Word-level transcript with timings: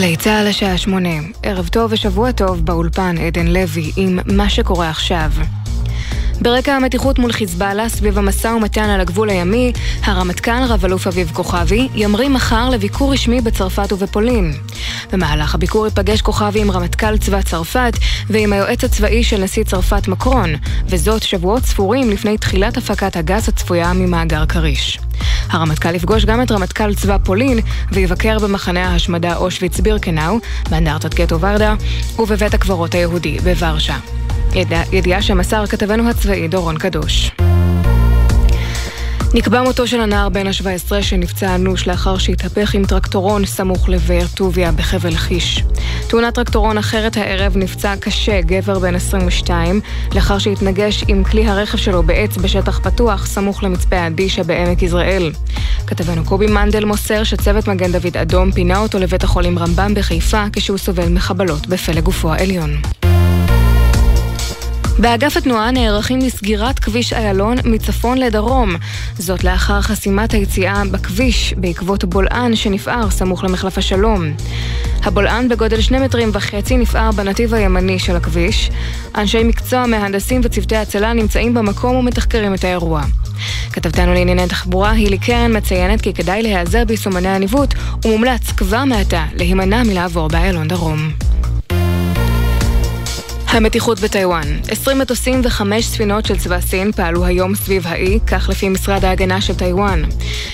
גלי 0.00 0.16
צה"ל 0.16 0.46
השעה 0.46 0.78
שמונה, 0.78 1.08
ערב 1.42 1.68
טוב 1.68 1.92
ושבוע 1.92 2.32
טוב 2.32 2.66
באולפן 2.66 3.18
עדן 3.18 3.46
לוי 3.46 3.92
עם 3.96 4.18
מה 4.26 4.50
שקורה 4.50 4.90
עכשיו. 4.90 5.30
ברקע 6.42 6.72
המתיחות 6.72 7.18
מול 7.18 7.32
חיזבאללה 7.32 7.88
סביב 7.88 8.18
המשא 8.18 8.48
ומתן 8.48 8.90
על 8.90 9.00
הגבול 9.00 9.30
הימי, 9.30 9.72
הרמטכ"ל 10.04 10.64
רב-אלוף 10.68 11.06
אביב 11.06 11.30
כוכבי 11.34 11.88
ימריא 11.94 12.28
מחר 12.28 12.70
לביקור 12.70 13.12
רשמי 13.12 13.40
בצרפת 13.40 13.92
ובפולין. 13.92 14.52
במהלך 15.12 15.54
הביקור 15.54 15.86
ייפגש 15.86 16.22
כוכבי 16.22 16.60
עם 16.60 16.70
רמטכ"ל 16.70 17.18
צבא 17.18 17.42
צרפת 17.42 17.92
ועם 18.30 18.52
היועץ 18.52 18.84
הצבאי 18.84 19.24
של 19.24 19.42
נשיא 19.42 19.64
צרפת 19.64 20.08
מקרון, 20.08 20.54
וזאת 20.86 21.22
שבועות 21.22 21.64
ספורים 21.64 22.10
לפני 22.10 22.38
תחילת 22.38 22.76
הפקת 22.76 23.16
הגז 23.16 23.48
הצפויה 23.48 23.92
ממאגר 23.92 24.46
כריש. 24.46 24.98
הרמטכ"ל 25.50 25.94
יפגוש 25.94 26.24
גם 26.24 26.42
את 26.42 26.52
רמטכ"ל 26.52 26.94
צבא 26.94 27.16
פולין 27.24 27.58
ויבקר 27.92 28.38
במחנה 28.38 28.88
ההשמדה 28.88 29.36
אושוויץ 29.36 29.80
בירקנאו, 29.80 30.38
באנדרטת 30.70 31.14
גטו 31.14 31.40
ורדה 31.40 31.74
ובבית 32.18 32.54
הקברות 32.54 32.94
היהודי 32.94 33.38
בוורשה. 33.38 33.96
ידיעה 34.92 35.22
שמסר 35.22 35.66
כתבנו 35.66 36.10
הצבאי 36.10 36.48
דורון 36.48 36.78
קדוש. 36.78 37.30
נקבע 39.34 39.62
מותו 39.62 39.86
של 39.86 40.00
הנער 40.00 40.28
בן 40.28 40.46
ה-17 40.46 41.02
שנפצע 41.02 41.54
אנוש 41.54 41.88
לאחר 41.88 42.18
שהתהפך 42.18 42.74
עם 42.74 42.84
טרקטורון 42.84 43.46
סמוך 43.46 43.88
לבאר 43.88 44.26
טוביה 44.34 44.72
בחבל 44.72 45.14
חיש. 45.14 45.64
תאונת 46.08 46.34
טרקטורון 46.34 46.78
אחרת 46.78 47.16
הערב 47.16 47.56
נפצע 47.56 47.94
קשה 48.00 48.40
גבר 48.40 48.78
בן 48.78 48.94
22 48.94 49.80
לאחר 50.14 50.38
שהתנגש 50.38 51.04
עם 51.08 51.24
כלי 51.24 51.48
הרכב 51.48 51.78
שלו 51.78 52.02
בעץ 52.02 52.36
בשטח 52.36 52.78
פתוח 52.78 53.26
סמוך 53.26 53.62
למצפה 53.62 54.06
עדישה 54.06 54.42
בעמק 54.42 54.82
יזרעאל. 54.82 55.32
כתבנו 55.86 56.24
קובי 56.24 56.46
מנדל 56.46 56.84
מוסר 56.84 57.24
שצוות 57.24 57.68
מגן 57.68 57.92
דוד 57.92 58.16
אדום 58.16 58.52
פינה 58.52 58.78
אותו 58.78 58.98
לבית 58.98 59.24
החולים 59.24 59.58
רמב"ם 59.58 59.94
בחיפה 59.94 60.44
כשהוא 60.52 60.78
סובל 60.78 61.08
מחבלות 61.08 61.66
בפלג 61.66 62.04
גופו 62.04 62.32
העליון. 62.32 62.70
באגף 65.00 65.36
התנועה 65.36 65.70
נערכים 65.70 66.18
לסגירת 66.18 66.78
כביש 66.78 67.12
איילון 67.12 67.56
מצפון 67.64 68.18
לדרום. 68.18 68.76
זאת 69.18 69.44
לאחר 69.44 69.80
חסימת 69.80 70.32
היציאה 70.32 70.82
בכביש 70.90 71.54
בעקבות 71.56 72.04
בולען 72.04 72.56
שנפער 72.56 73.10
סמוך 73.10 73.44
למחלף 73.44 73.78
השלום. 73.78 74.24
הבולען 75.04 75.48
בגודל 75.48 75.80
שני 75.80 75.98
מטרים 75.98 76.30
וחצי 76.32 76.76
נפער 76.76 77.10
בנתיב 77.10 77.54
הימני 77.54 77.98
של 77.98 78.16
הכביש. 78.16 78.70
אנשי 79.14 79.42
מקצוע, 79.44 79.86
מהנדסים 79.86 80.40
וצוותי 80.44 80.76
הצלה 80.76 81.12
נמצאים 81.12 81.54
במקום 81.54 81.96
ומתחקרים 81.96 82.54
את 82.54 82.64
האירוע. 82.64 83.02
כתבתנו 83.72 84.14
לענייני 84.14 84.46
תחבורה, 84.48 84.90
הילי 84.90 85.18
קרן 85.18 85.56
מציינת 85.56 86.00
כי 86.00 86.14
כדאי 86.14 86.42
להיעזר 86.42 86.84
ביישומני 86.84 87.28
הניווט 87.28 87.74
ומומלץ 88.04 88.50
כבר 88.56 88.84
מעתה 88.84 89.24
להימנע 89.34 89.82
מלעבור 89.82 90.28
באיילון 90.28 90.68
דרום. 90.68 91.10
המתיחות 93.52 94.00
בטיוואן 94.00 94.60
20 94.68 94.98
מטוסים 94.98 95.40
וחמש 95.44 95.86
ספינות 95.86 96.26
של 96.26 96.38
צבא 96.38 96.60
סין 96.60 96.92
פעלו 96.92 97.24
היום 97.24 97.54
סביב 97.54 97.86
האי, 97.86 98.18
כך 98.26 98.48
לפי 98.48 98.68
משרד 98.68 99.04
ההגנה 99.04 99.40
של 99.40 99.54
טיוואן. 99.54 100.02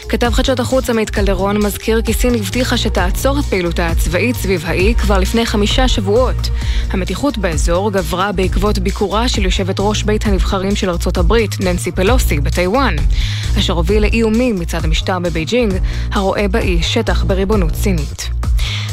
כתב 0.09 0.31
חדשות 0.33 0.61
החוץ 0.61 0.91
עמית 0.91 1.11
קלדרון 1.11 1.59
מזכיר 1.59 2.03
כי 2.03 2.13
סין 2.13 2.35
הבטיחה 2.35 2.77
שתעצור 2.77 3.39
את 3.39 3.45
פעילותה 3.45 3.87
הצבאית 3.87 4.37
סביב 4.37 4.63
האי 4.67 4.95
כבר 4.95 5.19
לפני 5.19 5.47
חמישה 5.47 5.89
שבועות. 5.89 6.49
המתיחות 6.91 7.39
באזור 7.39 7.93
גברה 7.93 8.33
בעקבות 8.33 8.79
ביקורה 8.79 9.29
של 9.29 9.45
יושבת 9.45 9.77
ראש 9.79 10.03
בית 10.03 10.27
הנבחרים 10.27 10.77
של 10.77 10.91
ארצות 10.91 11.19
הברית, 11.19 11.61
ננסי 11.61 11.93
פלוסי, 11.93 12.41
בטיוואן, 12.41 12.97
אשר 13.59 13.73
הוביל 13.73 14.03
לאיומים 14.03 14.61
מצד 14.61 14.85
המשטר 14.85 15.19
בבייג'ינג, 15.19 15.75
הרואה 16.13 16.49
באי 16.49 16.83
שטח 16.83 17.25
בריבונות 17.25 17.75
סינית. 17.75 18.46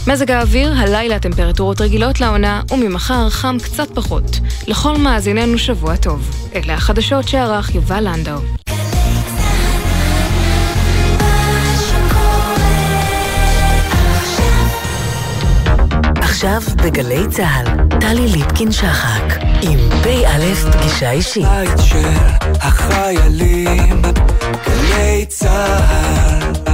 מזג 0.08 0.32
האוויר, 0.32 0.74
הלילה 0.78 1.20
טמפרטורות 1.20 1.82
רגילות 1.82 2.22
לעונה, 2.22 2.62
וממחר 2.72 3.30
חם 3.30 3.58
קצת 3.64 3.88
פחות. 3.94 4.40
לכל 4.68 4.98
מאזיננו 4.98 5.58
שבוע 5.58 5.96
טוב. 5.96 6.50
אלה 6.56 6.74
החדשות 6.74 7.28
שערך 7.28 7.76
יובל 7.76 8.08
לנדאו. 8.08 8.38
עכשיו 16.16 16.62
בגלי 16.84 17.28
צה"ל, 17.30 18.00
טלי 18.00 18.28
ליפקין-שחק, 18.28 19.44
עם 19.62 19.80
פ"א 20.04 20.72
פגישה 20.72 21.12
אישית. 21.12 21.46
בית 21.46 21.80
של 21.84 22.10
החיילים, 22.62 24.02
גלי 24.66 25.26
צה"ל 25.28 26.73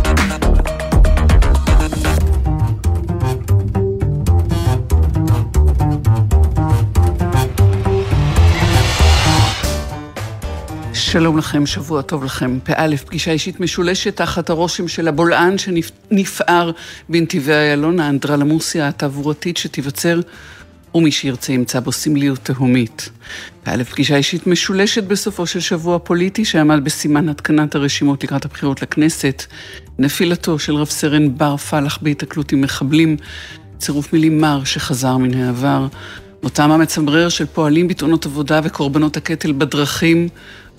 שלום 11.12 11.38
לכם, 11.38 11.66
שבוע 11.66 12.02
טוב 12.02 12.24
לכם. 12.24 12.60
פא', 12.64 12.98
פגישה 13.06 13.32
אישית 13.32 13.60
משולשת 13.60 14.16
תחת 14.16 14.50
הרושם 14.50 14.88
של 14.88 15.08
הבולען 15.08 15.58
שנפער 15.58 16.72
בנתיבי 17.10 17.54
איילון, 17.54 18.00
האנדרלמוסיה 18.00 18.88
התעבורתית 18.88 19.58
שתיווצר, 19.58 20.20
ומי 20.96 21.12
שירצה 21.12 21.54
ימצא 21.54 21.80
בו 21.80 21.92
סמליות 21.92 22.40
תהומית. 22.44 23.10
פא', 23.64 23.84
פגישה 23.84 24.16
אישית 24.16 24.48
משולשת 24.48 25.04
בסופו 25.04 25.46
של 25.46 25.60
שבוע 25.60 26.00
פוליטי 26.00 26.46
שעמד 26.46 26.84
בסימן 26.84 27.30
התקנת 27.30 27.76
הרשימות 27.76 28.24
לקראת 28.24 28.46
הבחירות 28.46 28.82
לכנסת, 28.82 29.44
נפילתו 30.00 30.60
של 30.60 30.76
רב 30.76 30.88
סרן 30.90 31.38
בר 31.38 31.58
פלח 31.58 32.00
בהיתקלות 32.02 32.52
עם 32.52 32.62
מחבלים, 32.62 33.18
צירוף 33.78 34.14
מילים 34.14 34.42
מר 34.42 34.64
שחזר 34.64 35.18
מן 35.18 35.34
העבר. 35.34 35.88
מותם 36.44 36.72
המצמרר 36.72 37.30
של 37.30 37.46
פועלים 37.46 37.88
בתאונות 37.88 38.26
עבודה 38.26 38.60
וקורבנות 38.64 39.18
הקטל 39.18 39.52
בדרכים 39.52 40.30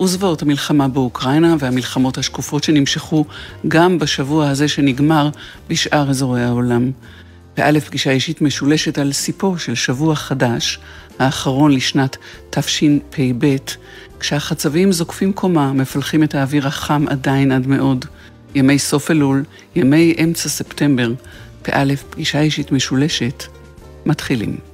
וזוועות 0.01 0.41
המלחמה 0.41 0.87
באוקראינה 0.87 1.55
והמלחמות 1.59 2.17
השקופות 2.17 2.63
שנמשכו 2.63 3.25
גם 3.67 3.99
בשבוע 3.99 4.49
הזה 4.49 4.67
שנגמר 4.67 5.29
בשאר 5.69 6.09
אזורי 6.09 6.43
העולם. 6.43 6.91
באלף 7.57 7.85
פגישה 7.87 8.11
אישית 8.11 8.41
משולשת 8.41 8.97
על 8.97 9.11
סיפו 9.11 9.57
של 9.57 9.75
שבוע 9.75 10.15
חדש, 10.15 10.79
האחרון 11.19 11.71
לשנת 11.71 12.17
תשפ"ב, 12.49 13.55
כשהחצבים 14.19 14.91
זוקפים 14.91 15.33
קומה, 15.33 15.73
מפלחים 15.73 16.23
את 16.23 16.35
האוויר 16.35 16.67
החם 16.67 17.05
עדיין 17.09 17.51
עד 17.51 17.67
מאוד. 17.67 18.05
ימי 18.55 18.79
סוף 18.79 19.11
אלול, 19.11 19.43
ימי 19.75 20.15
אמצע 20.23 20.49
ספטמבר, 20.49 21.11
באלף 21.67 22.03
פגישה 22.09 22.39
אישית 22.39 22.71
משולשת, 22.71 23.43
מתחילים. 24.05 24.70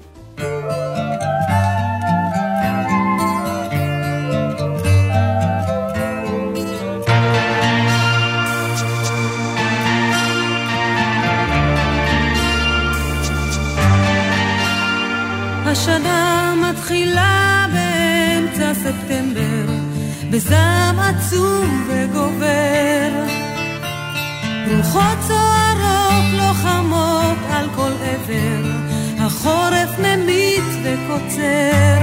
וקוצר. 31.38 31.98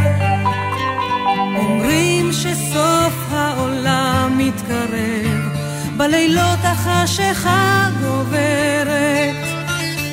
אומרים 1.56 2.32
שסוף 2.32 3.14
העולם 3.30 4.34
מתקרב, 4.38 5.58
בלילות 5.96 6.58
החשיכה 6.62 7.88
גוברת. 8.02 9.34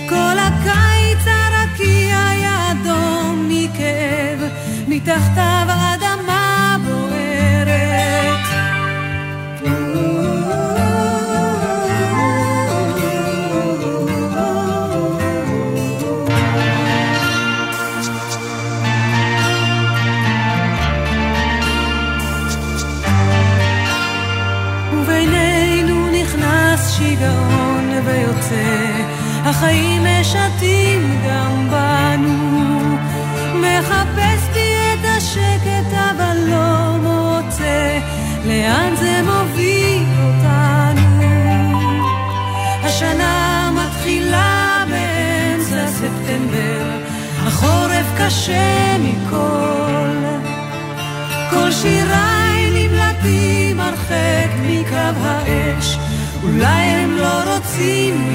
כל 0.09 0.37
הקיץ 0.39 1.25
הרקיע 1.27 2.27
היה 2.29 2.71
אדום 2.71 3.45
מכאב, 3.49 4.39
מתחתיו 4.87 5.65
קשה 48.41 48.97
מכל. 48.99 50.37
כל 51.49 51.71
שיריי 51.71 52.87
נמלטים 52.87 53.79
הרחק 53.79 54.49
מקו 54.67 55.19
האש, 55.21 55.97
אולי 56.43 56.83
הם 56.83 57.11
לא 57.11 57.53
רוצים 57.53 58.30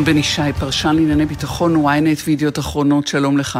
רון 0.00 0.06
בן 0.06 0.18
ישי, 0.18 0.52
פרשן 0.60 0.96
לענייני 0.96 1.26
ביטחון, 1.26 1.86
ynet 1.86 2.22
וידיעות 2.26 2.58
אחרונות, 2.58 3.06
שלום 3.06 3.38
לך. 3.38 3.58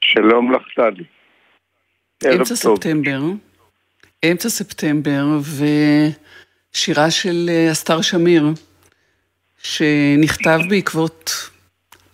שלום 0.00 0.52
לך, 0.52 0.62
טלי. 0.76 1.04
אמצע 2.34 2.56
ספטמבר, 2.56 3.20
אמצע 4.24 4.48
ספטמבר, 4.48 5.26
ושירה 6.74 7.10
של 7.10 7.46
אה, 7.48 7.72
אסתר 7.72 8.02
שמיר, 8.02 8.46
שנכתב 9.62 10.58
בעקבות 10.68 11.50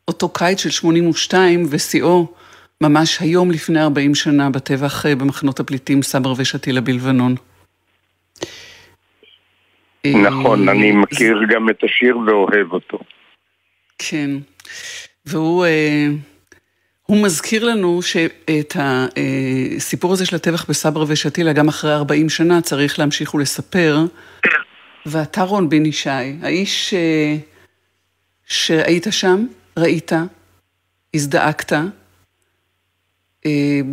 אותו 0.08 0.28
קיץ 0.28 0.60
של 0.60 0.70
82, 0.70 1.66
ושיאו 1.70 2.26
ממש 2.80 3.20
היום 3.20 3.50
לפני 3.50 3.82
40 3.82 4.14
שנה 4.14 4.50
בטבח 4.50 5.06
אה, 5.06 5.16
במחנות 5.16 5.60
הפליטים 5.60 6.02
סבר 6.02 6.34
ושתילה 6.36 6.80
בלבנון. 6.80 7.34
נכון, 10.06 10.68
אני 10.68 10.90
אה, 10.90 10.96
מכיר 10.96 11.38
גם 11.50 11.70
את 11.70 11.84
השיר 11.84 12.18
ואוהב 12.18 12.72
אותו. 12.72 12.98
כן, 13.98 14.30
והוא 15.26 15.64
אה, 15.64 16.06
הוא 17.02 17.24
מזכיר 17.24 17.64
לנו 17.64 18.02
שאת 18.02 18.76
הסיפור 18.76 20.12
הזה 20.12 20.26
של 20.26 20.36
הטבח 20.36 20.70
בסברה 20.70 21.04
ושתילה, 21.08 21.52
גם 21.52 21.68
אחרי 21.68 21.94
40 21.94 22.28
שנה, 22.28 22.60
צריך 22.60 22.98
להמשיך 22.98 23.34
ולספר. 23.34 23.98
ואתה 25.06 25.42
רון 25.42 25.68
בן 25.68 25.86
ישי, 25.86 26.10
האיש 26.42 26.94
אה, 26.94 27.36
שהיית 28.46 29.06
שם, 29.10 29.46
ראית, 29.76 30.12
הזדעקת. 31.14 31.72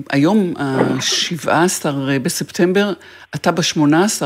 היום, 0.09 0.53
ה-17 0.57 1.85
בספטמבר, 2.21 2.93
אתה 3.35 3.51
ב-18 3.51 4.21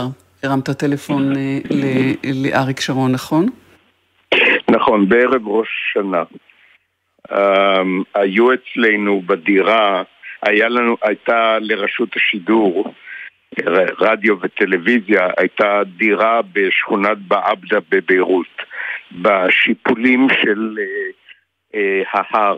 הרמת 0.45 0.69
טלפון 0.69 1.35
אה, 1.35 1.59
לאריק 2.33 2.79
שרון, 2.79 3.11
נכון? 3.11 3.45
נכון, 4.69 5.09
בערב 5.09 5.47
ראש 5.47 5.67
השנה. 5.89 6.23
אמ, 7.31 8.03
היו 8.15 8.47
אצלנו 8.53 9.21
בדירה, 9.25 10.03
היה 10.41 10.69
לנו, 10.69 10.97
הייתה 11.01 11.57
לרשות 11.61 12.09
השידור, 12.15 12.93
רדיו 13.99 14.35
וטלוויזיה, 14.41 15.29
הייתה 15.37 15.81
דירה 15.97 16.41
בשכונת 16.53 17.17
בעבדה 17.17 17.77
בביירות, 17.89 18.61
בשיפולים 19.11 20.27
של 20.43 20.77
אה, 20.79 21.11
אה, 21.75 22.01
ההר. 22.13 22.57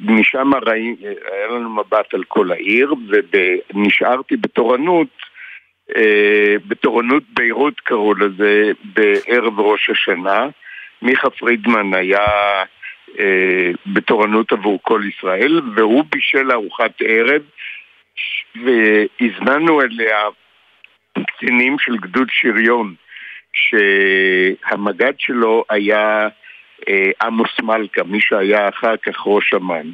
משם 0.00 0.50
ראי, 0.66 0.96
היה 1.32 1.46
לנו 1.46 1.70
מבט 1.70 2.14
על 2.14 2.24
כל 2.24 2.52
העיר, 2.52 2.94
ונשארתי 3.74 4.36
בתורנות, 4.36 5.08
אה, 5.96 6.56
בתורנות 6.66 7.22
ביירות 7.28 7.80
קראו 7.80 8.14
לזה, 8.14 8.70
בערב 8.84 9.60
ראש 9.60 9.90
השנה. 9.90 10.46
מיכה 11.02 11.30
פרידמן 11.30 11.94
היה 11.94 12.26
אה, 13.18 13.70
בתורנות 13.86 14.52
עבור 14.52 14.78
כל 14.82 15.02
ישראל, 15.08 15.60
והוא 15.76 16.04
בישל 16.10 16.52
ארוחת 16.52 16.92
ערב, 17.00 17.42
והזמנו 18.54 19.80
אליה 19.82 20.18
קצינים 21.26 21.76
של 21.78 21.96
גדוד 21.96 22.28
שריון, 22.30 22.94
שהמג"ד 23.52 25.12
שלו 25.18 25.64
היה 25.70 26.28
עמוס 27.22 27.60
מלכה, 27.62 28.02
מי 28.02 28.20
שהיה 28.20 28.68
אחר 28.68 28.96
כך 28.96 29.26
ראש 29.26 29.54
אמ"ן. 29.54 29.90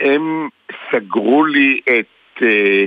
והם 0.00 0.48
סגרו 0.90 1.44
לי 1.44 1.80
את 1.84 2.42
אה, 2.42 2.84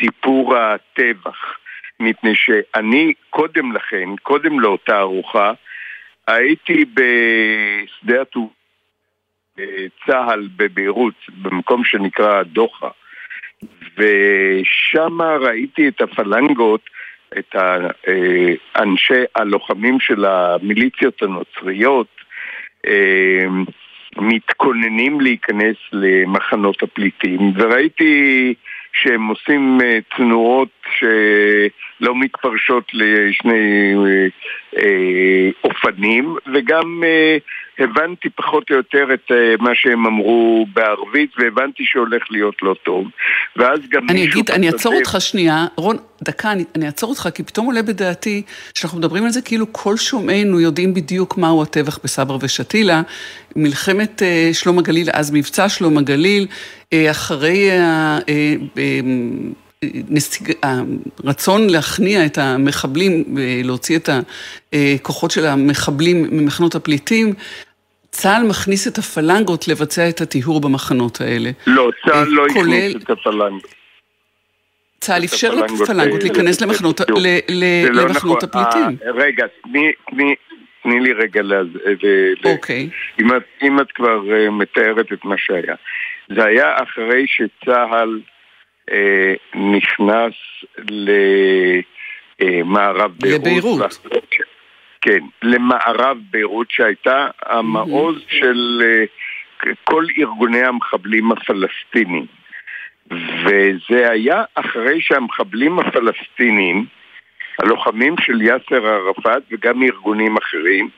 סיפור 0.00 0.56
הטבח, 0.56 1.58
מפני 2.00 2.34
שאני 2.34 3.12
קודם 3.30 3.72
לכן, 3.72 4.16
קודם 4.22 4.60
לאותה 4.60 4.98
ארוחה, 4.98 5.52
הייתי 6.26 6.84
בשדה 6.84 8.22
התעופה 8.22 8.58
צה"ל 10.06 10.48
בביירות, 10.56 11.14
במקום 11.42 11.84
שנקרא 11.84 12.42
דוחה, 12.42 12.88
ושם 13.96 15.22
ראיתי 15.22 15.88
את 15.88 16.00
הפלנגות 16.00 16.80
את 17.38 17.54
האנשי 18.74 19.22
הלוחמים 19.34 20.00
של 20.00 20.24
המיליציות 20.24 21.22
הנוצריות 21.22 22.06
אה, 22.86 23.46
מתכוננים 24.16 25.20
להיכנס 25.20 25.76
למחנות 25.92 26.82
הפליטים 26.82 27.52
וראיתי 27.56 28.54
שהם 28.92 29.26
עושים 29.26 29.78
אה, 29.84 29.98
תנועות 30.16 30.68
שלא 30.98 32.14
מתפרשות 32.14 32.84
לשני 32.94 33.94
אה, 34.78 35.48
אופנים 35.64 36.36
וגם 36.54 37.02
הבנתי 37.78 38.28
פחות 38.30 38.70
או 38.70 38.76
יותר 38.76 39.04
את 39.14 39.30
uh, 39.30 39.62
מה 39.62 39.70
שהם 39.74 40.06
אמרו 40.06 40.66
בערבית, 40.72 41.30
והבנתי 41.38 41.82
שהולך 41.86 42.22
להיות 42.30 42.54
לא 42.62 42.74
טוב. 42.82 43.06
ואז 43.56 43.78
גם 43.90 44.02
אני 44.10 44.24
אגיד, 44.24 44.50
אני 44.50 44.66
אעצור 44.66 44.94
אותך 44.94 45.16
שנייה, 45.18 45.66
רון, 45.76 45.96
דקה, 46.22 46.52
אני, 46.52 46.64
אני 46.76 46.86
אעצור 46.86 47.10
אותך, 47.10 47.28
כי 47.34 47.42
פתאום 47.42 47.66
עולה 47.66 47.82
בדעתי 47.82 48.42
שאנחנו 48.74 48.98
מדברים 48.98 49.24
על 49.24 49.30
זה 49.30 49.42
כאילו 49.42 49.72
כל 49.72 49.96
שומעינו 49.96 50.60
יודעים 50.60 50.94
בדיוק 50.94 51.38
מהו 51.38 51.62
הטבח 51.62 51.98
בסבר 52.04 52.38
ושתילה. 52.40 53.02
מלחמת 53.56 54.22
uh, 54.22 54.54
שלום 54.54 54.78
הגליל, 54.78 55.08
אז 55.12 55.30
מבצע 55.30 55.68
שלום 55.68 55.98
הגליל, 55.98 56.46
uh, 56.46 57.10
אחרי 57.10 57.70
ה... 57.70 58.18
Uh, 58.18 58.22
uh, 58.76 58.78
נסיג... 60.10 60.52
הרצון 61.24 61.70
להכניע 61.70 62.26
את 62.26 62.38
המחבלים, 62.38 63.24
להוציא 63.64 63.96
את 63.96 64.08
הכוחות 64.72 65.30
של 65.30 65.46
המחבלים 65.46 66.26
ממחנות 66.30 66.74
הפליטים, 66.74 67.34
צה"ל 68.10 68.42
מכניס 68.48 68.88
את 68.88 68.98
הפלנגות 68.98 69.68
לבצע 69.68 70.08
את 70.08 70.20
הטיהור 70.20 70.60
במחנות 70.60 71.20
האלה. 71.20 71.50
לא, 71.66 71.90
צה"ל 72.06 72.28
לא 72.28 72.44
כולל... 72.52 72.72
הכניס 72.72 72.96
את 72.96 73.10
הפלנגות. 73.10 73.74
צה"ל 75.00 75.24
אפשר 75.24 75.54
לפלנגות 75.54 76.22
להיכנס 76.22 76.60
למחנות, 76.60 77.00
לא 77.00 78.02
למחנות 78.02 78.44
נכון. 78.44 78.62
הפליטים. 78.62 78.96
אה, 79.06 79.10
רגע, 79.12 79.46
תני 80.82 81.00
לי 81.00 81.12
רגע 81.12 81.42
ל... 81.42 81.52
אוקיי. 82.44 82.88
אם 83.62 83.80
את 83.80 83.92
כבר 83.94 84.20
אה, 84.32 84.50
מתארת 84.50 85.12
את 85.12 85.24
מה 85.24 85.34
שהיה. 85.38 85.74
זה 86.36 86.44
היה 86.44 86.76
אחרי 86.82 87.26
שצה"ל 87.26 88.20
אה, 88.92 89.34
נכנס 89.54 90.34
למערב 92.40 93.10
ביירות. 93.20 93.98
כן, 95.00 95.18
למערב 95.42 96.18
ביירות 96.30 96.70
שהייתה 96.70 97.26
המעוז. 97.46 98.16
של 98.28 98.82
uh, 98.82 99.18
כל 99.84 100.04
ארגוני 100.18 100.64
המחבלים 100.64 101.32
הפלסטינים. 101.32 102.26
וזה 103.44 104.10
היה 104.10 104.44
אחרי 104.54 105.00
שהמחבלים 105.00 105.78
הפלסטינים, 105.78 106.86
הלוחמים 107.58 108.14
של 108.20 108.42
יאסר 108.42 108.86
ערפאת 108.86 109.42
וגם 109.50 109.82
ארגונים 109.82 110.36
אחרים, 110.36 110.88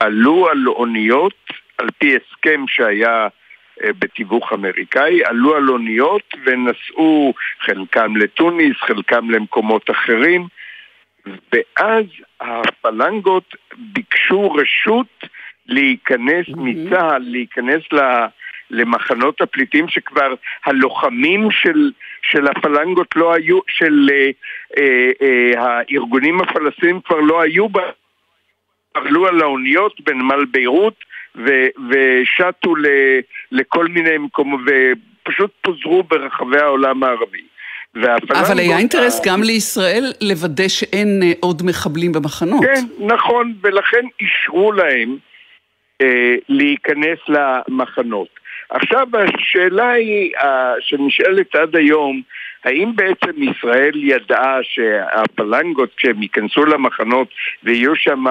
עלו 0.00 0.48
על 0.48 0.68
אוניות, 0.68 1.52
על 1.78 1.88
פי 1.98 2.16
הסכם 2.16 2.64
שהיה 2.68 3.26
uh, 3.26 3.86
בתיווך 3.98 4.52
אמריקאי, 4.52 5.24
עלו 5.24 5.56
על 5.56 5.68
אוניות 5.68 6.34
ונסעו 6.44 7.34
חלקם 7.60 8.16
לתוניס, 8.16 8.76
חלקם 8.76 9.30
למקומות 9.30 9.90
אחרים, 9.90 10.46
ואז 11.26 12.04
הפלנגות 12.40 13.54
ביקשו 13.78 14.52
רשות 14.52 15.24
להיכנס 15.66 16.46
mm-hmm. 16.48 16.60
מצה"ל, 16.60 17.22
להיכנס 17.22 17.82
ל... 17.92 18.26
למחנות 18.70 19.40
הפליטים 19.40 19.88
שכבר 19.88 20.34
הלוחמים 20.64 21.50
של, 21.50 21.90
של 22.22 22.46
הפלנגות 22.46 23.16
לא 23.16 23.34
היו, 23.34 23.58
של 23.68 24.08
אה, 24.12 24.30
אה, 24.78 25.10
אה, 25.22 25.62
הארגונים 25.62 26.40
הפלסטינים 26.40 27.00
כבר 27.00 27.20
לא 27.20 27.40
היו 27.40 27.68
בה, 27.68 27.82
עלו 28.94 29.26
על 29.26 29.40
האוניות 29.40 30.00
בנמל 30.00 30.44
ביירות 30.44 30.94
ו, 31.36 31.66
ושטו 31.90 32.76
ל, 32.76 32.86
לכל 33.52 33.86
מיני 33.86 34.18
מקומות 34.18 34.60
ופשוט 34.66 35.50
פוזרו 35.62 36.02
ברחבי 36.02 36.58
העולם 36.58 37.02
הערבי. 37.02 37.42
אבל 38.30 38.58
היה 38.58 38.78
אינטרס 38.78 39.20
גם 39.26 39.42
לישראל 39.42 40.12
לוודא 40.20 40.68
שאין 40.68 41.22
אה, 41.22 41.32
עוד 41.40 41.62
מחבלים 41.64 42.12
במחנות. 42.12 42.64
כן, 42.64 42.84
נכון, 43.06 43.52
ולכן 43.62 44.06
אישרו 44.20 44.72
להם 44.72 45.16
אה, 46.00 46.34
להיכנס 46.48 47.18
למחנות. 47.28 48.28
עכשיו 48.70 49.06
השאלה 49.14 49.90
היא, 49.90 50.32
אה, 50.36 50.74
שנשאלת 50.80 51.54
עד 51.54 51.76
היום, 51.76 52.22
האם 52.64 52.96
בעצם 52.96 53.42
ישראל 53.42 53.92
ידעה 53.94 54.58
שהפלנגות 54.62 55.90
כשהם 55.96 56.22
ייכנסו 56.22 56.64
למחנות 56.64 57.28
ויהיו 57.64 57.96
שם 57.96 58.24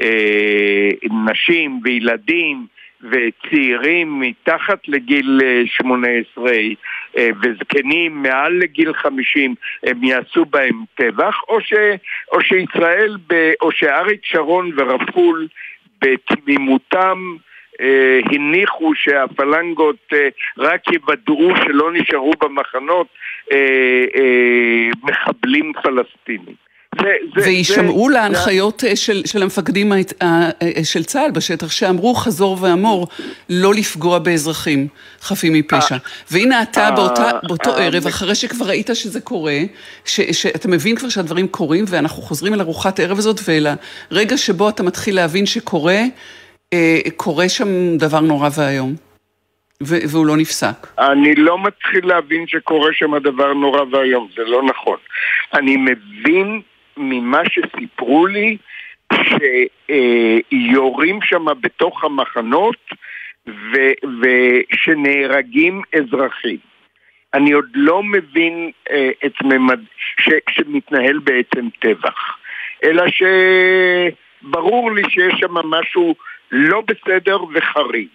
אה, 0.00 0.90
נשים 1.26 1.80
וילדים 1.84 2.66
וצעירים 3.00 4.20
מתחת 4.20 4.88
לגיל 4.88 5.40
18 5.66 6.48
אה, 6.48 6.68
אה, 7.18 7.28
וזקנים 7.42 8.22
מעל 8.22 8.52
לגיל 8.52 8.92
50 8.92 9.54
הם 9.82 10.04
יעשו 10.04 10.44
בהם 10.44 10.84
טבח 10.94 11.36
או, 11.48 11.60
ש, 11.60 11.72
או 12.32 12.40
שישראל 12.40 13.16
ב, 13.26 13.52
או 13.60 13.72
שאריק 13.72 14.20
שרון 14.24 14.70
ורפול 14.76 15.48
בתמימותם 16.02 17.36
אה, 17.80 18.20
הניחו 18.30 18.94
שהפלנגות 18.94 20.12
רק 20.58 20.92
יוודאו 20.92 21.56
שלא 21.56 21.92
נשארו 21.92 22.32
במחנות 22.40 23.06
מחבלים 25.02 25.72
פלסטינים. 25.82 26.65
ויישמעו 27.36 28.08
להנחיות 28.08 28.80
זה... 28.80 28.88
אה, 28.88 28.96
של, 28.96 29.22
של 29.26 29.42
המפקדים 29.42 29.92
אה, 29.92 29.98
אה, 30.22 30.84
של 30.84 31.04
צה"ל 31.04 31.30
בשטח, 31.30 31.70
שאמרו 31.70 32.14
חזור 32.14 32.58
ואמור 32.60 33.08
לא 33.50 33.74
לפגוע 33.74 34.18
באזרחים 34.18 34.88
חפים 35.20 35.52
מפשע. 35.52 35.96
והנה 36.30 36.62
אתה 36.62 36.90
באותה, 36.90 37.30
באותו 37.42 37.70
ערב, 37.70 38.06
אחרי 38.06 38.34
שכבר 38.34 38.66
ראית 38.66 38.90
שזה 38.94 39.20
קורה, 39.20 39.58
ש, 40.04 40.20
שאתה 40.20 40.68
מבין 40.68 40.96
כבר 40.96 41.08
שהדברים 41.08 41.48
קורים, 41.48 41.84
ואנחנו 41.88 42.22
חוזרים 42.22 42.54
אל 42.54 42.60
ארוחת 42.60 42.98
הערב 42.98 43.18
הזאת 43.18 43.40
ואל 43.48 43.66
הרגע 44.10 44.36
שבו 44.36 44.68
אתה 44.68 44.82
מתחיל 44.82 45.16
להבין 45.16 45.46
שקורה, 45.46 46.00
קורה 47.16 47.48
שם 47.48 47.96
דבר 47.96 48.20
נורא 48.20 48.48
ואיום. 48.56 48.94
והוא 49.80 50.26
לא 50.26 50.36
נפסק. 50.36 50.86
אני 50.98 51.34
לא 51.34 51.62
מתחיל 51.62 52.06
להבין 52.06 52.46
שקורה 52.46 52.92
שם 52.92 53.18
דבר 53.18 53.52
נורא 53.52 53.82
ואיום, 53.92 54.28
זה 54.36 54.42
לא 54.44 54.62
נכון. 54.62 54.96
אני 55.54 55.76
מבין 55.76 56.60
ממה 56.96 57.40
שסיפרו 57.48 58.26
לי, 58.26 58.56
שיורים 60.50 61.18
שם 61.22 61.44
בתוך 61.60 62.04
המחנות 62.04 62.76
ו- 63.48 64.08
ושנהרגים 64.20 65.82
אזרחים. 65.94 66.58
אני 67.34 67.52
עוד 67.52 67.68
לא 67.74 68.02
מבין 68.02 68.70
אה, 68.90 69.10
את 69.26 69.32
ממד... 69.42 69.80
ש- 70.20 70.50
שמתנהל 70.50 71.18
בעצם 71.18 71.68
טבח, 71.78 72.38
אלא 72.84 73.04
שברור 74.42 74.92
לי 74.92 75.02
שיש 75.10 75.34
שם 75.40 75.54
משהו 75.54 76.14
לא 76.52 76.80
בסדר 76.80 77.38
וחריג. 77.54 78.08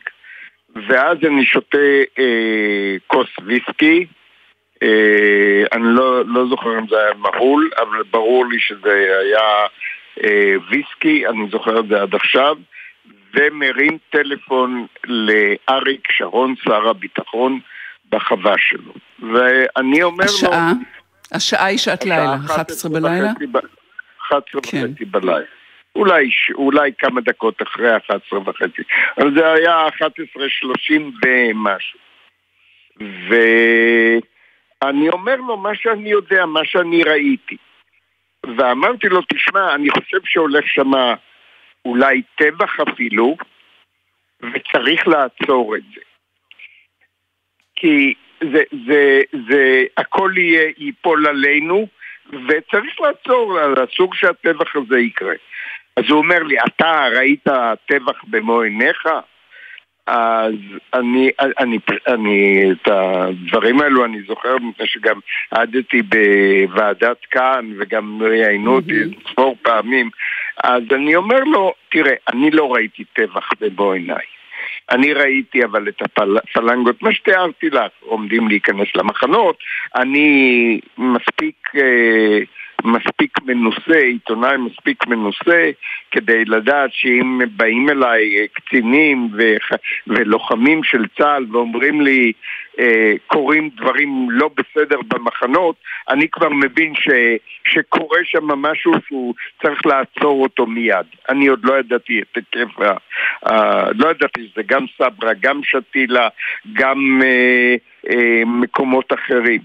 ואז 0.75 1.17
אני 1.23 1.45
שותה 1.45 1.77
אה, 2.19 2.95
כוס 3.07 3.29
ויסקי, 3.45 4.05
אני 5.71 5.83
לא, 5.83 6.25
לא 6.25 6.47
זוכר 6.49 6.79
אם 6.79 6.87
זה 6.87 6.95
היה 6.97 7.13
מהול, 7.13 7.69
אבל 7.77 8.03
ברור 8.11 8.45
לי 8.45 8.59
שזה 8.59 9.19
היה 9.21 9.67
אה, 10.23 10.55
ויסקי, 10.69 11.27
אני 11.27 11.47
זוכר 11.51 11.79
את 11.79 11.87
זה 11.87 12.01
עד 12.01 12.15
עכשיו, 12.15 12.55
ומרים 13.33 13.97
טלפון 14.09 14.85
לאריק 15.05 16.07
שרון, 16.11 16.55
שר 16.63 16.89
הביטחון, 16.89 17.59
בחווה 18.11 18.55
שלו. 18.57 18.93
ואני 19.33 20.03
אומר 20.03 20.23
השעה? 20.23 20.71
לו... 20.71 21.37
השעה 21.37 21.65
היא 21.65 21.77
שעת 21.77 22.05
לילה, 22.05 22.35
11 22.45 22.91
בלילה? 22.91 23.31
11 24.27 24.61
כן. 24.61 24.85
וחצי 24.91 25.05
בלילה. 25.05 25.39
אולי, 25.95 26.29
אולי 26.55 26.91
כמה 26.97 27.21
דקות 27.21 27.61
אחרי 27.61 27.97
11 27.97 28.39
וחצי. 28.39 28.81
אבל 29.17 29.33
זה 29.35 29.53
היה 29.53 29.87
11.30 29.87 31.01
ומשהו. 31.25 31.99
ו... 33.01 33.35
אני 34.83 35.09
אומר 35.09 35.35
לו 35.35 35.57
מה 35.57 35.75
שאני 35.75 36.09
יודע, 36.09 36.45
מה 36.45 36.65
שאני 36.65 37.03
ראיתי. 37.03 37.57
ואמרתי 38.57 39.07
לו, 39.07 39.21
תשמע, 39.33 39.75
אני 39.75 39.89
חושב 39.89 40.17
שהולך 40.25 40.67
שמה 40.67 41.13
אולי 41.85 42.21
טבח 42.35 42.79
אפילו, 42.79 43.37
וצריך 44.41 45.07
לעצור 45.07 45.75
את 45.75 45.83
זה. 45.95 46.01
כי 47.75 48.13
זה, 48.41 48.63
זה, 48.87 49.21
זה, 49.49 49.83
הכל 49.97 50.31
יהיה, 50.37 50.71
ייפול 50.77 51.27
עלינו, 51.27 51.87
וצריך 52.29 53.01
לעצור, 53.01 53.59
אסור 53.83 54.13
שהטבח 54.13 54.75
הזה 54.75 54.99
יקרה. 54.99 55.33
אז 55.95 56.03
הוא 56.09 56.17
אומר 56.17 56.39
לי, 56.39 56.55
אתה 56.59 57.07
ראית 57.15 57.47
טבח 57.85 58.23
במו 58.23 58.61
עיניך? 58.61 59.07
אז 60.07 60.53
אני, 60.93 61.29
אני, 61.59 61.77
אני, 62.07 62.71
את 62.71 62.87
הדברים 62.87 63.81
האלו 63.81 64.05
אני 64.05 64.21
זוכר 64.27 64.57
מפני 64.57 64.87
שגם 64.87 65.19
עדתי 65.51 66.01
בוועדת 66.01 67.17
כאן 67.31 67.71
וגם 67.79 68.21
ראיינו 68.21 68.75
אותי 68.75 68.99
ספור 69.31 69.55
פעמים. 69.61 70.09
אז 70.63 70.83
אני 70.91 71.15
אומר 71.15 71.39
לו, 71.39 71.73
תראה, 71.89 72.13
אני 72.27 72.51
לא 72.51 72.73
ראיתי 72.73 73.03
טבח 73.13 73.49
בבוא 73.61 73.93
עיניי. 73.93 74.25
אני 74.91 75.13
ראיתי 75.13 75.63
אבל 75.63 75.87
את 75.87 76.01
הפלנגות, 76.01 77.01
מה 77.01 77.13
שתיארתי 77.13 77.69
לך, 77.69 77.91
עומדים 77.99 78.47
להיכנס 78.47 78.87
למחנות. 78.95 79.57
אני 79.95 80.79
מספיק 80.97 81.55
אה, 81.75 82.39
מספיק 82.83 83.37
מנוסה, 83.45 83.97
עיתונאי 83.97 84.57
מספיק 84.57 85.07
מנוסה, 85.07 85.71
כדי 86.11 86.45
לדעת 86.45 86.89
שאם 86.93 87.39
באים 87.55 87.89
אליי 87.89 88.47
קצינים 88.53 89.29
וח... 89.37 89.69
ולוחמים 90.07 90.83
של 90.83 91.05
צה"ל 91.17 91.45
ואומרים 91.51 92.01
לי 92.01 92.31
אה, 92.79 93.13
קורים 93.27 93.69
דברים 93.75 94.27
לא 94.29 94.49
בסדר 94.57 94.97
במחנות, 95.07 95.75
אני 96.09 96.27
כבר 96.29 96.49
מבין 96.49 96.93
ש... 96.95 97.09
שקורה 97.67 98.19
שם 98.23 98.47
משהו 98.47 98.93
שהוא 99.07 99.33
צריך 99.61 99.85
לעצור 99.85 100.43
אותו 100.43 100.65
מיד. 100.65 101.05
אני 101.29 101.47
עוד 101.47 101.59
לא 101.63 101.79
ידעתי 101.79 102.21
את 102.21 102.35
היקף 102.35 102.79
ה... 102.79 102.93
ה... 103.49 103.85
לא 103.91 104.09
ידעתי 104.09 104.47
שזה 104.51 104.61
גם 104.65 104.85
סברה, 104.97 105.31
גם 105.39 105.61
שתילה, 105.63 106.27
גם 106.73 107.21
אה, 107.23 107.75
אה, 108.09 108.43
מקומות 108.45 109.13
אחרים. 109.13 109.61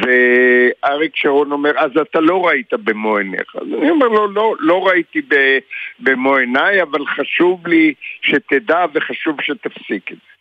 ואריק 0.00 1.16
שרון 1.16 1.52
אומר, 1.52 1.70
אז 1.76 1.90
אתה 2.02 2.20
לא 2.20 2.46
ראית 2.46 2.74
במו 2.74 3.16
עיניך. 3.16 3.56
אז 3.56 3.66
אני 3.78 3.90
אומר 3.90 4.08
לו, 4.08 4.32
לא, 4.32 4.54
לא 4.58 4.86
ראיתי 4.86 5.22
במו 6.00 6.36
עיניי, 6.36 6.82
אבל 6.82 7.06
חשוב 7.06 7.66
לי 7.66 7.94
שתדע 8.22 8.84
וחשוב 8.94 9.40
שתפסיק 9.40 10.12
את 10.12 10.16
זה. 10.16 10.34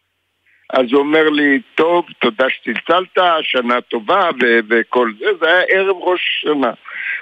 אז 0.74 0.86
הוא 0.91 1.00
אומר 1.00 1.29
לי, 1.29 1.62
טוב, 1.75 2.05
תודה 2.20 2.46
שצלצלת, 2.50 3.17
שנה 3.41 3.82
טובה 3.82 4.29
ו- 4.41 4.60
וכל 4.70 5.12
זה, 5.20 5.25
זה 5.39 5.48
היה 5.48 5.62
ערב 5.70 5.96
ראש 6.00 6.22
השנה. 6.29 6.72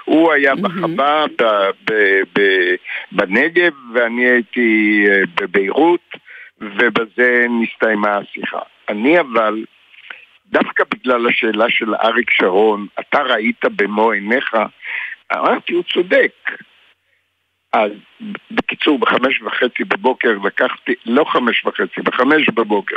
הוא 0.04 0.32
היה 0.32 0.54
בחווה 0.54 1.24
בנגב 3.12 3.72
ואני 3.94 4.30
הייתי 4.30 5.04
אה, 5.08 5.22
בביירות 5.40 6.16
ובזה 6.60 7.46
נסתיימה 7.60 8.16
השיחה. 8.16 8.60
אני 8.88 9.20
אבל 9.20 9.64
דווקא 10.52 10.84
בגלל 10.94 11.28
השאלה 11.28 11.70
של 11.70 11.94
אריק 11.94 12.30
שרון, 12.30 12.86
אתה 13.00 13.22
ראית 13.22 13.64
במו 13.64 14.10
עיניך, 14.10 14.56
אמרתי, 15.36 15.72
הוא 15.72 15.84
צודק. 15.92 16.32
אז 17.72 17.90
בקיצור, 18.50 18.98
בחמש 18.98 19.42
וחצי 19.42 19.84
בבוקר 19.84 20.32
לקחתי, 20.44 20.94
לא 21.06 21.24
חמש 21.24 21.64
וחצי, 21.64 22.00
בחמש 22.02 22.48
בבוקר, 22.48 22.96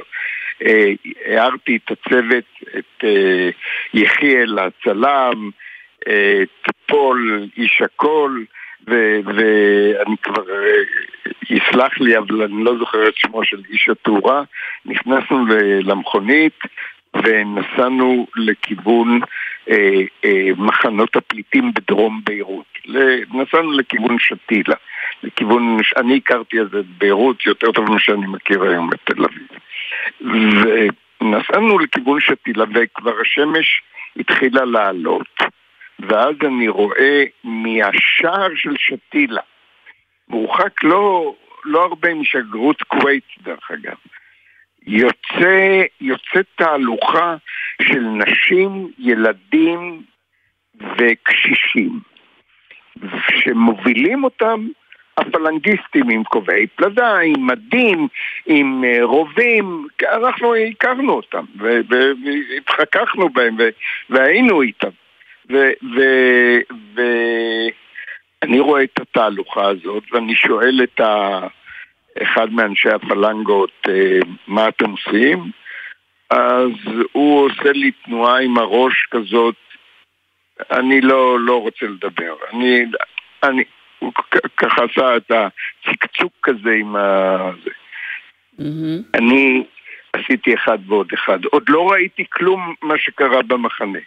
אה, 0.62 0.92
הערתי 1.26 1.80
את 1.86 1.92
הצוות, 1.92 2.46
את 2.78 3.04
אה, 3.04 3.50
יחיאל 3.94 4.60
הצלם, 4.60 5.50
אה, 6.08 6.44
את 6.44 6.72
פול, 6.86 7.48
איש 7.58 7.82
הקול, 7.82 8.46
ואני 8.88 10.18
כבר, 10.22 10.44
אה, 10.50 10.82
יסלח 11.50 12.00
לי, 12.00 12.18
אבל 12.18 12.42
אני 12.42 12.64
לא 12.64 12.78
זוכר 12.78 13.08
את 13.08 13.18
שמו 13.18 13.46
של 13.46 13.62
איש 13.70 13.90
התאורה, 13.90 14.44
נכנסנו 14.86 15.46
למכונית, 15.84 16.60
ונסענו 17.24 18.28
לכיוון 18.36 19.20
אה, 19.70 20.02
אה, 20.26 20.50
מחנות 20.58 21.16
הפליטים 21.16 21.74
בדרום 21.74 22.22
ביירות. 22.24 22.66
נסענו 23.34 23.72
לכיוון 23.72 24.18
שתילה, 24.20 24.76
לכיוון, 25.24 25.78
אני 25.98 26.18
הכרתי 26.18 26.60
אז 26.60 26.68
את 26.80 26.86
ביירות 26.98 27.46
יותר 27.46 27.72
טוב 27.72 27.90
ממה 27.90 28.00
שאני 28.00 28.28
מכיר 28.28 28.64
היום 28.64 28.90
את 28.94 29.00
תל 29.04 29.24
אביב. 29.24 29.48
ונסענו 31.22 31.80
לכיוון 31.80 32.20
שתילה 32.20 32.66
וכבר 32.74 33.14
השמש 33.22 33.82
התחילה 34.20 34.66
לעלות, 34.66 35.38
ואז 36.00 36.36
אני 36.46 36.68
רואה 36.68 37.24
מהשער 37.44 38.50
של 38.56 38.76
שתילה, 38.78 39.42
מורחק 40.30 40.84
לא, 40.84 41.36
לא 41.66 41.84
הרבה 41.84 42.14
משגרות 42.14 42.84
כווית 42.84 43.24
דרך 43.44 43.72
אגב. 43.72 43.96
יוצא, 44.88 45.84
יוצאת 46.01 46.46
תהלוכה 46.56 47.36
של 47.82 48.00
נשים, 48.00 48.92
ילדים 49.00 50.01
וקשישים, 50.98 52.00
שמובילים 53.30 54.24
אותם 54.24 54.68
הפלנגיסטים 55.18 56.10
עם 56.10 56.24
כובעי 56.24 56.68
פלדה, 56.68 57.18
עם 57.18 57.48
מדים, 57.48 58.08
עם 58.46 58.84
אה, 58.84 59.04
רובים, 59.04 59.88
אנחנו 60.12 60.56
הכרנו 60.56 61.13
אותם 61.13 61.46
והתחככנו 61.56 63.30
בהם 63.30 63.58
והיינו 64.10 64.62
איתם. 64.62 64.89
ואני 68.42 68.60
רואה 68.60 68.83
את 68.83 69.00
התהלוכה 69.00 69.68
הזאת 69.68 70.03
ואני 70.12 70.36
שואל 70.36 70.83
את 70.83 71.00
ה... 71.00 71.40
אחד 72.22 72.54
מאנשי 72.54 72.90
הפלנגות, 72.90 73.72
אה, 73.90 74.20
מה 74.48 74.68
אתם 74.68 74.92
עושים? 74.92 75.51
אז 76.30 76.72
הוא 77.12 77.46
עושה 77.46 77.72
לי 77.72 77.92
תנועה 77.92 78.40
עם 78.40 78.58
הראש 78.58 79.08
כזאת, 79.12 79.56
אני 80.72 81.01
לא, 81.01 81.40
לא 81.40 81.62
רוצה 81.62 81.86
לדבר. 81.86 82.36
אני, 82.54 82.86
אני, 83.44 83.64
הוא 84.00 84.14
ככה 84.58 84.84
עשה 84.84 85.18
את 85.18 85.32
הצקצוק 85.32 86.34
כזה 86.44 86.70
עם 86.80 86.96
ה... 86.96 87.38
Mm-hmm. 88.60 89.04
אני 89.14 89.64
עשיתי 90.14 90.56
אחד 90.56 90.78
ועוד 90.88 91.10
אחד. 91.14 91.46
עוד 91.46 91.64
לא 91.70 91.92
ראיתי 91.92 92.25
כלום 92.30 92.74
מה 92.82 92.98
שקרה 92.98 93.42
במחנה. 93.42 94.00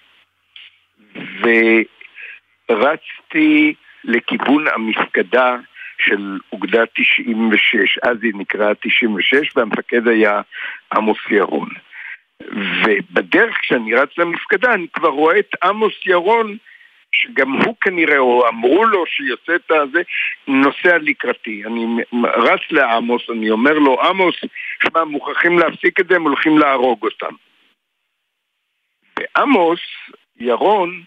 ורצתי 2.71 3.75
לכיוון 4.05 4.64
המפקדה 4.75 5.57
של 6.00 6.38
אוגדה 6.52 6.82
96, 6.87 7.98
אז 8.02 8.16
היא 8.22 8.32
נקראה 8.34 8.74
96 8.74 9.56
והמפקד 9.56 10.08
היה 10.08 10.40
עמוס 10.94 11.18
ירון. 11.30 11.68
ובדרך 12.84 13.56
כשאני 13.61 13.94
רץ 13.94 14.18
למפקדה 14.18 14.74
אני 14.74 14.87
כבר 14.92 15.08
רואה 15.08 15.38
את 15.38 15.54
עמוס 15.64 15.94
ירון 16.06 16.56
שגם 17.12 17.52
הוא 17.52 17.74
כנראה, 17.80 18.18
או 18.18 18.48
אמרו 18.48 18.84
לו 18.84 19.06
שיוצא 19.06 19.54
את 19.54 19.70
הזה, 19.70 20.02
נוסע 20.46 20.98
לקראתי. 20.98 21.62
אני 21.66 22.02
רץ 22.24 22.61
לעמוס, 22.70 23.22
אני 23.30 23.50
אומר 23.50 23.72
לו, 23.72 24.02
עמוס, 24.02 24.37
שמע, 24.82 25.04
מוכרחים 25.04 25.58
להפסיק 25.58 26.00
את 26.00 26.08
זה, 26.08 26.16
הם 26.16 26.22
הולכים 26.22 26.58
להרוג 26.58 27.02
אותם. 27.02 27.34
ועמוס, 29.18 29.80
ירון, 30.40 31.02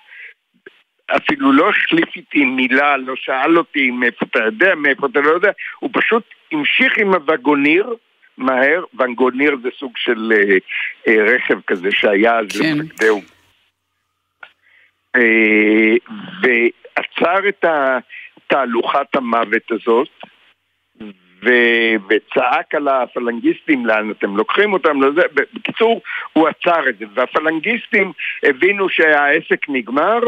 אפילו 1.08 1.52
לא 1.52 1.70
החליף 1.70 2.16
איתי 2.16 2.46
מילה, 2.46 2.98
לא 2.98 3.14
שאל 3.16 3.58
אותי 3.58 3.92
מאיפה 3.92 4.26
אתה 4.30 4.40
יודע, 4.40 4.76
מאיפה 4.76 5.08
אתה 5.08 5.20
לא 5.20 5.30
יודע, 5.30 5.52
הוא 5.80 5.90
פשוט 5.94 6.24
המשיך 6.52 6.98
עם 6.98 7.14
הווגוניר 7.14 7.96
מהר, 8.38 8.84
וגוניר 8.94 9.58
זה 9.64 9.70
סוג 9.80 9.92
של 9.98 10.34
אה, 10.36 10.58
אה, 11.08 11.34
רכב 11.34 11.60
כזה 11.68 11.92
שהיה 11.92 12.40
אז 12.40 12.62
כן. 12.62 12.78
למפקדהו. 12.78 13.22
אה, 15.16 15.96
ועצר 16.42 17.50
את 17.50 17.66
תהלוכת 18.48 19.16
המוות 19.16 19.72
הזאת, 19.72 20.10
ו- 21.44 21.96
וצעק 22.10 22.76
על 22.76 22.88
הפלנגיסטים 22.88 23.86
לאן 23.86 24.12
אתם 24.12 24.38
לוקחים 24.38 24.74
אותם 24.74 25.04
לזה, 25.04 25.22
בקיצור 25.34 26.02
הוא 26.34 26.48
עצר 26.48 26.90
את 26.90 26.98
זה. 26.98 27.06
והפלנגיסטים 27.14 28.12
הבינו 28.44 28.90
שהעסק 28.90 29.70
נגמר 29.70 30.20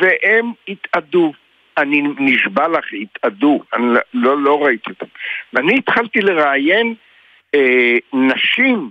והם 0.00 0.52
התאדו. 0.68 1.32
אני 1.78 2.02
נשבע 2.18 2.68
לך, 2.68 2.92
התאדו, 2.92 3.62
אני 3.74 3.86
לא, 3.86 4.00
לא, 4.14 4.42
לא 4.42 4.64
ראיתי 4.64 4.90
אותם. 4.90 5.06
ואני 5.52 5.74
התחלתי 5.78 6.20
לראיין 6.20 6.94
אה, 7.54 7.96
נשים 8.12 8.90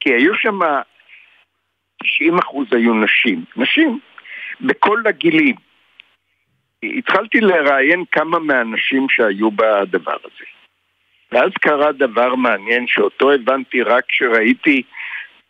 כי 0.00 0.12
היו 0.12 0.34
שם 0.34 0.58
90 2.02 2.38
אחוז 2.38 2.66
היו 2.72 2.94
נשים, 2.94 3.44
נשים 3.56 3.98
בכל 4.60 5.02
הגילים. 5.06 5.54
התחלתי 6.82 7.40
לראיין 7.40 8.04
כמה 8.12 8.38
מהאנשים 8.38 9.06
שהיו 9.08 9.50
בדבר 9.50 10.16
הזה 10.24 10.44
ואז 11.32 11.50
קרה 11.60 11.92
דבר 11.92 12.34
מעניין 12.34 12.86
שאותו 12.86 13.32
הבנתי 13.32 13.82
רק 13.82 14.04
כשראיתי 14.08 14.82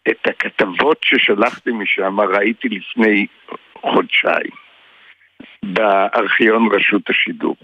את 0.08 0.26
הכתבות 0.26 0.98
ששלחתי 1.04 1.70
משם, 1.70 2.20
ראיתי 2.20 2.68
לפני 2.68 3.26
חודשיים 3.80 4.50
בארכיון 5.64 6.68
רשות 6.72 7.10
השידור. 7.10 7.56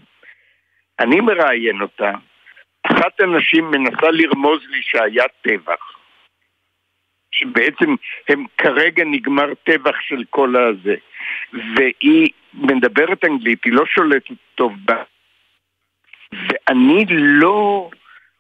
אני 1.00 1.20
מראיין 1.20 1.82
אותה, 1.82 2.12
אחת 2.82 3.20
הנשים 3.20 3.70
מנסה 3.70 4.10
לרמוז 4.10 4.60
לי 4.68 4.82
שהיה 4.82 5.24
טבח. 5.42 5.96
שבעצם 7.30 7.94
הם 8.28 8.44
כרגע 8.58 9.04
נגמר 9.04 9.54
טבח 9.54 10.00
של 10.00 10.24
כל 10.30 10.54
הזה. 10.56 10.94
והיא 11.52 12.28
מדברת 12.54 13.24
אנגלית, 13.24 13.64
היא 13.64 13.72
לא 13.72 13.86
שולטת 13.86 14.34
טוב 14.54 14.72
בה. 14.84 15.02
ואני 16.32 17.04
לא... 17.08 17.90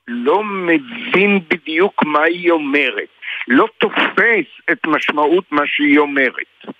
לא 0.08 0.44
מבין 0.44 1.40
בדיוק 1.48 2.04
מה 2.04 2.22
היא 2.22 2.50
אומרת, 2.50 3.08
לא 3.48 3.68
תופס 3.78 4.46
את 4.72 4.78
משמעות 4.86 5.44
מה 5.50 5.62
שהיא 5.66 5.98
אומרת. 5.98 6.76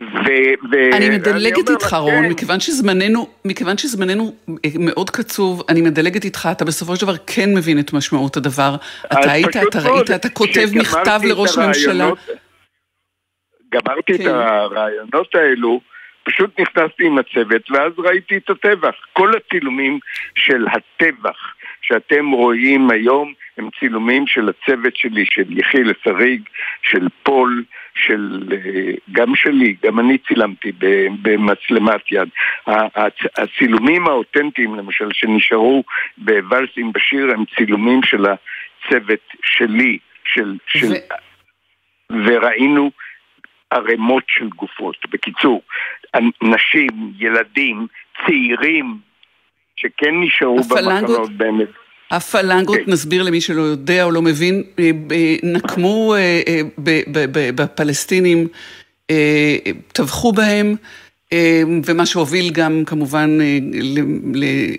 ו- 0.00 0.96
אני 0.96 1.10
מדלגת 1.10 1.70
איתך 1.70 1.94
רון, 1.94 2.22
כן. 2.24 2.30
מכיוון 2.30 2.60
שזמננו, 2.60 3.28
מכיוון 3.44 3.78
שזמננו 3.78 4.34
מאוד 4.78 5.10
קצוב, 5.10 5.62
אני 5.68 5.80
מדלגת 5.82 6.24
איתך, 6.24 6.48
אתה 6.52 6.64
בסופו 6.64 6.96
של 6.96 7.06
דבר 7.06 7.16
כן 7.26 7.54
מבין 7.54 7.78
את 7.78 7.92
משמעות 7.92 8.36
הדבר. 8.36 8.76
אתה 9.06 9.32
היית, 9.32 9.56
אתה 9.56 9.78
ראית, 9.78 10.10
אתה 10.10 10.28
כותב 10.28 10.68
מכתב 10.74 11.20
לראש 11.24 11.58
הממשלה. 11.58 12.10
גמרתי 13.72 14.18
כן. 14.18 14.28
את 14.28 14.34
הרעיונות 14.34 15.34
האלו, 15.34 15.80
פשוט 16.22 16.60
נכנסתי 16.60 17.06
עם 17.06 17.18
הצוות, 17.18 17.70
ואז 17.70 17.92
ראיתי 17.98 18.36
את 18.36 18.50
הטבח. 18.50 18.94
כל 19.12 19.32
הצילומים 19.36 19.98
של 20.34 20.66
הטבח 20.68 21.54
שאתם 21.82 22.30
רואים 22.30 22.90
היום 22.90 23.32
הם 23.58 23.68
צילומים 23.80 24.26
של 24.26 24.48
הצוות 24.48 24.96
שלי, 24.96 25.24
של 25.30 25.58
יחיל 25.58 25.92
שריג, 26.04 26.42
של 26.82 27.08
פול, 27.22 27.64
של... 27.94 28.42
אה, 28.52 28.92
גם 29.12 29.34
שלי, 29.34 29.76
גם 29.82 30.00
אני 30.00 30.18
צילמתי 30.18 30.72
במצלמת 31.22 32.12
יד. 32.12 32.28
הצילומים 33.36 34.06
האותנטיים, 34.06 34.74
למשל, 34.74 35.08
שנשארו 35.12 35.84
בוואלסים 36.18 36.92
בשיר, 36.92 37.30
הם 37.30 37.44
צילומים 37.56 38.02
של 38.02 38.24
הצוות 38.26 39.26
שלי, 39.42 39.98
של... 40.24 40.56
של... 40.66 40.92
וראינו 42.26 42.90
ערימות 43.70 44.24
של 44.28 44.48
גופות. 44.48 44.96
בקיצור, 45.10 45.62
נשים, 46.42 47.12
ילדים, 47.18 47.86
צעירים, 48.26 48.98
שכן 49.76 50.20
נשארו 50.20 50.62
במחנות 50.62 51.32
באמת. 51.36 51.68
הפלנגות. 52.10 52.76
כן. 52.76 52.90
נסביר 52.90 53.22
למי 53.22 53.40
שלא 53.40 53.62
יודע 53.62 54.04
או 54.04 54.10
לא 54.10 54.22
מבין, 54.22 54.62
אה, 54.78 54.90
נקמו 55.42 56.14
אה, 56.14 56.40
אה, 56.48 56.60
בפלסטינים, 57.54 58.48
טבחו 59.92 60.32
בהם, 60.32 60.76
ומה 61.84 62.06
שהוביל 62.06 62.50
גם 62.50 62.82
כמובן 62.86 63.38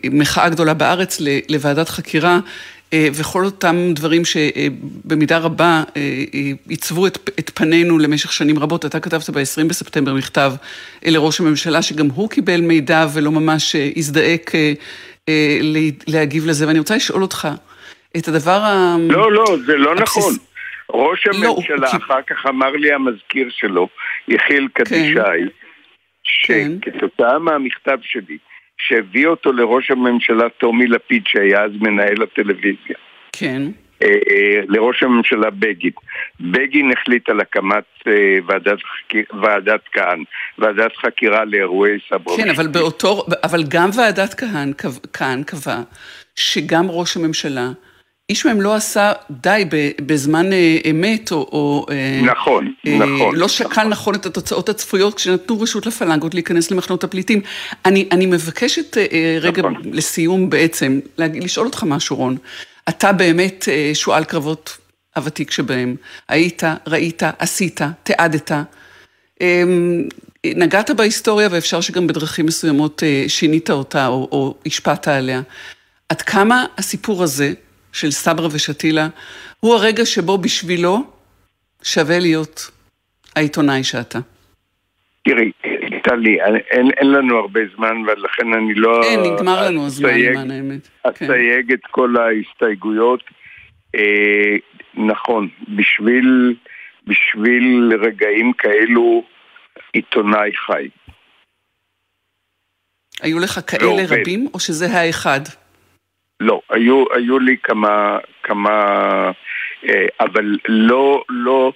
למחאה 0.03 0.49
גדולה 0.49 0.73
בארץ, 0.73 1.21
לוועדת 1.49 1.89
חקירה, 1.89 2.39
וכל 2.93 3.45
אותם 3.45 3.75
דברים 3.93 4.21
שבמידה 4.25 5.37
רבה 5.37 5.83
עיצבו 6.67 7.07
את, 7.07 7.29
את 7.39 7.51
פנינו 7.55 7.99
למשך 7.99 8.33
שנים 8.33 8.59
רבות. 8.59 8.85
אתה 8.85 8.99
כתבת 8.99 9.29
ב-20 9.29 9.67
בספטמבר 9.69 10.13
מכתב 10.13 10.53
לראש 11.05 11.39
הממשלה, 11.39 11.81
שגם 11.81 12.07
הוא 12.07 12.29
קיבל 12.29 12.61
מידע 12.61 13.05
ולא 13.13 13.31
ממש 13.31 13.75
הזדעק 13.95 14.55
אה, 15.29 15.59
להגיב 16.07 16.45
לזה, 16.45 16.67
ואני 16.67 16.79
רוצה 16.79 16.95
לשאול 16.95 17.21
אותך 17.21 17.47
את 18.17 18.27
הדבר 18.27 18.61
ה... 18.63 18.95
לא, 19.09 19.31
לא, 19.31 19.45
זה 19.65 19.77
לא 19.77 19.95
נכון. 19.95 20.33
ראש 20.93 21.27
לא, 21.27 21.33
הממשלה, 21.33 21.75
לא, 21.77 21.87
אחר 21.87 22.21
כך 22.27 22.45
אמר 22.49 22.71
לי 22.71 22.93
המזכיר 22.93 23.47
שלו, 23.49 23.87
יחיל 24.27 24.67
כן. 24.75 24.83
קדישאי, 24.83 25.41
כן. 26.43 26.71
שכתוצאה 26.81 27.39
מהמכתב 27.39 27.97
שלי, 28.01 28.37
שהביא 28.87 29.27
אותו 29.27 29.51
לראש 29.51 29.91
הממשלה 29.91 30.49
טומי 30.49 30.87
לפיד, 30.87 31.23
שהיה 31.27 31.63
אז 31.63 31.71
מנהל 31.81 32.23
הטלוויזיה. 32.23 32.95
כן. 33.31 33.61
אה, 34.03 34.07
אה, 34.07 34.61
לראש 34.67 35.03
הממשלה 35.03 35.49
בגין. 35.49 35.91
בגין 36.39 36.91
החליט 36.91 37.29
על 37.29 37.39
הקמת 37.39 37.83
אה, 38.07 38.37
ועדת, 38.47 38.79
ועדת 39.41 39.81
כהן, 39.93 40.23
ועדת 40.57 40.97
חקירה 40.97 41.45
לאירועי 41.45 41.97
סברו. 42.09 42.37
כן, 42.37 42.49
אבל 42.49 42.67
באותו, 42.67 43.25
אבל 43.43 43.63
גם 43.67 43.89
ועדת 43.97 44.33
כהן, 44.33 44.71
כהן 45.13 45.43
קבע 45.43 45.81
שגם 46.35 46.85
ראש 46.89 47.17
הממשלה 47.17 47.69
איש 48.29 48.45
מהם 48.45 48.61
לא 48.61 48.75
עשה 48.75 49.11
די 49.31 49.65
בזמן 50.01 50.49
אמת, 50.89 51.31
או... 51.31 51.37
או 51.37 51.85
נכון, 52.23 52.73
אה, 52.87 52.97
נכון. 52.97 53.35
לא 53.35 53.47
שקל 53.47 53.69
נכון. 53.69 53.89
נכון 53.89 54.15
את 54.15 54.25
התוצאות 54.25 54.69
הצפויות 54.69 55.13
כשנתנו 55.13 55.61
רשות 55.61 55.85
לפלנגות 55.85 56.33
להיכנס 56.33 56.71
למחנות 56.71 57.03
הפליטים. 57.03 57.41
אני, 57.85 58.07
אני 58.11 58.25
מבקשת 58.25 58.97
אה, 58.97 59.37
רגע 59.41 59.61
נכון. 59.61 59.81
לסיום 59.85 60.49
בעצם, 60.49 60.99
לשאול 61.17 61.65
אותך 61.65 61.83
משהו, 61.83 62.15
רון. 62.15 62.37
אתה 62.89 63.11
באמת 63.11 63.65
אה, 63.71 63.91
שועל 63.93 64.23
קרבות 64.23 64.77
הוותיק 65.15 65.51
שבהם. 65.51 65.95
היית, 66.29 66.63
ראית, 66.87 67.23
עשית, 67.39 67.81
תיעדת. 68.03 68.51
אמ, 69.41 70.07
נגעת 70.45 70.91
בהיסטוריה 70.91 71.47
ואפשר 71.51 71.81
שגם 71.81 72.07
בדרכים 72.07 72.45
מסוימות 72.45 73.03
אה, 73.03 73.25
שינית 73.27 73.69
אותה 73.69 74.07
או, 74.07 74.27
או 74.31 74.55
השפעת 74.65 75.07
עליה. 75.07 75.41
עד 76.09 76.21
כמה 76.21 76.65
הסיפור 76.77 77.23
הזה 77.23 77.53
של 77.93 78.11
סברה 78.11 78.47
ושתילה 78.51 79.07
הוא 79.59 79.75
הרגע 79.75 80.05
שבו 80.05 80.37
בשבילו 80.37 81.03
שווה 81.83 82.19
להיות 82.19 82.71
העיתונאי 83.35 83.83
שאתה? 83.83 84.19
תראי, 85.23 85.51
טלי, 86.03 86.37
אין, 86.41 86.89
אין 86.97 87.11
לנו 87.11 87.37
הרבה 87.37 87.59
זמן 87.75 87.95
ולכן 88.07 88.53
אני 88.53 88.73
לא... 88.73 89.03
אין, 89.03 89.19
נגמר 89.19 89.67
לנו 89.67 89.85
הזמן, 89.85 90.09
למען 90.19 90.51
האמת. 90.51 90.87
כן. 91.03 91.25
אסייג 91.25 91.67
כן. 91.67 91.73
את 91.73 91.79
כל 91.91 92.15
ההסתייגויות. 92.17 93.23
אה, 93.95 94.55
נכון, 94.93 95.47
בשביל, 95.75 96.55
בשביל 97.07 97.91
רגעים 98.01 98.53
כאלו 98.53 99.23
עיתונאי 99.93 100.51
חי. 100.65 100.87
היו 103.21 103.39
לך 103.39 103.59
כאלה 103.67 103.87
ועובד. 103.87 104.19
רבים, 104.19 104.47
או 104.53 104.59
שזה 104.59 104.87
האחד? 104.87 105.39
לא, 106.39 106.61
היו, 106.69 107.03
היו 107.13 107.39
לי 107.39 107.57
כמה, 107.63 108.17
כמה 108.43 108.71
אבל 110.19 110.57
לא, 110.67 111.23
לא, 111.29 111.73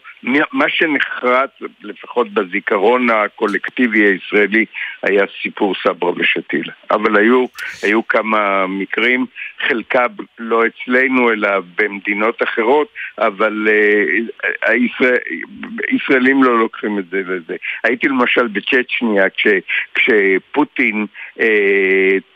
מה 0.54 0.70
שנחרט, 0.70 1.50
לפחות 1.84 2.34
בזיכרון 2.34 3.10
הקולקטיבי 3.10 4.00
הישראלי, 4.00 4.66
היה 5.04 5.24
סיפור 5.42 5.74
סברה 5.84 6.12
ושתילה. 6.16 6.74
אבל 6.92 7.18
היו, 7.18 7.46
היו 7.84 8.08
כמה 8.08 8.68
מקרים, 8.68 9.26
חלקם 9.68 10.08
לא 10.40 10.64
אצלנו, 10.68 11.32
אלא 11.32 11.50
במדינות 11.78 12.44
אחרות, 12.44 12.88
אבל 13.18 13.68
uh, 13.68 14.46
הישראל, 14.62 15.18
ישראלים 15.90 16.44
לא 16.44 16.60
לוקחים 16.60 17.00
את 17.00 17.10
זה 17.10 17.22
לזה. 17.28 17.56
הייתי 17.84 18.08
למשל 18.08 18.48
בצ'צ'ניה, 18.48 19.30
כש, 19.30 19.48
כשפוטין 19.96 21.06
uh, 21.40 21.44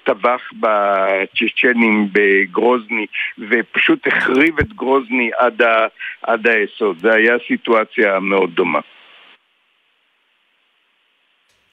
טבח 0.03 0.41
בצ'צ'נים 0.59 2.07
בגרוזני, 2.11 3.05
ופשוט 3.49 4.07
החריב 4.07 4.59
את 4.59 4.73
גרוזני 4.73 5.29
עד, 5.37 5.60
ה, 5.61 5.87
עד 6.21 6.47
היסוד. 6.47 6.99
זו 7.01 7.09
הייתה 7.09 7.33
סיטואציה 7.47 8.19
מאוד 8.19 8.49
דומה. 8.55 8.79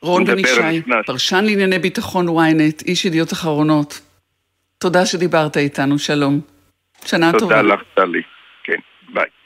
רון 0.02 0.24
בן 0.24 0.38
ישי, 0.38 0.82
פרשן 1.06 1.44
לענייני 1.44 1.78
ביטחון 1.78 2.28
ynet, 2.28 2.84
איש 2.86 3.04
ידיעות 3.04 3.32
אחרונות. 3.32 4.00
תודה 4.78 5.06
שדיברת 5.06 5.56
איתנו, 5.56 5.98
שלום. 5.98 6.40
שנה 7.04 7.32
תודה 7.32 7.38
טובה. 7.38 7.62
תודה 7.62 7.74
לך, 7.74 7.80
טלי. 7.94 8.22
כן, 8.64 8.78
ביי. 9.12 9.37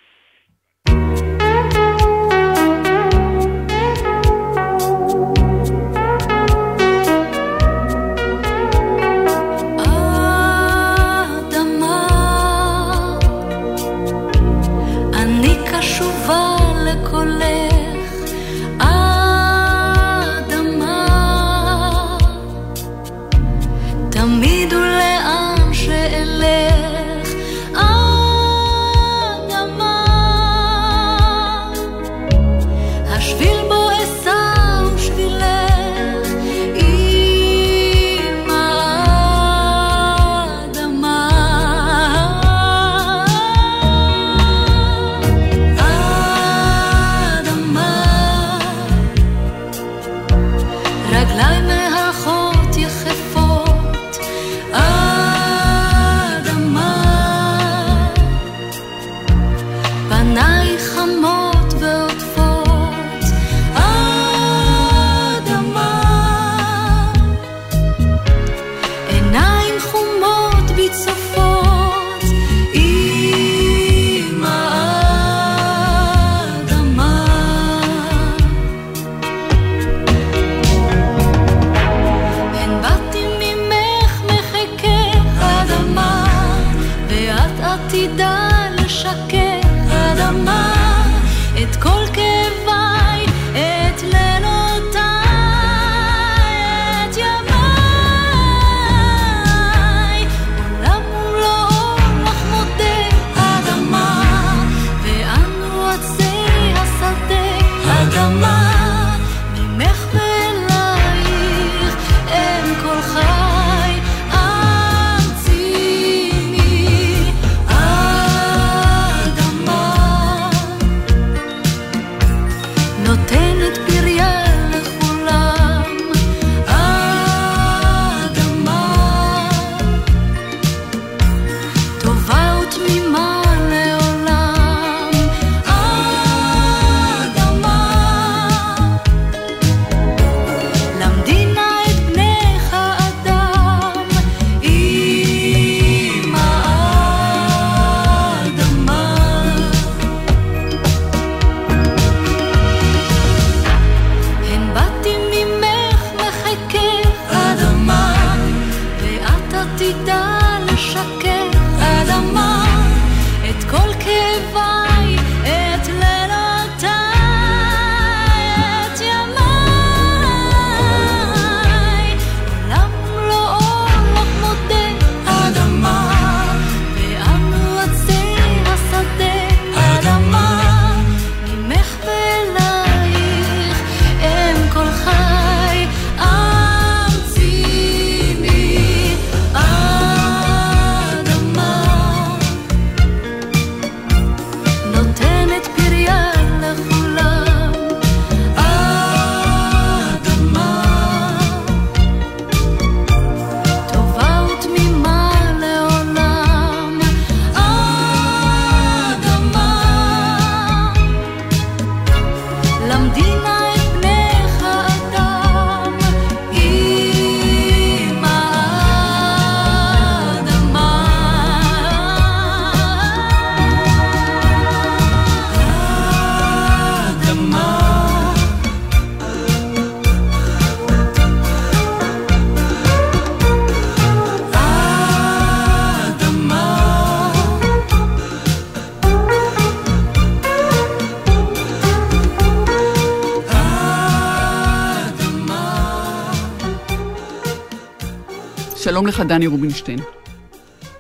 לך, 249.13 249.21
דני 249.21 249.47
רובינשטיין. 249.47 249.99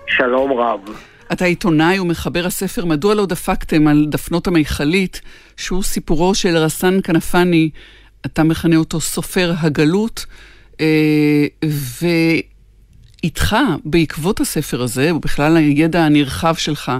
שלום 0.06 0.52
רב. 0.52 0.80
אתה 1.32 1.44
עיתונאי 1.44 2.00
ומחבר 2.00 2.46
הספר 2.46 2.84
"מדוע 2.84 3.14
לא 3.14 3.26
דפקתם 3.26 3.86
על 3.88 4.06
דפנות 4.10 4.46
המכלית", 4.46 5.20
שהוא 5.56 5.82
סיפורו 5.82 6.34
של 6.34 6.56
רסן 6.56 6.98
כנפני, 7.04 7.70
אתה 8.26 8.42
מכנה 8.42 8.76
אותו 8.76 9.00
סופר 9.00 9.52
הגלות, 9.58 10.26
אה, 10.80 11.46
ואיתך, 13.22 13.56
בעקבות 13.84 14.40
הספר 14.40 14.82
הזה, 14.82 15.14
ובכלל 15.14 15.56
הידע 15.56 16.04
הנרחב 16.04 16.54
שלך 16.54 16.92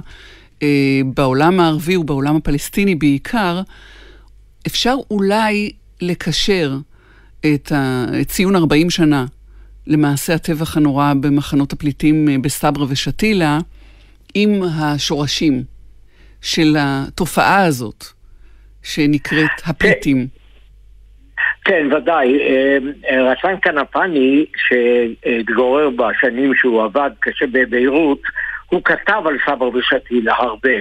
אה, 0.63 1.01
בעולם 1.15 1.61
הערבי 1.61 1.97
ובעולם 1.97 2.37
הפלסטיני 2.37 2.95
בעיקר, 2.95 3.61
אפשר 4.67 4.95
אולי 5.11 5.73
לקשר 6.01 6.77
את 7.41 7.73
ציון 8.27 8.57
40 8.57 8.91
שנה 8.91 9.27
למעשה 9.87 10.35
הטבח 10.35 10.77
הנורא 10.77 11.13
במחנות 11.21 11.73
הפליטים 11.73 12.29
אה, 12.29 12.37
בסברה 12.43 12.87
ושתילה, 12.91 13.59
עם 14.35 14.63
השורשים 14.81 15.63
של 16.43 16.77
התופעה 16.79 17.65
הזאת, 17.65 18.05
שנקראת 18.83 19.51
הפליטים. 19.67 20.27
כן, 21.65 21.89
ודאי. 21.93 22.39
אה, 22.41 22.79
אה, 23.11 23.33
רסן 23.33 23.55
כנפני, 23.63 24.45
שהתגורר 24.57 25.91
בשנים 25.91 26.55
שהוא 26.55 26.83
עבד 26.83 27.11
קשה 27.21 27.47
בביירות, 27.53 28.23
הוא 28.69 28.83
כתב 28.85 29.23
על 29.27 29.39
סברה 29.47 29.69
ושתילה 29.69 30.35
הרבה. 30.35 30.79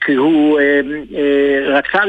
כי 0.00 0.14
הוא 0.14 0.60
רצה, 1.66 2.00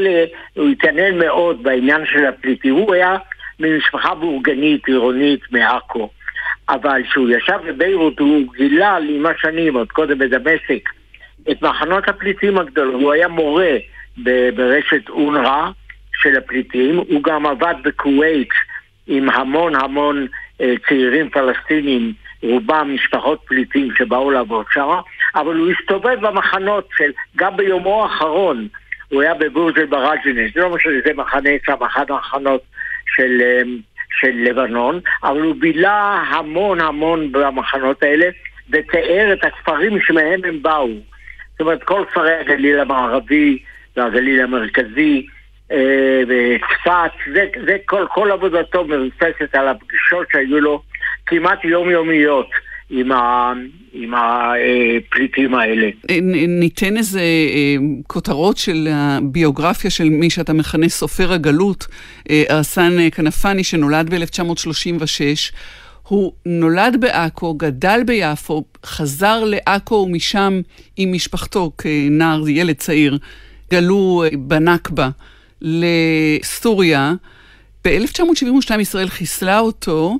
הוא 0.54 0.68
התעניין 0.68 1.18
מאוד 1.18 1.62
בעניין 1.62 2.00
של 2.06 2.26
הפליטים. 2.26 2.74
הוא 2.74 2.94
היה 2.94 3.16
ממשפחה 3.60 4.14
בורגנית, 4.14 4.86
עירונית, 4.86 5.40
מעכו. 5.50 6.10
אבל 6.68 7.02
כשהוא 7.08 7.28
ישב 7.28 7.58
בביירות 7.66 8.18
הוא 8.18 8.54
גילה 8.54 8.96
עם 8.96 9.26
השנים, 9.26 9.74
עוד 9.76 9.92
קודם 9.92 10.18
בדמשק, 10.18 10.88
את 11.50 11.62
מחנות 11.62 12.08
הפליטים 12.08 12.58
הגדולים. 12.58 13.00
הוא 13.00 13.12
היה 13.12 13.28
מורה 13.28 13.76
ברשת 14.54 15.08
אונר"א 15.08 15.70
של 16.22 16.36
הפליטים, 16.36 16.96
הוא 16.96 17.22
גם 17.22 17.46
עבד 17.46 17.74
בכווית 17.84 18.48
עם 19.06 19.30
המון 19.30 19.74
המון 19.74 20.26
אה, 20.60 20.74
צעירים 20.88 21.30
פלסטינים, 21.30 22.12
רובם 22.42 22.94
משפחות 22.94 23.40
פליטים 23.44 23.88
שבאו 23.98 24.30
לעבוד 24.30 24.66
שם, 24.72 24.88
אבל 25.34 25.56
הוא 25.56 25.70
הסתובב 25.70 26.26
במחנות 26.26 26.88
של, 26.96 27.10
גם 27.36 27.56
ביומו 27.56 28.02
האחרון, 28.02 28.68
הוא 29.08 29.22
היה 29.22 29.34
בבורג'ל 29.34 29.86
ברג'ינס, 29.86 30.56
לא 30.56 30.70
משנה, 30.70 30.92
זה 31.04 31.12
מחנה 31.14 31.50
שם, 31.66 31.84
אחד 31.84 32.10
המחנות 32.10 32.62
של... 33.16 33.42
של 34.20 34.32
לבנון, 34.34 35.00
אבל 35.22 35.40
הוא 35.40 35.54
בילה 35.58 36.24
המון 36.28 36.80
המון 36.80 37.32
במחנות 37.32 38.02
האלה 38.02 38.26
ותיאר 38.70 39.32
את 39.32 39.44
הכפרים 39.44 40.00
שמהם 40.00 40.40
הם 40.44 40.62
באו. 40.62 40.88
זאת 41.50 41.60
אומרת, 41.60 41.82
כל 41.82 42.04
כפרי 42.10 42.34
הגליל 42.34 42.80
המערבי 42.80 43.58
והגליל 43.96 44.40
המרכזי 44.40 45.26
אה, 45.72 46.22
וצפת, 46.28 47.10
זה, 47.34 47.46
זה 47.66 47.76
כל, 47.86 48.06
כל 48.10 48.30
עבודתו 48.30 48.84
מבוססת 48.84 49.54
על 49.54 49.68
הפגישות 49.68 50.26
שהיו 50.32 50.60
לו 50.60 50.82
כמעט 51.26 51.64
יומיומיות. 51.64 52.50
עם, 52.90 54.14
הפליטים 54.14 55.54
האלה. 55.54 55.88
ניתן 56.48 56.96
איזה 56.96 57.20
אה, 57.20 57.76
כותרות 58.06 58.56
של 58.56 58.88
הביוגרפיה 58.90 59.90
של 59.90 60.08
מי 60.08 60.30
שאתה 60.30 60.52
מכנה 60.52 60.88
סופר 60.88 61.32
הגלות, 61.32 61.86
אה, 62.30 62.44
ארסן 62.50 63.10
כנפני, 63.12 63.64
שנולד 63.64 64.14
ב-1936. 64.14 65.52
הוא 66.08 66.32
נולד 66.46 66.96
בעכו, 67.00 67.54
גדל 67.54 68.00
ביפו, 68.06 68.64
חזר 68.86 69.44
לעכו 69.44 69.94
ומשם 69.94 70.60
עם 70.96 71.12
משפחתו 71.12 71.72
כנער, 71.78 72.48
ילד 72.48 72.76
צעיר, 72.76 73.18
גלו 73.70 74.24
אה, 74.24 74.36
בנכבה 74.38 75.08
לסוריה. 75.62 77.14
ב-1972 77.84 78.80
ישראל 78.80 79.08
חיסלה 79.08 79.58
אותו. 79.58 80.18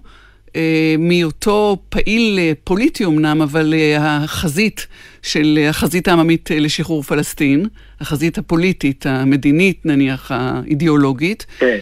אה, 0.58 0.94
מהיותו 0.98 1.76
פעיל 1.88 2.38
אה, 2.38 2.52
פוליטי 2.64 3.04
אמנם, 3.04 3.42
אבל 3.42 3.74
אה, 3.74 4.16
החזית 4.16 4.86
של 5.22 5.58
החזית 5.68 6.08
העממית 6.08 6.50
לשחרור 6.54 7.02
פלסטין, 7.02 7.66
החזית 8.00 8.38
הפוליטית, 8.38 9.06
המדינית 9.06 9.86
נניח, 9.86 10.30
האידיאולוגית, 10.34 11.46
כן. 11.58 11.78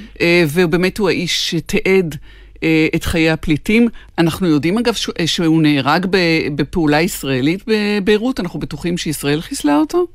ובאמת 0.54 0.98
הוא 0.98 1.08
האיש 1.08 1.50
שתיעד 1.50 2.16
את 2.94 3.04
חיי 3.04 3.30
הפליטים. 3.30 3.88
אנחנו 4.18 4.46
יודעים 4.46 4.78
אגב 4.78 4.94
שהוא 5.26 5.62
נהרג 5.62 6.06
בפעולה 6.54 7.00
ישראלית 7.00 7.64
בביירות, 7.66 8.40
אנחנו 8.40 8.60
בטוחים 8.60 8.98
שישראל 8.98 9.40
חיסלה 9.40 9.76
אותו? 9.76 10.06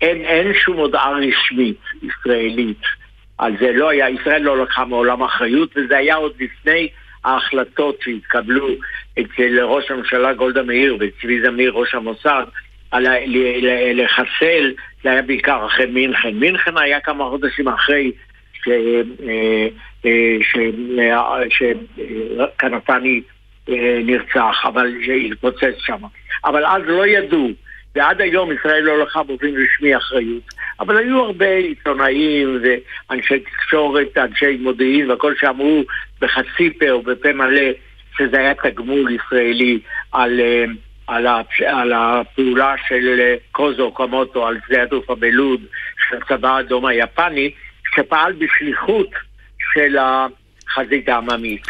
אין, 0.00 0.24
אין 0.24 0.52
שום 0.64 0.76
הודעה 0.76 1.12
רשמית 1.18 1.80
ישראלית. 2.02 3.01
על 3.42 3.52
זה 3.60 3.72
לא 3.72 3.88
היה, 3.88 4.10
ישראל 4.10 4.42
לא 4.42 4.62
לקחה 4.62 4.84
מעולם 4.84 5.22
אחריות, 5.22 5.76
וזה 5.76 5.96
היה 5.96 6.14
עוד 6.14 6.32
לפני 6.40 6.88
ההחלטות 7.24 7.96
שהתקבלו 8.02 8.68
אצל 9.20 9.60
ראש 9.60 9.90
הממשלה 9.90 10.32
גולדה 10.32 10.62
מאיר 10.62 10.96
וצבי 11.00 11.40
זמיר, 11.42 11.72
ראש 11.72 11.94
המוסד, 11.94 12.44
על 12.90 13.06
לחסל, 13.94 14.72
זה 15.02 15.10
היה 15.10 15.22
בעיקר 15.22 15.66
אחרי 15.66 15.86
מינכן. 15.86 16.34
מינכן 16.34 16.78
היה 16.78 17.00
כמה 17.00 17.24
חודשים 17.24 17.68
אחרי 17.68 18.12
שקנפני 22.58 23.20
אה, 23.68 23.74
אה, 23.74 23.98
נרצח, 24.04 24.62
אבל 24.64 24.92
שהתפוצץ 25.06 25.74
שם. 25.78 25.98
אבל 26.44 26.66
אז 26.66 26.82
לא 26.86 27.06
ידעו. 27.06 27.50
ועד 27.94 28.20
היום 28.20 28.52
ישראל 28.52 28.82
לא 28.82 29.02
לקחה 29.02 29.22
באופן 29.22 29.46
רשמי 29.46 29.96
אחריות. 29.96 30.42
אבל 30.80 30.96
היו 30.96 31.18
הרבה 31.18 31.54
עיתונאים 31.54 32.58
ואנשי 32.62 33.38
תקשורת, 33.40 34.18
אנשי 34.18 34.56
מודיעין 34.56 35.10
והכל 35.10 35.34
שאמרו 35.40 35.82
בחצי 36.20 36.78
פה 36.78 36.90
או 36.90 37.02
בפה 37.02 37.32
מלא 37.32 37.70
שזה 38.18 38.38
היה 38.38 38.54
תגמול 38.54 39.10
ישראלי 39.10 39.78
על, 40.12 40.40
אה, 40.40 40.64
על. 41.06 41.26
על 41.66 41.92
הפעולה 41.92 42.74
של 42.88 43.20
אה, 43.20 43.34
קוזו 43.52 43.92
קומוטו 43.92 44.46
על 44.46 44.58
שדה 44.66 44.82
התעופה 44.82 45.14
בלוד 45.14 45.60
של 46.08 46.16
הצבא 46.16 46.56
האדום 46.56 46.86
היפני 46.86 47.50
שפעל 47.94 48.32
בשליחות 48.32 49.10
של 49.74 49.96
החזית 49.98 51.08
העממית. 51.08 51.62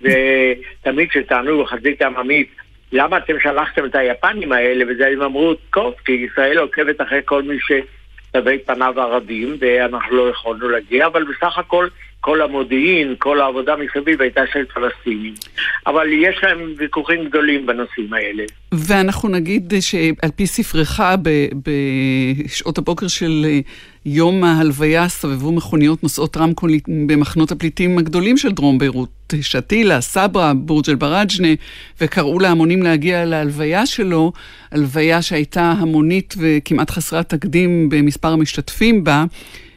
ותמיד 0.00 1.08
כשטענו 1.10 1.64
בחזית 1.64 2.02
העממית 2.02 2.55
למה 2.92 3.18
אתם 3.18 3.34
שלחתם 3.42 3.84
את 3.84 3.94
היפנים 3.94 4.52
האלה? 4.52 4.84
וזה 4.88 5.06
הם 5.06 5.22
אמרו, 5.22 5.54
טוב, 5.54 5.94
כי 6.04 6.12
ישראל 6.12 6.58
עוקבת 6.58 7.00
אחרי 7.00 7.20
כל 7.24 7.42
מי 7.42 7.56
שתווי 7.60 8.58
פניו 8.58 9.00
ערבים, 9.00 9.56
ואנחנו 9.60 10.16
לא 10.16 10.30
יכולנו 10.30 10.68
להגיע, 10.68 11.06
אבל 11.06 11.24
בסך 11.24 11.58
הכל 11.58 11.88
כל 12.26 12.42
המודיעין, 12.42 13.14
כל 13.18 13.40
העבודה 13.40 13.74
מסביב 13.76 14.22
הייתה 14.22 14.40
של 14.52 14.64
פלסטינים. 14.74 15.34
אבל 15.86 16.12
יש 16.12 16.36
להם 16.42 16.74
ויכוחים 16.76 17.24
גדולים 17.24 17.66
בנושאים 17.66 18.12
האלה. 18.12 18.44
ואנחנו 18.72 19.28
נגיד 19.28 19.74
שעל 19.80 20.30
פי 20.36 20.46
ספרך, 20.46 21.00
בשעות 21.64 22.78
הבוקר 22.78 23.08
של 23.08 23.46
יום 24.06 24.44
ההלוויה 24.44 25.08
סבבו 25.08 25.52
מכוניות 25.52 26.02
נושאות 26.02 26.36
רמקול 26.36 26.70
במחנות 27.06 27.52
הפליטים 27.52 27.98
הגדולים 27.98 28.36
של 28.36 28.52
דרום 28.52 28.78
ביירות, 28.78 29.32
שתילה, 29.40 30.00
סברה, 30.00 30.54
בורג' 30.54 30.84
אל-בראג'נה, 30.88 31.48
וקראו 32.00 32.38
להמונים 32.38 32.82
להגיע 32.82 33.24
להלוויה 33.24 33.86
שלו, 33.86 34.32
הלוויה 34.72 35.22
שהייתה 35.22 35.74
המונית 35.78 36.34
וכמעט 36.38 36.90
חסרת 36.90 37.28
תקדים 37.28 37.88
במספר 37.88 38.28
המשתתפים 38.28 39.04
בה. 39.04 39.24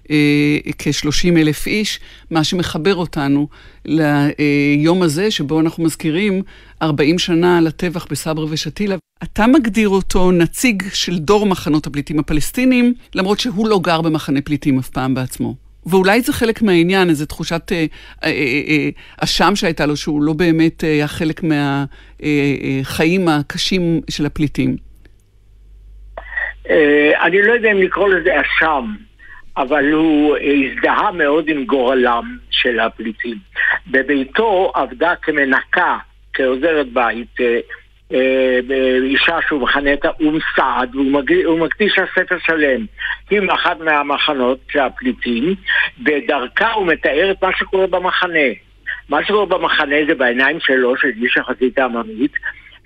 אה, 0.10 0.72
כ-30 0.78 1.38
אלף 1.38 1.68
איש, 1.68 2.00
מה 2.32 2.44
שמחבר 2.44 2.96
אותנו 2.96 3.48
ליום 3.86 5.02
הזה 5.02 5.32
שבו 5.32 5.60
אנחנו 5.60 5.84
מזכירים 5.84 6.42
40 6.82 7.20
שנה 7.20 7.62
לטבח 7.62 8.06
בסברה 8.12 8.46
ושתילה. 8.50 8.96
אתה 9.24 9.48
מגדיר 9.48 9.90
אותו 9.90 10.32
נציג 10.32 10.84
של 10.94 11.18
דור 11.18 11.46
מחנות 11.46 11.88
הפליטים 11.88 12.20
הפלסטינים, 12.20 12.94
למרות 13.16 13.40
שהוא 13.40 13.68
לא 13.68 13.80
גר 13.84 14.02
במחנה 14.02 14.42
פליטים 14.42 14.80
אף 14.80 14.90
פעם 14.90 15.14
בעצמו. 15.14 15.56
ואולי 15.86 16.22
זה 16.22 16.34
חלק 16.34 16.62
מהעניין, 16.62 17.10
איזו 17.10 17.26
תחושת 17.26 17.72
אה, 17.72 17.86
אה, 18.24 18.90
אשם 19.24 19.56
שהייתה 19.56 19.86
לו, 19.86 19.98
שהוא 19.98 20.22
לא 20.24 20.34
באמת 20.34 20.82
היה 20.82 21.08
חלק 21.08 21.42
מהחיים 21.44 23.28
הקשים 23.28 24.02
של 24.10 24.26
הפליטים. 24.26 24.76
אני 27.24 27.42
לא 27.42 27.54
יודע 27.54 27.72
אם 27.72 27.78
לקרוא 27.78 28.10
לזה 28.10 28.30
אשם. 28.42 29.09
אבל 29.58 29.92
הוא 29.92 30.38
הזדהה 30.38 31.12
מאוד 31.12 31.50
עם 31.50 31.66
גורלם 31.66 32.38
של 32.52 32.80
הפליטים. 32.80 33.38
בביתו 33.88 34.72
עבדה 34.76 35.16
כמנקה, 35.22 35.98
כעוזרת 36.34 36.88
בית, 36.94 37.42
אה, 37.42 37.60
אה, 38.14 38.60
אישה 39.04 39.38
שהוא 39.48 39.62
מכנה 39.62 39.94
את 39.94 40.06
האום 40.06 40.38
סעד, 40.56 40.96
והוא 40.96 41.60
מקדיש 41.60 41.98
לה 41.98 42.06
ספר 42.16 42.38
שלם 42.46 42.86
עם 43.32 43.50
אחת 43.50 43.80
מהמחנות 43.80 44.60
של 44.72 44.80
הפליטים, 44.80 45.56
ודרכה 46.06 46.72
הוא 46.72 46.88
מתאר 46.88 47.32
את 47.32 47.44
מה 47.44 47.50
שקורה 47.58 47.88
במחנה. 47.88 48.50
מה 49.10 49.26
שקורה 49.26 49.46
במחנה 49.46 49.96
זה 50.08 50.16
בעיניים 50.16 50.60
שלו, 50.60 50.98
של 50.98 51.12
איש 51.22 51.38
החזית 51.38 51.80
העממית, 51.80 52.32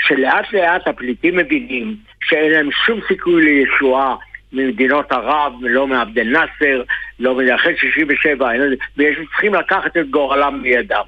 שלאט 0.08 0.54
לאט 0.54 0.88
הפליטים 0.88 1.36
מבינים 1.36 1.96
שאין 2.24 2.52
להם 2.52 2.70
שום 2.86 3.00
סיכוי 3.08 3.44
לישועה 3.44 4.16
ממדינות 4.54 5.12
ערב, 5.12 5.54
לא 5.62 5.88
מעבד 5.88 6.20
אל 6.20 6.28
נאסר, 6.28 6.84
לא 7.20 7.36
מאחרי 7.36 7.78
67, 7.78 8.50
ויש 8.98 9.18
צריכים 9.32 9.54
לקחת 9.54 9.98
את 9.98 10.10
גורלם 10.10 10.60
בידם. 10.64 11.04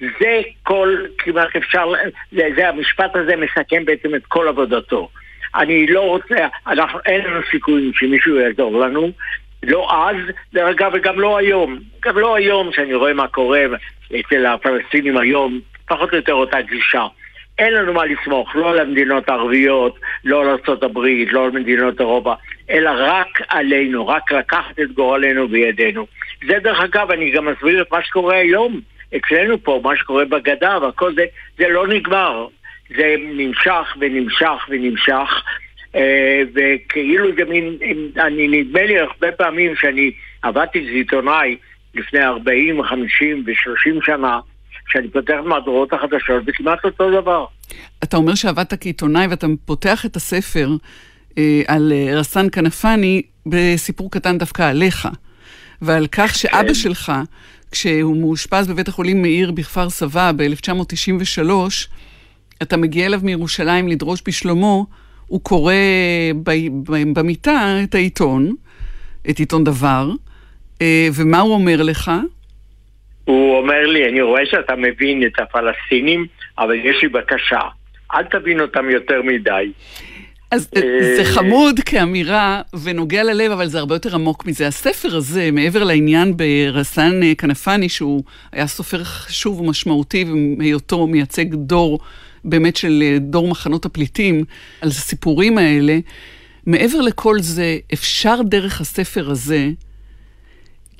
זה 0.00 0.40
כל, 0.62 0.96
כמעט 1.18 1.56
אפשר, 1.56 1.92
זה 2.32 2.68
המשפט 2.68 3.16
הזה 3.16 3.36
מסכם 3.36 3.84
בעצם 3.84 4.14
את 4.14 4.26
כל 4.26 4.48
עבודתו. 4.48 5.08
אני 5.54 5.86
לא 5.86 6.00
רוצה, 6.00 6.46
אנחנו, 6.66 6.98
אין 7.06 7.24
לנו 7.24 7.40
סיכוי 7.50 7.90
שמישהו 7.94 8.36
יעזור 8.36 8.80
לנו, 8.80 9.10
לא 9.62 10.08
אז, 10.08 10.16
דרך 10.52 10.68
אגב, 10.68 10.90
וגם 10.94 11.20
לא 11.20 11.38
היום. 11.38 11.78
גם 12.04 12.18
לא 12.18 12.34
היום, 12.34 12.72
שאני 12.72 12.94
רואה 12.94 13.12
מה 13.12 13.28
קורה 13.28 13.64
אצל 14.20 14.46
הפלסטינים 14.46 15.16
היום, 15.16 15.60
פחות 15.88 16.12
או 16.12 16.16
יותר 16.16 16.32
אותה 16.32 16.60
גישה. 16.60 17.06
אין 17.58 17.74
לנו 17.74 17.92
מה 17.92 18.04
לסמוך, 18.04 18.56
לא 18.56 18.70
על 18.70 18.78
המדינות 18.78 19.28
הערביות, 19.28 19.98
לא 20.24 20.40
על 20.40 20.48
ארה"ב, 20.48 20.98
לא 21.30 21.44
על 21.44 21.50
מדינות 21.50 22.00
אירופה, 22.00 22.34
אלא 22.70 22.90
רק 22.96 23.40
עלינו, 23.48 24.08
רק 24.08 24.32
לקחת 24.32 24.80
את 24.80 24.92
גורלנו 24.92 25.48
בידינו. 25.48 26.06
זה 26.46 26.58
דרך 26.58 26.80
אגב, 26.80 27.10
אני 27.10 27.30
גם 27.30 27.44
מסביר 27.44 27.82
את 27.82 27.92
מה 27.92 28.02
שקורה 28.02 28.36
היום, 28.36 28.80
אצלנו 29.16 29.62
פה, 29.62 29.80
מה 29.84 29.96
שקורה 29.96 30.24
בגדה 30.24 30.78
והכל 30.82 31.14
זה, 31.14 31.24
זה 31.58 31.68
לא 31.68 31.86
נגמר. 31.86 32.46
זה 32.96 33.14
נמשך 33.18 33.96
ונמשך 34.00 34.66
ונמשך, 34.68 35.42
אה, 35.94 36.42
וכאילו 36.54 37.34
זה 37.36 37.44
מין, 37.44 37.76
אני 38.16 38.48
נדמה 38.48 38.82
לי 38.82 38.98
הרבה 38.98 39.32
פעמים 39.32 39.76
שאני 39.76 40.10
עבדתי 40.42 40.86
כעיתונאי 40.86 41.56
לפני 41.94 42.24
40, 42.24 42.82
50 42.82 43.44
ו-30 43.46 44.06
שנה, 44.06 44.38
שאני 44.88 45.08
פותח 45.10 45.36
מהדורות 45.44 45.92
החדשות, 45.92 46.44
זה 46.46 46.52
כמעט 46.54 46.84
אותו 46.84 47.20
דבר. 47.20 47.46
אתה 48.02 48.16
אומר 48.16 48.34
שעבדת 48.34 48.74
כעיתונאי 48.80 49.26
ואתה 49.26 49.46
פותח 49.64 50.06
את 50.06 50.16
הספר 50.16 50.76
אה, 51.38 51.62
על 51.66 51.92
אה, 51.92 52.18
רסן 52.18 52.46
כנפני 52.52 53.22
בסיפור 53.46 54.10
קטן 54.10 54.38
דווקא 54.38 54.62
עליך, 54.62 55.08
ועל 55.82 56.06
כך 56.12 56.34
שאבא 56.34 56.68
כן. 56.68 56.74
שלך, 56.74 57.12
כשהוא 57.70 58.16
מאושפז 58.16 58.68
בבית 58.68 58.88
החולים 58.88 59.22
מאיר 59.22 59.50
בכפר 59.50 59.90
סבא 59.90 60.32
ב-1993, 60.36 61.50
אתה 62.62 62.76
מגיע 62.76 63.06
אליו 63.06 63.20
מירושלים 63.22 63.88
לדרוש 63.88 64.22
בשלומו, 64.26 64.86
הוא 65.26 65.40
קורא 65.40 65.72
במיטה 67.12 67.76
את 67.84 67.94
העיתון, 67.94 68.54
את 69.30 69.38
עיתון 69.38 69.64
דבר, 69.64 70.10
אה, 70.82 71.08
ומה 71.14 71.40
הוא 71.40 71.54
אומר 71.54 71.82
לך? 71.82 72.10
הוא 73.28 73.56
אומר 73.56 73.86
לי, 73.86 74.08
אני 74.08 74.20
רואה 74.20 74.46
שאתה 74.46 74.76
מבין 74.76 75.22
את 75.26 75.40
הפלסטינים, 75.40 76.26
אבל 76.58 76.74
יש 76.74 77.02
לי 77.02 77.08
בקשה, 77.08 77.60
אל 78.14 78.24
תבין 78.24 78.60
אותם 78.60 78.90
יותר 78.90 79.22
מדי. 79.22 79.72
אז 80.50 80.68
אה, 80.76 81.16
זה 81.16 81.24
חמוד 81.24 81.80
כאמירה 81.86 82.62
ונוגע 82.82 83.24
ללב, 83.24 83.52
אבל 83.52 83.66
זה 83.66 83.78
הרבה 83.78 83.94
יותר 83.94 84.14
עמוק 84.14 84.46
מזה. 84.46 84.66
הספר 84.66 85.16
הזה, 85.16 85.50
מעבר 85.52 85.84
לעניין 85.84 86.36
ברסן 86.36 87.20
כנפני, 87.38 87.88
שהוא 87.88 88.22
היה 88.52 88.66
סופר 88.66 89.04
חשוב 89.04 89.60
ומשמעותי, 89.60 90.24
והיותו 90.58 91.06
מייצג 91.06 91.54
דור 91.54 91.98
באמת 92.44 92.76
של 92.76 93.02
אה, 93.02 93.18
דור 93.18 93.48
מחנות 93.48 93.84
הפליטים, 93.84 94.44
על 94.80 94.88
הסיפורים 94.88 95.58
האלה, 95.58 95.98
מעבר 96.66 97.00
לכל 97.00 97.36
זה, 97.40 97.76
אפשר 97.92 98.36
דרך 98.42 98.80
הספר 98.80 99.30
הזה 99.30 99.68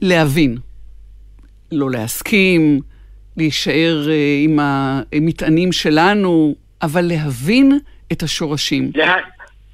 להבין. 0.03 0.68
לא 1.73 1.91
להסכים, 1.91 2.81
להישאר 3.37 3.99
עם 4.45 4.59
המטענים 4.63 5.73
שלנו, 5.73 6.55
אבל 6.83 7.03
להבין 7.05 7.79
את 8.13 8.23
השורשים. 8.23 8.91
לה... 8.95 9.17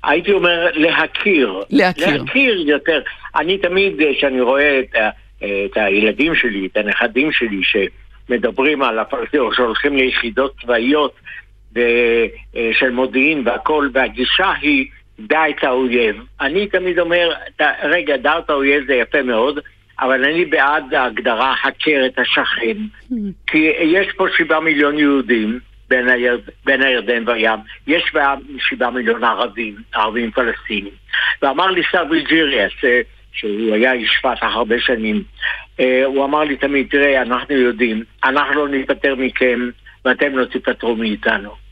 הייתי 0.04 0.32
אומר 0.32 0.68
להכיר. 0.74 1.62
להכיר. 1.70 2.22
להכיר 2.22 2.60
יותר. 2.60 3.00
אני 3.36 3.58
תמיד, 3.58 4.00
אה, 4.00 4.14
כשאני 4.14 4.40
רואה 4.40 4.80
את, 4.80 4.96
את 5.38 5.76
הילדים 5.76 6.34
שלי, 6.34 6.66
את 6.66 6.76
הנכדים 6.76 7.32
שלי, 7.32 7.60
שמדברים 7.62 8.82
על 8.82 8.98
הפלסטינים, 8.98 9.50
שהולכים 9.52 9.96
ליחידות 9.96 10.54
צבאיות 10.62 11.14
אה, 11.76 12.26
של 12.72 12.90
מודיעין 12.90 13.42
והכל, 13.44 13.88
והגישה 13.92 14.52
היא 14.60 14.86
דע 15.18 15.48
את 15.48 15.64
האויב. 15.64 16.16
אני 16.40 16.66
תמיד 16.66 16.98
אומר, 16.98 17.32
רגע, 17.82 18.16
דע 18.16 18.38
את 18.38 18.50
האויב 18.50 18.84
זה 18.86 18.94
יפה 18.94 19.22
מאוד, 19.22 19.58
אבל 20.00 20.24
אני 20.24 20.44
בעד 20.44 20.94
ההגדרה 20.94 21.54
הכר 21.62 22.06
את 22.06 22.18
השכן. 22.18 22.76
כי 23.46 23.58
יש 23.80 24.06
פה 24.16 24.26
שבעה 24.36 24.60
מיליון 24.60 24.98
יהודים. 24.98 25.58
בין, 25.88 26.08
הירד, 26.08 26.40
בין 26.64 26.82
הירדן 26.82 27.22
והים, 27.26 27.58
יש 27.86 28.12
שבעה 28.58 28.90
מיליון 28.90 29.24
ערבים, 29.24 29.74
ערבים 29.92 30.30
פלסטינים. 30.30 30.92
ואמר 31.42 31.66
לי 31.66 31.82
שר 31.90 32.04
בלג'יריאס, 32.04 32.72
שהוא 33.32 33.74
היה 33.74 33.92
איש 33.92 34.18
פתח 34.22 34.42
הרבה 34.42 34.80
שנים, 34.80 35.22
אה, 35.80 36.04
הוא 36.04 36.24
אמר 36.24 36.40
לי 36.44 36.56
תמיד, 36.56 36.86
תראה, 36.90 37.22
אנחנו 37.22 37.54
יודעים, 37.54 38.02
אנחנו 38.24 38.54
לא 38.54 38.68
ניפטר 38.68 39.14
מכם 39.14 39.60
ואתם 40.04 40.38
לא 40.38 40.44
תיפטרו 40.44 40.96
מאיתנו. 40.96 41.63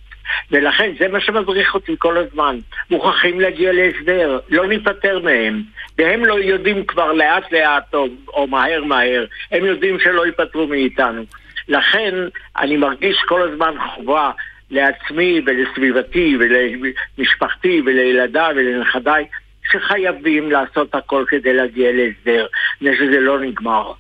ולכן 0.51 0.91
זה 0.99 1.09
מה 1.09 1.21
שמדריך 1.21 1.75
אותי 1.75 1.95
כל 1.99 2.17
הזמן. 2.17 2.59
מוכרחים 2.91 3.41
להגיע 3.41 3.73
להסדר, 3.73 4.39
לא 4.49 4.67
ניפטר 4.67 5.19
מהם. 5.19 5.63
והם 5.99 6.25
לא 6.25 6.35
יודעים 6.35 6.85
כבר 6.85 7.13
לאט 7.13 7.53
לאט 7.53 7.95
או, 7.95 8.07
או 8.29 8.47
מהר 8.47 8.85
מהר, 8.85 9.25
הם 9.53 9.65
יודעים 9.65 9.99
שלא 10.05 10.27
ייפטרו 10.27 10.67
מאיתנו. 10.67 11.23
לכן 11.69 12.15
אני 12.59 12.77
מרגיש 12.77 13.17
כל 13.29 13.49
הזמן 13.49 13.75
חובה 13.95 14.31
לעצמי 14.71 15.41
ולסביבתי 15.47 16.37
ולמשפחתי 16.41 17.83
ולילדיי 17.87 18.55
ולנכדיי 18.55 19.25
שחייבים 19.71 20.51
לעשות 20.51 20.95
הכל 20.95 21.25
כדי 21.29 21.53
להגיע 21.55 21.91
להסדר, 21.93 22.47
מפני 22.81 22.97
שזה 22.97 23.21
לא 23.21 23.41
נגמר. 23.41 23.93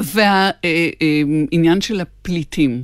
והעניין 0.00 1.80
של 1.80 2.00
הפליטים, 2.00 2.82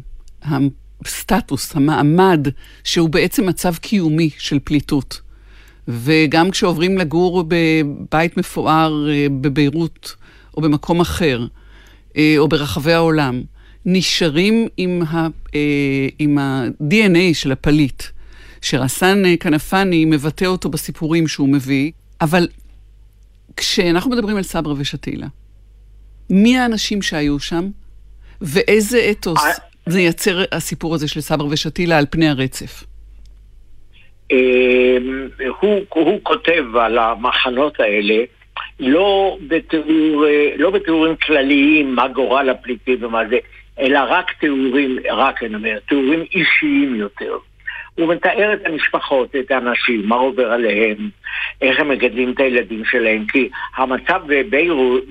הסטטוס, 1.04 1.76
המעמד, 1.76 2.48
שהוא 2.84 3.08
בעצם 3.08 3.46
מצב 3.46 3.74
קיומי 3.76 4.30
של 4.38 4.58
פליטות. 4.64 5.20
וגם 5.88 6.50
כשעוברים 6.50 6.98
לגור 6.98 7.44
בבית 7.48 8.36
מפואר 8.36 9.10
אה, 9.10 9.26
בביירות 9.40 10.16
או 10.56 10.62
במקום 10.62 11.00
אחר, 11.00 11.46
אה, 12.16 12.34
או 12.38 12.48
ברחבי 12.48 12.92
העולם, 12.92 13.42
נשארים 13.86 14.68
עם, 14.76 15.02
ה, 15.02 15.26
אה, 15.54 16.08
עם 16.18 16.38
ה-DNA 16.38 17.34
של 17.34 17.52
הפליט, 17.52 18.02
שרסן 18.62 19.22
כנפני 19.40 20.04
מבטא 20.04 20.44
אותו 20.44 20.68
בסיפורים 20.68 21.28
שהוא 21.28 21.48
מביא, 21.48 21.92
אבל 22.20 22.48
כשאנחנו 23.56 24.10
מדברים 24.10 24.36
על 24.36 24.42
סברה 24.42 24.74
ושתילה, 24.76 25.26
מי 26.30 26.58
האנשים 26.58 27.02
שהיו 27.02 27.38
שם, 27.40 27.68
ואיזה 28.40 29.08
אתוס 29.10 29.40
זה 29.88 30.00
ייצר 30.00 30.44
הסיפור 30.52 30.94
הזה 30.94 31.08
של 31.08 31.20
סברה 31.20 31.46
ושתילה 31.50 31.98
על 31.98 32.04
פני 32.10 32.28
הרצף? 32.28 32.84
הוא, 35.60 35.80
הוא 35.88 36.20
כותב 36.22 36.76
על 36.76 36.98
המחנות 36.98 37.80
האלה 37.80 38.24
לא, 38.80 39.38
בתיאור, 39.48 40.24
לא 40.56 40.70
בתיאורים 40.70 41.16
כלליים 41.16 41.94
מה 41.94 42.08
גורל 42.08 42.50
הפליטים 42.50 43.04
ומה 43.04 43.28
זה, 43.28 43.38
אלא 43.80 44.00
רק 44.08 44.32
תיאורים, 44.40 44.98
רק 45.10 45.42
אני 45.42 45.54
אומר, 45.54 45.78
תיאורים 45.88 46.24
אישיים 46.34 46.94
יותר. 46.94 47.36
הוא 47.94 48.14
מתאר 48.14 48.52
את 48.52 48.66
המשפחות, 48.66 49.36
את 49.36 49.50
האנשים, 49.50 50.08
מה 50.08 50.16
עובר 50.16 50.52
עליהם, 50.52 51.10
איך 51.62 51.80
הם 51.80 51.88
מגדלים 51.88 52.32
את 52.32 52.40
הילדים 52.40 52.84
שלהם, 52.84 53.26
כי 53.26 53.48
המצב 53.76 54.20
בביירות, 54.26 55.04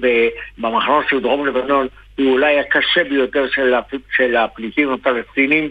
במחנות 0.57 1.05
של 1.09 1.19
דרום 1.19 1.47
לבנון, 1.47 1.87
הוא 2.17 2.31
אולי 2.31 2.59
הקשה 2.59 3.03
ביותר 3.03 3.47
של. 3.49 3.73
של 4.15 4.35
הפליטים 4.35 4.91
הפלסטינים 4.91 5.69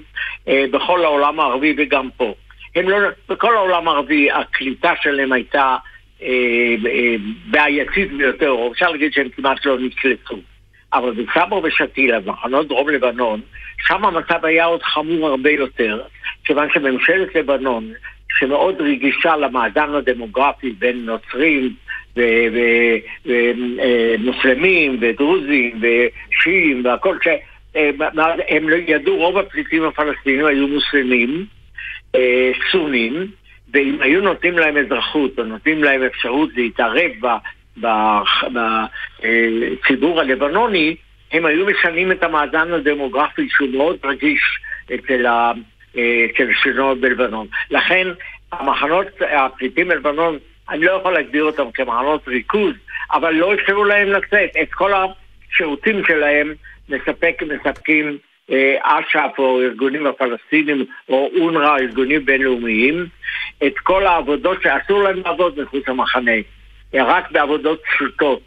אה, 0.48 0.64
בכל 0.70 1.04
העולם 1.04 1.40
הערבי 1.40 1.74
וגם 1.78 2.08
פה. 2.16 2.34
הם 2.76 2.88
לא, 2.88 2.98
בכל 3.28 3.56
העולם 3.56 3.88
הערבי 3.88 4.30
הקליטה 4.30 4.92
שלהם 5.02 5.32
הייתה 5.32 5.76
אה, 6.22 6.28
אה, 6.86 7.14
בעייתית 7.46 8.12
ביותר, 8.12 8.50
או 8.50 8.72
אפשר 8.72 8.90
להגיד 8.90 9.12
שהם 9.12 9.28
כמעט 9.28 9.64
לא 9.66 9.78
נקלטו. 9.78 10.36
אבל 10.92 11.10
בסבו 11.10 11.62
ושתילה, 11.64 12.20
במחנות 12.20 12.68
דרום 12.68 12.88
לבנון, 12.88 13.40
שם 13.86 14.04
המצב 14.04 14.44
היה 14.44 14.64
עוד 14.64 14.82
חמור 14.82 15.28
הרבה 15.28 15.50
יותר, 15.50 16.02
כיוון 16.44 16.68
שממשלת 16.74 17.34
לבנון, 17.34 17.92
שמאוד 18.38 18.80
רגישה 18.80 19.36
למאזן 19.36 19.94
הדמוגרפי 19.94 20.70
בין 20.70 21.06
נוצרים 21.06 21.74
ומוסלמים 23.26 24.98
ודרוזים 25.00 25.80
ושיעים 25.80 26.84
והכל, 26.84 27.16
הם 28.48 28.68
לא 28.68 28.76
ידעו, 28.76 29.16
רוב 29.16 29.38
הפליטים 29.38 29.82
הפלסטינים 29.82 30.46
היו 30.46 30.68
מוסלמים, 30.68 31.46
אה, 32.14 32.52
סונים, 32.72 33.26
ואם 33.72 33.96
היו 34.00 34.20
נותנים 34.20 34.58
להם 34.58 34.76
אזרחות 34.76 35.38
או 35.38 35.44
נותנים 35.44 35.84
להם 35.84 36.02
אפשרות 36.02 36.50
להתערב 36.56 37.10
בציבור 39.22 40.20
הלבנוני, 40.20 40.96
הם 41.32 41.46
היו 41.46 41.66
משנים 41.66 42.12
את 42.12 42.22
המאזן 42.22 42.72
הדמוגרפי 42.72 43.48
שהוא 43.50 43.68
מאוד 43.72 43.96
רגיש 44.04 44.40
אצל, 44.94 45.26
ה, 45.26 45.52
אה, 45.96 46.26
אצל 46.30 46.48
שלטונות 46.62 47.00
בלבנון. 47.00 47.46
לכן 47.70 48.08
המחנות 48.52 49.06
הפליטים 49.20 49.88
בלבנון, 49.88 50.38
אני 50.70 50.84
לא 50.84 50.92
יכול 50.92 51.12
להגדיר 51.12 51.44
אותם 51.44 51.70
כמחנות 51.74 52.28
ריכוז, 52.28 52.74
אבל 53.12 53.34
לא 53.34 53.54
אפשרו 53.54 53.84
להם 53.84 54.08
לצאת. 54.08 54.50
את 54.62 54.74
כל 54.74 54.92
השירותים 54.92 56.04
שלהם 56.04 56.54
מספק, 56.88 57.42
מספקים 57.42 58.18
אה, 58.50 58.76
אש"ף 58.82 59.38
או 59.38 59.60
ארגונים 59.60 60.06
הפלסטינים 60.06 60.84
או 61.08 61.30
אונר"א, 61.40 61.78
ארגונים 61.78 62.24
בינלאומיים, 62.24 63.06
את 63.66 63.78
כל 63.78 64.06
העבודות 64.06 64.62
שאסור 64.62 65.02
להם 65.02 65.20
לעבוד 65.24 65.60
מחוץ 65.60 65.88
למחנה, 65.88 66.32
רק 66.94 67.30
בעבודות 67.30 67.82
פשוטות. 67.84 68.42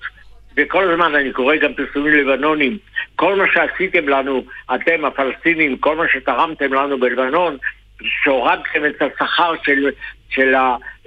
וכל 0.57 0.91
הזמן 0.91 1.15
אני 1.15 1.31
קורא 1.31 1.55
גם 1.55 1.73
פרסומים 1.73 2.13
לבנונים, 2.13 2.77
כל 3.15 3.35
מה 3.35 3.43
שעשיתם 3.53 4.09
לנו, 4.09 4.43
אתם 4.75 5.05
הפלסטינים, 5.05 5.77
כל 5.77 5.95
מה 5.95 6.03
שתרמתם 6.13 6.73
לנו 6.73 6.99
בלבנון, 6.99 7.57
שהורדתם 8.01 8.85
את 8.85 9.01
השכר 9.01 9.53
של, 9.63 9.89
של 10.29 10.55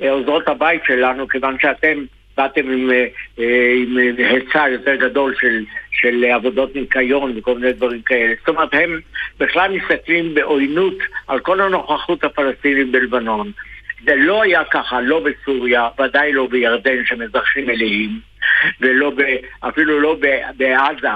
עוזרות 0.09 0.49
הבית 0.49 0.83
שלנו, 0.87 1.29
כיוון 1.29 1.57
שאתם 1.61 2.05
באתם 2.37 2.71
עם, 2.71 2.91
אה, 2.91 3.73
עם 3.77 3.97
היצע 4.19 4.69
יותר 4.69 4.95
גדול 4.95 5.35
של, 5.41 5.65
של 5.91 6.25
עבודות 6.25 6.77
ניקיון 6.77 7.33
וכל 7.37 7.55
מיני 7.55 7.73
דברים 7.73 8.03
כאלה. 8.03 8.35
זאת 8.39 8.49
אומרת, 8.49 8.75
הם 8.75 9.01
בכלל 9.39 9.73
מסתכלים 9.77 10.35
בעוינות 10.35 10.95
על 11.29 11.41
כל 11.41 11.61
הנוכחות 11.61 12.25
הפלסטינית 12.25 12.91
בלבנון. 12.91 13.53
זה 14.05 14.17
לא 14.17 14.43
היה 14.43 14.65
ככה, 14.65 15.01
לא 15.01 15.21
בסוריה, 15.21 15.89
ודאי 16.01 16.33
לא 16.33 16.47
בירדן 16.47 17.05
שהם 17.05 17.23
אזרחים 17.23 17.67
מלאים, 17.67 18.21
ולא 18.81 19.11
ב, 19.11 19.23
אפילו 19.61 20.01
לא 20.01 20.17
בעזה, 20.57 21.09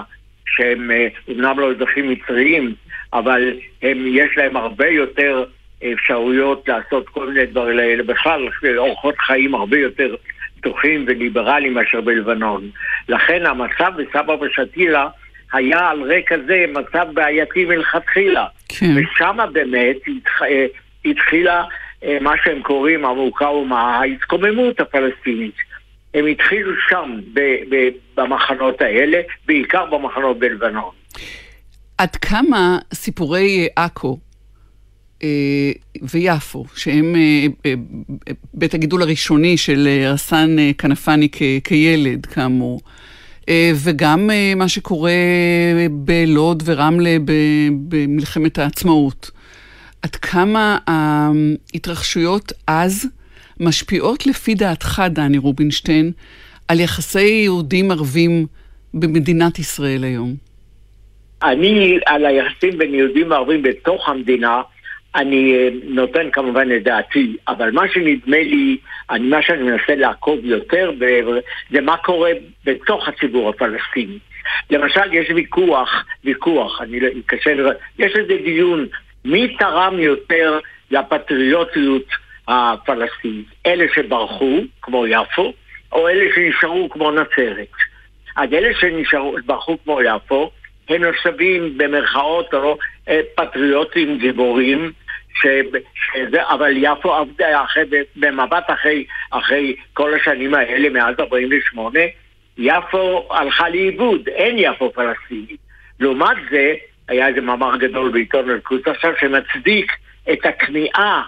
שהם 0.47 0.91
אה, 0.91 1.09
אומנם 1.28 1.61
לא 1.61 1.70
אזרחים 1.70 2.11
מצריים, 2.11 2.74
אבל 3.12 3.53
הם, 3.82 4.05
יש 4.07 4.30
להם 4.37 4.57
הרבה 4.57 4.89
יותר 4.89 5.45
אפשרויות 5.93 6.68
לעשות 6.68 7.09
כל 7.09 7.28
מיני 7.28 7.47
דברים 7.47 7.78
האלה, 7.78 8.03
בכלל 8.03 8.49
אורחות 8.76 9.14
חיים 9.18 9.55
הרבה 9.55 9.78
יותר 9.78 10.14
פתוחים 10.61 11.05
וליברליים 11.09 11.74
מאשר 11.74 12.01
בלבנון. 12.01 12.70
לכן 13.09 13.47
המצב 13.47 13.93
בסבא 13.97 14.32
ושתילה 14.32 15.09
היה 15.53 15.89
על 15.89 16.03
רקע 16.03 16.37
זה 16.47 16.64
מצב 16.68 17.07
בעייתי 17.14 17.64
מלכתחילה. 17.64 18.47
כן. 18.68 18.95
ושם 18.97 19.39
באמת 19.53 19.97
התח... 20.07 20.43
אה, 20.43 20.66
התחילה 21.05 21.64
אה, 22.05 22.18
מה 22.20 22.32
שהם 22.45 22.62
קוראים 22.62 23.05
עמוקה 23.05 23.51
ומה, 23.51 23.99
ההתקוממות 23.99 24.80
הפלסטינית. 24.80 25.55
הם 26.14 26.26
התחילו 26.26 26.72
שם, 26.89 27.20
ב- 27.32 27.74
ב- 27.74 27.91
במחנות 28.16 28.80
האלה, 28.80 29.20
בעיקר 29.47 29.87
במחנות 29.87 30.39
בלבנון. 30.39 30.91
עד 31.99 32.16
כמה 32.16 32.78
סיפורי 32.95 33.68
עכו 33.76 34.18
ויפו, 36.03 36.64
שהם 36.77 37.14
אה, 37.66 37.72
בית 38.55 38.75
הגידול 38.75 39.03
הראשוני 39.03 39.57
של 39.57 39.89
רסן 40.12 40.57
כנפני 40.79 41.29
כילד, 41.64 42.27
כאמור, 42.27 42.81
וגם 43.85 44.31
מה 44.57 44.68
שקורה 44.68 45.11
בלוד 45.91 46.62
ורמלה 46.66 47.16
במלחמת 47.89 48.59
העצמאות. 48.59 49.31
עד 50.03 50.16
כמה 50.16 50.79
ההתרחשויות 50.87 52.53
אז 52.66 53.09
משפיעות 53.61 54.27
לפי 54.27 54.55
דעתך, 54.55 55.03
דני 55.11 55.39
רובינשטיין, 55.39 56.12
על 56.68 56.81
יחסי 56.81 57.29
יהודים 57.45 57.91
ערבים 57.91 58.47
במדינת 58.95 59.59
ישראל 59.59 60.05
היום? 60.05 60.35
אני, 61.43 61.99
על 62.07 62.27
היחסים 62.27 62.79
בין 62.79 62.95
יהודים 62.95 63.31
וערבים 63.31 63.62
בתוך 63.62 64.09
המדינה, 64.09 64.62
אני 65.15 65.55
אה, 65.55 65.69
נותן 65.85 66.31
כמובן 66.31 66.69
את 66.77 66.83
דעתי, 66.83 67.37
אבל 67.49 67.71
מה 67.71 67.89
שנדמה 67.89 68.37
לי, 68.37 68.77
אני, 69.11 69.29
מה 69.29 69.43
שאני 69.43 69.62
מנסה 69.62 69.95
לעקוב 69.95 70.39
יותר, 70.43 70.91
זה 71.71 71.81
מה 71.81 71.97
קורה 71.97 72.31
בתוך 72.65 73.09
הציבור 73.09 73.49
הפלסטיני. 73.49 74.19
למשל, 74.71 75.12
יש 75.12 75.31
ויכוח, 75.31 76.05
ויכוח, 76.25 76.81
אני 76.81 77.01
לא, 77.01 77.09
קשה 77.27 77.55
לראות, 77.55 77.77
יש 77.99 78.12
איזה 78.17 78.37
דיון 78.45 78.87
מי 79.25 79.57
תרם 79.57 79.99
יותר 79.99 80.59
לפטריוטיות 80.91 82.07
הפלסטינית? 82.49 83.47
אלה 83.67 83.85
שברחו, 83.95 84.61
כמו 84.83 85.07
יפו, 85.07 85.53
או 85.93 86.09
אלה 86.09 86.25
שנשארו 86.35 86.91
כמו 86.91 87.11
נצרת? 87.11 87.69
אז 88.37 88.53
אלה 88.53 88.69
שברחו 89.05 89.77
כמו 89.85 90.03
יפו, 90.03 90.51
הם 90.89 91.05
נחשבים 91.05 91.79
במרכאות 91.79 92.55
או 92.55 92.77
אה, 93.09 93.21
פטריוטים 93.37 94.19
גיבורים, 94.19 94.93
ש, 95.35 95.47
שזה, 95.95 96.49
אבל 96.49 96.72
יפו 96.76 97.14
עבדה 97.14 97.64
אחרי, 97.64 97.85
במבט 98.16 98.64
אחרי, 98.66 99.05
אחרי 99.30 99.76
כל 99.93 100.14
השנים 100.14 100.55
האלה, 100.55 100.89
מאז 100.91 101.14
48, 101.20 102.01
יפו 102.59 103.28
הלכה 103.30 103.68
לאיבוד, 103.68 104.28
אין 104.28 104.57
יפו 104.59 104.93
פלסטינית. 104.93 105.61
לעומת 106.01 106.37
זה, 106.51 106.74
היה 107.09 107.28
איזה 107.28 107.41
מאמר 107.41 107.76
גדול 107.76 108.11
בעיתון 108.11 108.51
אל-קודס 108.51 108.89
עכשיו 108.89 109.12
שמצדיק 109.20 109.93
את 110.32 110.47
הכניעה 110.47 111.22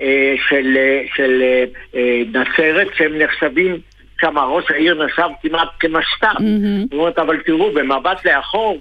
אה, 0.00 0.34
של, 0.48 0.76
אה, 0.76 1.02
של 1.16 1.42
אה, 1.42 1.64
אה, 1.94 2.22
נסרת 2.32 2.88
שהם 2.94 3.18
נחשבים 3.18 3.76
שם 4.20 4.38
ראש 4.38 4.70
העיר 4.70 5.04
נחשב 5.04 5.28
כמעט 5.42 5.68
כמשת"פ. 5.80 6.24
Mm-hmm. 6.24 6.84
זאת 6.84 6.92
אומרת, 6.92 7.18
אבל 7.18 7.36
תראו, 7.46 7.72
במבט 7.72 8.26
לאחור 8.26 8.80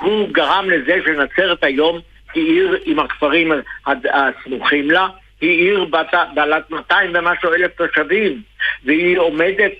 הוא 0.00 0.28
גרם 0.32 0.70
לזה 0.70 0.96
שנצרת 1.04 1.64
היום 1.64 2.00
היא 2.34 2.44
עיר 2.44 2.78
עם 2.84 2.98
הכפרים 2.98 3.52
הסמוכים 3.86 4.90
לה, 4.90 5.08
היא 5.40 5.50
עיר 5.50 5.84
בעלת 6.34 6.70
200 6.70 7.10
ומשהו 7.14 7.52
אלף 7.52 7.70
תושבים, 7.76 8.42
והיא 8.84 9.18
עומדת 9.18 9.72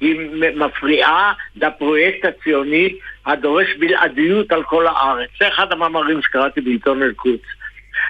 היא 0.00 0.20
מפריעה 0.56 1.32
לפרויקט 1.56 2.24
הציוני 2.24 2.94
הדורש 3.26 3.66
בלעדיות 3.78 4.52
על 4.52 4.62
כל 4.62 4.86
הארץ. 4.86 5.28
זה 5.40 5.48
אחד 5.48 5.72
המאמרים 5.72 6.22
שקראתי 6.22 6.60
בעיתון 6.60 7.02
אל-קודס. 7.02 7.40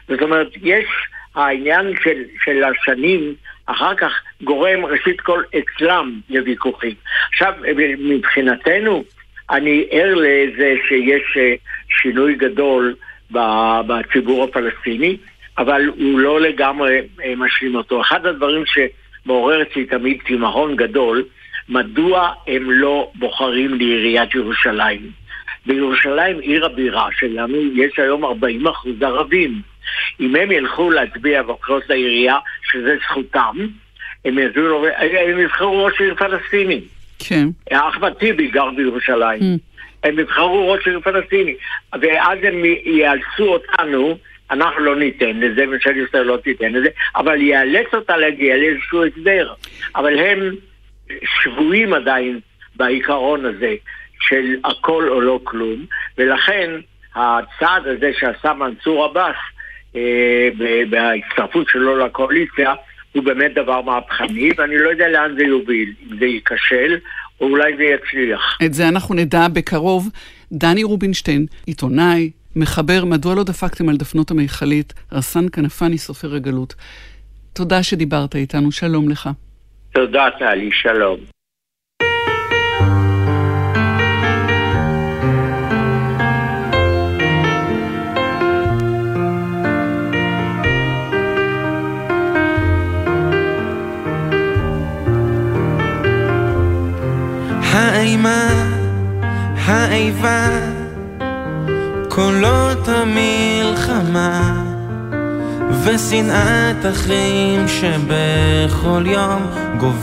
זאת 0.08 0.22
אומרת, 0.22 0.48
יש 0.62 0.86
העניין 1.34 1.94
של, 2.02 2.22
של 2.44 2.64
השנים 2.64 3.34
אחר 3.66 3.94
כך 3.94 4.12
גורם 4.42 4.84
ראשית 4.84 5.20
כל 5.20 5.42
אצלם 5.58 6.20
לוויכוחים. 6.30 6.94
עכשיו, 7.32 7.54
מבחינתנו, 7.98 9.04
אני 9.50 9.86
ער 9.90 10.14
לזה 10.14 10.74
שיש 10.88 11.36
אה, 11.36 11.54
שינוי 11.88 12.34
גדול 12.34 12.94
בציבור 13.86 14.44
הפלסטיני, 14.44 15.16
אבל 15.58 15.86
הוא 15.86 16.18
לא 16.18 16.40
לגמרי 16.40 17.00
אה, 17.24 17.34
משלים 17.36 17.74
אותו. 17.74 18.00
אחד 18.00 18.26
הדברים 18.26 18.66
ש... 18.66 18.78
מעורר 19.26 19.62
אצלי 19.62 19.84
תמיד 19.84 20.18
תימהון 20.26 20.76
גדול, 20.76 21.24
מדוע 21.68 22.32
הם 22.46 22.70
לא 22.70 23.10
בוחרים 23.14 23.74
לעיריית 23.74 24.34
ירושלים. 24.34 25.10
בירושלים, 25.66 26.38
עיר 26.38 26.66
הבירה 26.66 27.08
שלנו, 27.18 27.56
יש 27.74 27.98
היום 27.98 28.24
40 28.24 28.66
אחוז 28.66 29.02
ערבים. 29.02 29.60
אם 30.20 30.36
הם 30.36 30.50
ילכו 30.50 30.90
להצביע 30.90 31.42
בבחירות 31.42 31.82
לעירייה, 31.88 32.36
שזה 32.72 32.96
זכותם, 33.04 33.56
הם, 34.24 34.38
יזו, 34.38 34.86
הם 35.30 35.38
יבחרו 35.38 35.84
ראש 35.84 36.00
עיר 36.00 36.14
פלסטיני. 36.14 36.80
כן. 37.18 37.48
אחמד 37.72 38.12
טיבי 38.12 38.46
גר 38.46 38.70
בירושלים. 38.76 39.40
Mm. 39.40 39.71
הם 40.04 40.18
יבחרו 40.18 40.72
ראש 40.72 40.86
עיר 40.86 41.00
פלסטיני. 41.00 41.54
ואז 42.00 42.38
הם 42.42 42.64
יאלצו 42.84 43.48
אותנו 43.48 44.18
אנחנו 44.50 44.80
לא 44.80 44.96
ניתן 44.96 45.40
לזה, 45.40 45.66
ממשלת 45.66 45.96
ישראל 46.08 46.22
לא 46.22 46.36
תיתן 46.36 46.72
לזה, 46.72 46.88
אבל 47.16 47.42
יאלץ 47.42 47.94
אותה 47.94 48.16
להגיע 48.16 48.56
לאיזשהו 48.56 49.04
הסדר. 49.04 49.52
אבל 49.96 50.18
הם 50.18 50.54
שבויים 51.24 51.94
עדיין 51.94 52.40
בעיקרון 52.76 53.44
הזה 53.44 53.74
של 54.20 54.56
הכל 54.64 55.08
או 55.08 55.20
לא 55.20 55.40
כלום, 55.44 55.86
ולכן 56.18 56.70
הצעד 57.14 57.86
הזה 57.86 58.10
שעשה 58.18 58.52
מנסור 58.52 59.04
עבאס 59.04 59.36
אה, 59.96 60.48
בהצטרפות 60.90 61.68
שלו 61.68 61.98
לקואליציה 61.98 62.74
הוא 63.12 63.22
באמת 63.22 63.54
דבר 63.54 63.80
מהפכני, 63.80 64.50
ואני 64.56 64.78
לא 64.78 64.88
יודע 64.88 65.08
לאן 65.08 65.34
זה 65.36 65.42
יוביל, 65.42 65.92
אם 66.02 66.18
זה 66.18 66.26
ייכשל 66.26 66.98
או 67.42 67.46
אולי 67.46 67.76
זה 67.76 67.82
יצליח. 67.82 68.58
את 68.66 68.74
זה 68.74 68.88
אנחנו 68.88 69.14
נדע 69.14 69.48
בקרוב. 69.48 70.08
דני 70.52 70.84
רובינשטיין, 70.84 71.46
עיתונאי, 71.66 72.30
מחבר 72.56 73.04
מדוע 73.04 73.34
לא 73.34 73.44
דפקתם 73.44 73.88
על 73.88 73.96
דפנות 73.96 74.30
המיכלית, 74.30 74.92
רסן 75.12 75.48
כנפני 75.48 75.98
סופר 75.98 76.34
הגלות. 76.34 76.74
תודה 77.52 77.82
שדיברת 77.82 78.36
איתנו, 78.36 78.72
שלום 78.72 79.08
לך. 79.08 79.30
תודה, 79.92 80.28
טלי, 80.38 80.70
שלום. 80.72 81.16
האימה 97.72 98.48
האיבה, 99.66 100.48
קולות 102.08 102.88
המלחמה, 102.88 104.54
ושנאת 105.84 106.86
אחים 106.90 107.68
שבכל 107.68 109.04
יום 109.06 109.46
גוברת. 109.78 110.02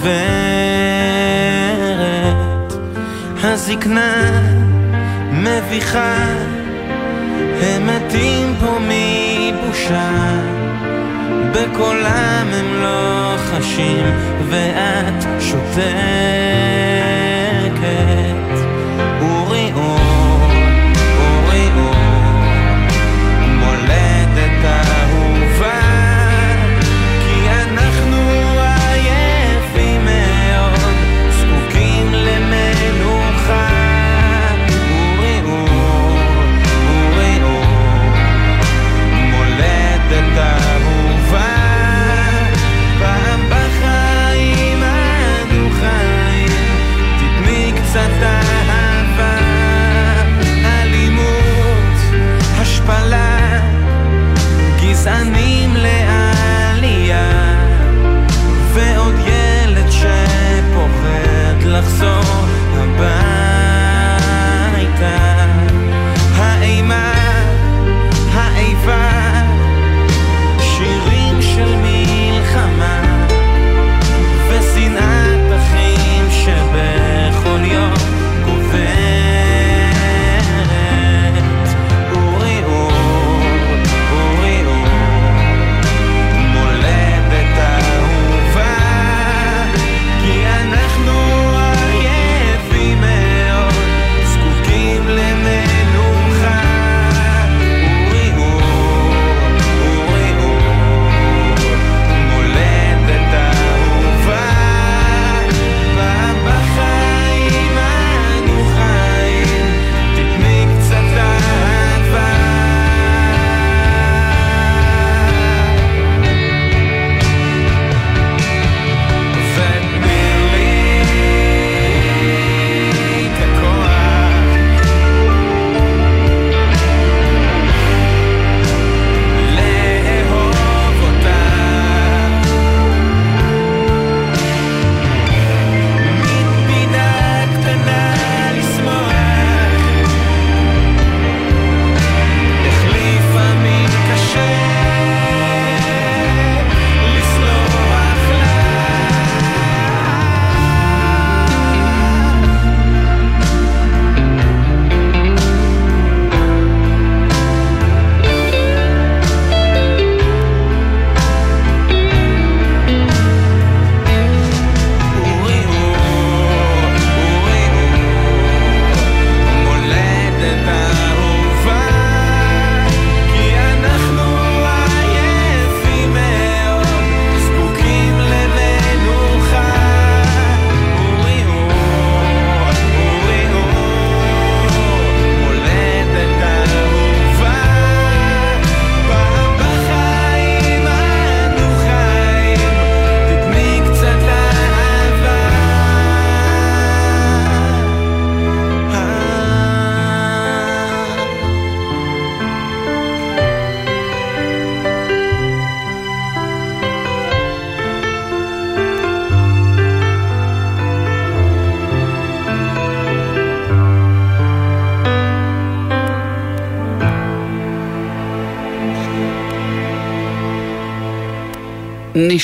הזקנה 3.43 4.31
מביכה, 5.31 6.15
הם 7.61 7.87
מתים 7.87 8.55
פה 8.59 8.77
מבושה. 8.79 10.11
בקולם 11.51 12.45
הם 12.53 12.81
לא 12.81 13.35
חשים, 13.37 14.05
ואת 14.49 15.23
שותקת. 15.39 16.88
care. 17.79 18.48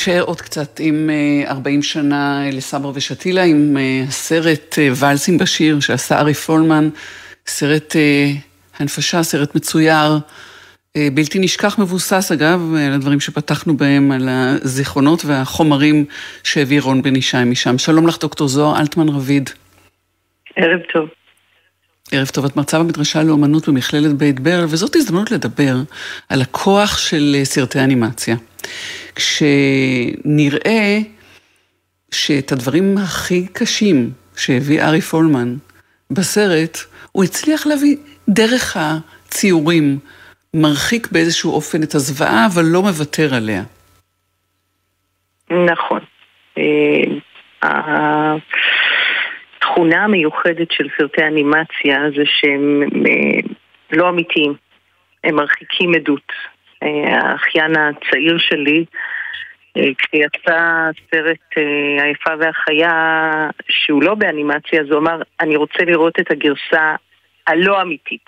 נשאר 0.08 0.22
עוד 0.22 0.40
קצת 0.40 0.80
עם 0.80 1.10
40 1.46 1.78
אה, 1.78 1.82
שנה 1.82 2.42
לסברה 2.52 2.92
ושתילה, 2.94 3.42
עם 3.42 3.76
אה, 3.76 4.02
הסרט 4.08 4.78
אה, 4.78 4.88
ואלסים 4.96 5.38
בשיר 5.38 5.80
שעשה 5.80 6.18
ארי 6.18 6.34
פולמן, 6.34 6.88
סרט 7.46 7.96
הנפשה, 8.78 9.22
סרט 9.22 9.54
מצויר, 9.54 10.18
בלתי 11.14 11.38
נשכח 11.38 11.78
מבוסס 11.78 12.32
אגב, 12.32 12.60
על 12.86 12.92
הדברים 12.92 13.20
שפתחנו 13.20 13.76
בהם, 13.76 14.12
על 14.12 14.28
הזיכרונות 14.28 15.24
והחומרים 15.24 16.04
שהביא 16.44 16.80
רון 16.80 17.02
בן 17.02 17.16
ישי 17.16 17.36
משם. 17.46 17.78
שלום 17.78 18.06
לך 18.06 18.18
דוקטור 18.20 18.48
זוהר 18.48 18.80
אלטמן 18.80 19.08
רביד. 19.08 19.50
ערב 20.56 20.80
טוב. 20.92 21.08
ערב 22.12 22.28
טוב, 22.28 22.44
את 22.44 22.56
מרצה 22.56 22.78
במדרשה 22.78 23.22
לאומנות 23.22 23.68
במכללת 23.68 24.12
בית 24.12 24.40
ברל, 24.40 24.64
וזאת 24.64 24.96
הזדמנות 24.96 25.30
לדבר 25.30 25.74
על 26.28 26.42
הכוח 26.42 26.98
של 26.98 27.36
סרטי 27.44 27.80
אנימציה. 27.80 28.36
כשנראה 29.14 30.98
שאת 32.10 32.52
הדברים 32.52 32.98
הכי 32.98 33.46
קשים 33.52 34.10
שהביא 34.36 34.82
ארי 34.82 35.00
פולמן 35.00 35.54
בסרט, 36.10 36.78
הוא 37.12 37.24
הצליח 37.24 37.66
להביא 37.66 37.96
דרך 38.28 38.76
הציורים, 38.76 39.98
מרחיק 40.54 41.08
באיזשהו 41.12 41.52
אופן 41.52 41.82
את 41.82 41.94
הזוועה, 41.94 42.46
אבל 42.46 42.64
לא 42.64 42.82
מוותר 42.82 43.34
עליה. 43.34 43.62
נכון. 45.50 46.00
התכונה 49.76 50.04
המיוחדת 50.04 50.70
של 50.70 50.88
סרטי 50.98 51.22
אנימציה 51.22 51.98
זה 52.16 52.22
שהם 52.26 52.82
אה, 52.82 53.40
לא 53.92 54.08
אמיתיים, 54.08 54.54
הם 55.24 55.34
מרחיקים 55.34 55.94
עדות. 55.94 56.32
אה, 56.82 57.18
האחיין 57.18 57.76
הצעיר 57.76 58.38
שלי, 58.38 58.84
אה, 59.76 59.82
כשיצא 59.98 60.90
סרט 61.10 61.64
היפה 61.98 62.30
והחיה 62.40 62.92
שהוא 63.68 64.02
לא 64.02 64.14
באנימציה, 64.14 64.80
אז 64.80 64.90
הוא 64.90 64.98
אמר, 64.98 65.22
אני 65.40 65.56
רוצה 65.56 65.84
לראות 65.84 66.20
את 66.20 66.30
הגרסה 66.30 66.94
הלא 67.46 67.82
אמיתית. 67.82 68.24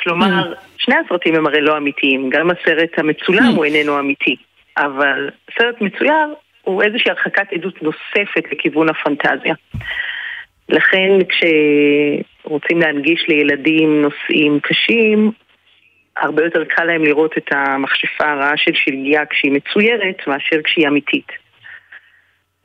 כלומר, 0.00 0.52
mm. 0.52 0.56
שני 0.78 0.94
הסרטים 1.04 1.34
הם 1.34 1.46
הרי 1.46 1.60
לא 1.60 1.76
אמיתיים, 1.76 2.30
גם 2.30 2.50
הסרט 2.50 2.98
המצולם 2.98 3.52
mm. 3.52 3.56
הוא 3.56 3.64
איננו 3.64 3.98
אמיתי, 3.98 4.36
אבל 4.76 5.30
סרט 5.58 5.80
מצויר 5.80 6.34
הוא 6.62 6.82
איזושהי 6.82 7.10
הרחקת 7.10 7.52
עדות 7.52 7.82
נוספת 7.82 8.52
לכיוון 8.52 8.88
הפנטזיה. 8.88 9.54
לכן 10.70 11.18
כשרוצים 11.28 12.80
להנגיש 12.80 13.24
לילדים 13.28 14.02
נושאים 14.02 14.60
קשים, 14.60 15.30
הרבה 16.16 16.44
יותר 16.44 16.64
קל 16.64 16.84
להם 16.84 17.04
לראות 17.04 17.38
את 17.38 17.48
המכשפה 17.50 18.30
הרעה 18.32 18.56
של 18.56 18.72
שלגיה 18.74 19.26
כשהיא 19.26 19.52
מצוירת 19.52 20.26
מאשר 20.26 20.62
כשהיא 20.64 20.88
אמיתית. 20.88 21.32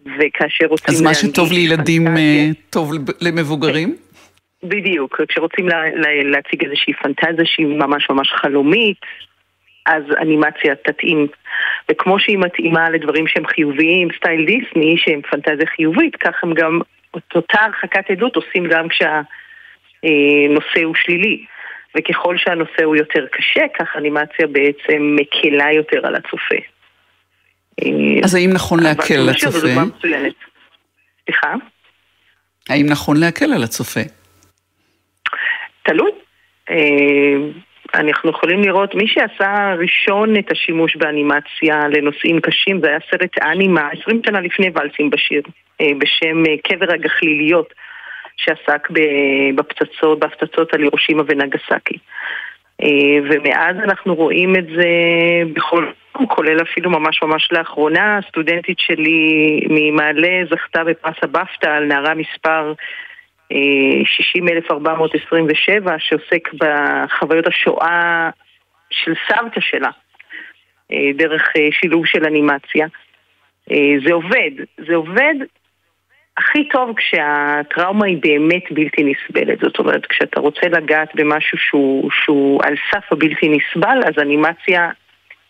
וכאשר 0.05 0.65
רוצים 0.65 0.95
אז 0.95 1.01
מה 1.01 1.13
שטוב 1.13 1.51
לילדים 1.51 2.05
פנטזיה, 2.05 2.53
טוב 2.69 2.91
למבוגרים? 3.21 3.95
בדיוק, 4.63 5.21
כשרוצים 5.29 5.69
לה, 5.69 5.81
לה, 5.95 6.23
להציג 6.23 6.63
איזושהי 6.63 6.93
פנטזיה 6.93 7.45
שהיא 7.45 7.67
ממש 7.67 8.09
ממש 8.09 8.31
חלומית, 8.31 8.97
אז 9.85 10.03
אנימציה 10.21 10.75
תתאים. 10.75 11.27
וכמו 11.91 12.19
שהיא 12.19 12.37
מתאימה 12.37 12.89
לדברים 12.89 13.27
שהם 13.27 13.47
חיוביים, 13.47 14.07
סטייל 14.17 14.45
דיסני, 14.45 14.95
שהם 14.97 15.21
פנטזיה 15.21 15.67
חיובית, 15.75 16.15
כך 16.15 16.43
הם 16.43 16.53
גם, 16.53 16.79
את 17.17 17.35
אותה 17.35 17.57
הרחקת 17.61 18.09
עדות 18.11 18.35
עושים 18.35 18.67
גם 18.69 18.87
כשהנושא 18.87 20.83
הוא 20.83 20.95
שלילי. 20.95 21.45
וככל 21.97 22.37
שהנושא 22.37 22.83
הוא 22.83 22.95
יותר 22.95 23.25
קשה, 23.31 23.61
כך 23.79 23.87
אנימציה 23.97 24.47
בעצם 24.47 25.15
מקלה 25.15 25.71
יותר 25.71 26.07
על 26.07 26.15
הצופה. 26.15 26.55
אז 28.23 28.35
האם 28.35 28.49
נכון 28.53 28.79
להקל 28.83 29.13
על 29.13 29.29
הצופה? 29.29 29.67
סליחה? 31.25 31.53
האם 32.69 32.85
נכון 32.89 33.17
להקל 33.19 33.53
על 33.53 33.63
הצופה? 33.63 33.99
תלוי. 35.83 36.11
אה, 37.95 37.99
אנחנו 37.99 38.29
יכולים 38.29 38.61
לראות, 38.61 38.95
מי 38.95 39.07
שעשה 39.07 39.73
ראשון 39.79 40.37
את 40.37 40.51
השימוש 40.51 40.95
באנימציה 40.95 41.87
לנושאים 41.87 42.39
קשים 42.39 42.79
זה 42.81 42.87
היה 42.87 42.99
סרט 43.11 43.37
אנימה 43.41 43.89
20 44.01 44.21
שנה 44.25 44.41
לפני 44.41 44.69
ולסים 44.75 45.09
בשיר, 45.09 45.41
אה, 45.81 45.87
בשם 45.97 46.45
אה, 46.45 46.55
קבר 46.63 46.93
הגחליליות, 46.93 47.73
שעסק 48.37 48.87
בפצצות, 49.55 50.19
בהפצצות 50.19 50.73
על 50.73 50.83
ירושימה 50.83 51.23
ונגסקי. 51.27 51.97
ומאז 53.29 53.75
אנחנו 53.83 54.15
רואים 54.15 54.55
את 54.55 54.65
זה 54.65 54.89
בכל, 55.53 55.85
כולל 56.27 56.61
אפילו 56.61 56.89
ממש 56.89 57.23
ממש 57.23 57.49
לאחרונה, 57.51 58.19
סטודנטית 58.27 58.79
שלי 58.79 59.59
ממעלה 59.69 60.43
זכתה 60.49 60.83
בפרס 60.83 61.15
הבפטה 61.21 61.75
על 61.75 61.85
נערה 61.85 62.13
מספר 62.13 62.73
60,427 63.51 65.99
שעוסק 65.99 66.53
בחוויות 66.53 67.47
השואה 67.47 68.29
של 68.89 69.13
סבתא 69.27 69.61
שלה 69.61 69.89
אה, 70.91 71.11
דרך 71.15 71.43
אה, 71.57 71.67
שילוב 71.71 72.05
של 72.05 72.25
אנימציה. 72.25 72.87
אה, 73.71 73.93
זה 74.05 74.13
עובד, 74.13 74.51
זה 74.87 74.95
עובד 74.95 75.35
הכי 76.37 76.69
טוב 76.69 76.95
כשהטראומה 76.97 78.05
היא 78.05 78.17
באמת 78.21 78.71
בלתי 78.71 79.03
נסבלת. 79.03 79.59
זאת 79.59 79.79
אומרת, 79.79 80.05
כשאתה 80.05 80.39
רוצה 80.39 80.67
לגעת 80.67 81.15
במשהו 81.15 81.57
שהוא, 81.57 82.11
שהוא 82.11 82.61
על 82.63 82.75
סף 82.91 83.11
הבלתי 83.11 83.49
נסבל, 83.49 83.99
אז 84.05 84.13
אנימציה 84.21 84.89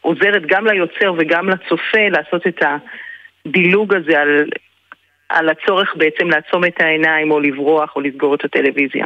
עוזרת 0.01 0.45
גם 0.45 0.67
ליוצר 0.67 1.13
וגם 1.17 1.49
לצופה 1.49 2.09
לעשות 2.11 2.47
את 2.47 2.63
הדילוג 3.45 3.95
הזה 3.95 4.21
על 4.21 4.49
על 5.29 5.49
הצורך 5.49 5.93
בעצם 5.95 6.29
לעצום 6.29 6.65
את 6.65 6.81
העיניים 6.81 7.31
או 7.31 7.39
לברוח 7.39 7.95
או 7.95 8.01
לסגור 8.01 8.35
את 8.35 8.45
הטלוויזיה. 8.45 9.05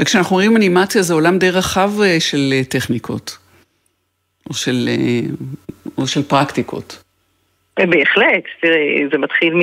וכשאנחנו 0.00 0.36
רואים 0.36 0.56
אנימציה 0.56 1.02
זה 1.02 1.14
עולם 1.14 1.38
די 1.38 1.50
רחב 1.50 1.90
אה, 2.02 2.20
של 2.20 2.52
אה, 2.52 2.64
טכניקות, 2.64 3.38
או 4.50 4.54
של, 4.54 4.88
אה, 4.88 5.20
או 5.98 6.06
של 6.06 6.22
פרקטיקות. 6.22 7.02
בהחלט, 7.76 8.44
תראה, 8.60 8.98
זה 9.12 9.18
מתחיל 9.18 9.54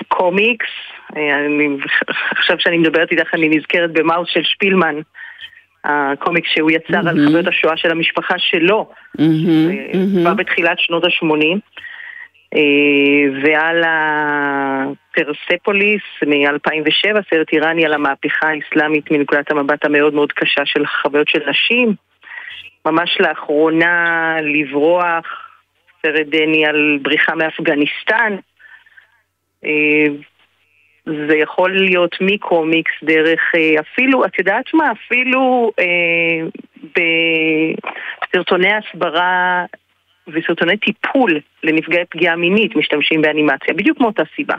מקומיקס, 0.00 0.66
אני, 1.16 1.68
עכשיו 2.30 2.56
שאני 2.58 2.78
מדברת 2.78 3.10
איתך 3.10 3.34
אני 3.34 3.48
נזכרת 3.48 3.92
במאוס 3.92 4.28
של 4.32 4.42
שפילמן, 4.42 4.94
הקומיקס 5.84 6.48
שהוא 6.54 6.70
יצר 6.70 7.00
mm-hmm. 7.00 7.08
על 7.08 7.26
חוויות 7.26 7.46
השואה 7.46 7.76
של 7.76 7.90
המשפחה 7.90 8.34
שלו, 8.38 8.90
mm-hmm, 9.16 9.20
mm-hmm. 9.20 10.34
בתחילת 10.34 10.78
שנות 10.78 11.04
ה-80. 11.04 11.58
אה, 12.54 12.60
ועל 13.42 13.82
הפרספוליס 15.16 16.02
מ-2007, 16.26 17.16
סרט 17.30 17.52
איראני 17.52 17.84
על 17.84 17.92
המהפכה 17.92 18.48
האסלאמית 18.48 19.10
מנקודת 19.10 19.50
המבט 19.50 19.84
המאוד 19.84 20.14
מאוד 20.14 20.32
קשה 20.32 20.62
של 20.64 20.86
חוויות 20.86 21.28
של 21.28 21.50
נשים. 21.50 21.94
ממש 22.86 23.20
לאחרונה 23.20 24.36
לברוח, 24.42 25.48
סרט 26.02 26.26
דני 26.26 26.66
על 26.66 26.98
בריחה 27.02 27.34
מאפגניסטן. 27.34 28.36
אה, 29.64 30.06
זה 31.28 31.36
יכול 31.36 31.70
להיות 31.70 32.16
מקומיקס 32.20 32.92
דרך 33.02 33.40
אה, 33.54 33.80
אפילו, 33.80 34.24
את 34.24 34.38
יודעת 34.38 34.74
מה? 34.74 34.92
אפילו 34.92 35.70
אה, 35.78 36.46
בסרטוני 38.32 38.72
הסברה 38.72 39.64
וסרטוני 40.28 40.76
טיפול 40.76 41.40
לנפגעי 41.62 42.04
פגיעה 42.10 42.36
מינית 42.36 42.76
משתמשים 42.76 43.22
באנימציה, 43.22 43.74
בדיוק 43.74 44.00
מאותה 44.00 44.22
סיבה. 44.36 44.54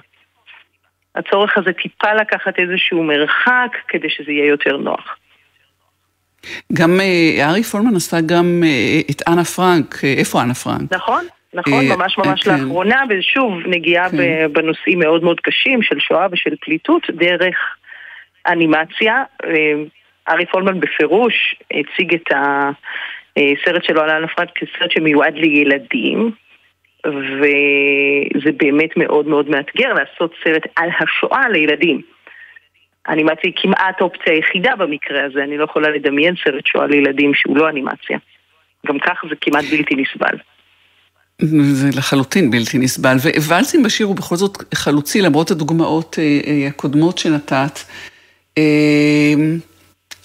הצורך 1.15 1.57
הזה 1.57 1.74
טיפה 1.74 2.13
לקחת 2.13 2.59
איזשהו 2.59 3.03
מרחק 3.03 3.78
כדי 3.88 4.09
שזה 4.09 4.32
יהיה 4.32 4.45
יותר 4.45 4.78
נוח. 4.78 5.17
גם 6.74 6.99
אה, 6.99 7.49
ארי 7.49 7.63
פולמן 7.63 7.95
עשתה 7.95 8.17
גם 8.26 8.63
אה, 8.65 8.99
את 9.11 9.22
אנה 9.28 9.43
פרנק, 9.43 9.95
אה, 10.03 10.13
איפה 10.17 10.41
אנה 10.41 10.53
פרנק? 10.53 10.93
נכון, 10.93 11.26
נכון, 11.53 11.86
ממש 11.88 12.17
ממש 12.17 12.43
כן. 12.43 12.51
לאחרונה, 12.51 13.03
ושוב, 13.09 13.53
נגיעה 13.65 14.09
כן. 14.09 14.53
בנושאים 14.53 14.99
מאוד 14.99 15.24
מאוד 15.24 15.39
קשים 15.39 15.82
של 15.82 15.99
שואה 15.99 16.28
ושל 16.32 16.55
פליטות 16.61 17.01
דרך 17.09 17.57
אנימציה. 18.47 19.24
ארי 20.30 20.45
פולמן 20.45 20.80
בפירוש 20.80 21.55
הציג 21.72 22.13
את 22.13 22.32
ה... 22.32 22.70
אה, 23.38 23.51
סרט 23.65 23.84
שלו 23.84 24.01
על 24.01 24.09
הנפרד 24.09 24.47
כסרט 24.55 24.91
שמיועד 24.91 25.34
לילדים, 25.36 26.32
וזה 27.07 28.51
באמת 28.57 28.97
מאוד 28.97 29.27
מאוד 29.27 29.49
מאתגר 29.49 29.93
לעשות 29.93 30.34
סרט 30.43 30.63
על 30.75 30.89
השואה 30.99 31.49
לילדים. 31.49 32.01
אנימציה 33.09 33.41
היא 33.43 33.53
כמעט 33.55 34.01
האופציה 34.01 34.34
היחידה 34.34 34.75
במקרה 34.75 35.25
הזה, 35.25 35.43
אני 35.43 35.57
לא 35.57 35.63
יכולה 35.63 35.89
לדמיין 35.89 36.36
סרט 36.43 36.65
שואה 36.65 36.88
לילדים 36.88 37.34
שהוא 37.34 37.57
לא 37.57 37.69
אנימציה. 37.69 38.17
גם 38.88 38.99
כך 38.99 39.23
זה 39.30 39.36
כמעט 39.41 39.65
בלתי 39.71 39.95
נסבל. 39.95 40.38
זה 41.61 41.88
לחלוטין 41.97 42.51
בלתי 42.51 42.77
נסבל, 42.77 43.15
ווואלסים 43.38 43.84
בשיר 43.84 44.07
הוא 44.07 44.15
בכל 44.15 44.36
זאת 44.36 44.57
חלוצי 44.73 45.21
למרות 45.21 45.51
הדוגמאות 45.51 46.15
אה, 46.19 46.39
אה, 46.47 46.67
הקודמות 46.67 47.17
שנתת. 47.17 47.80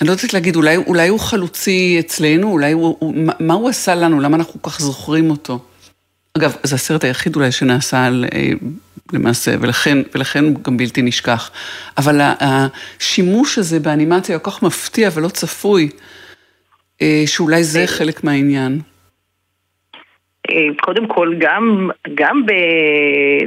אני 0.01 0.09
לא 0.09 0.13
יודעת 0.13 0.35
להגיד, 0.35 0.57
אולי, 0.57 0.77
אולי 0.77 1.09
הוא 1.09 1.21
חלוצי 1.21 1.97
אצלנו, 2.01 2.53
אולי 2.53 2.73
הוא, 2.73 2.97
הוא, 2.99 3.15
מה 3.41 3.55
הוא 3.55 3.69
עשה 3.69 3.95
לנו, 3.95 4.21
למה 4.21 4.37
אנחנו 4.37 4.63
כל 4.63 4.71
כך 4.71 4.81
זוכרים 4.81 5.31
אותו? 5.31 5.59
אגב, 6.39 6.57
זה 6.63 6.75
הסרט 6.75 7.05
היחיד 7.05 7.37
אולי 7.37 7.53
שנעשה 7.53 8.07
על, 8.07 8.25
אה, 8.35 8.51
למעשה, 9.13 9.51
ולכן, 9.61 9.99
ולכן 10.15 10.45
הוא 10.45 10.63
גם 10.63 10.77
בלתי 10.77 11.03
נשכח. 11.03 11.51
אבל 11.99 12.21
השימוש 12.21 13.59
הזה 13.59 13.81
באנימציה 13.81 14.39
כל 14.39 14.51
כך 14.51 14.63
מפתיע 14.63 15.09
ולא 15.15 15.29
צפוי, 15.29 15.89
אה, 17.03 17.23
שאולי 17.27 17.65
זה 17.65 17.87
חלק 17.87 18.25
מהעניין. 18.25 18.81
אה, 20.51 20.75
קודם 20.81 21.09
כל, 21.09 21.35
גם, 21.39 21.91
גם 22.15 22.43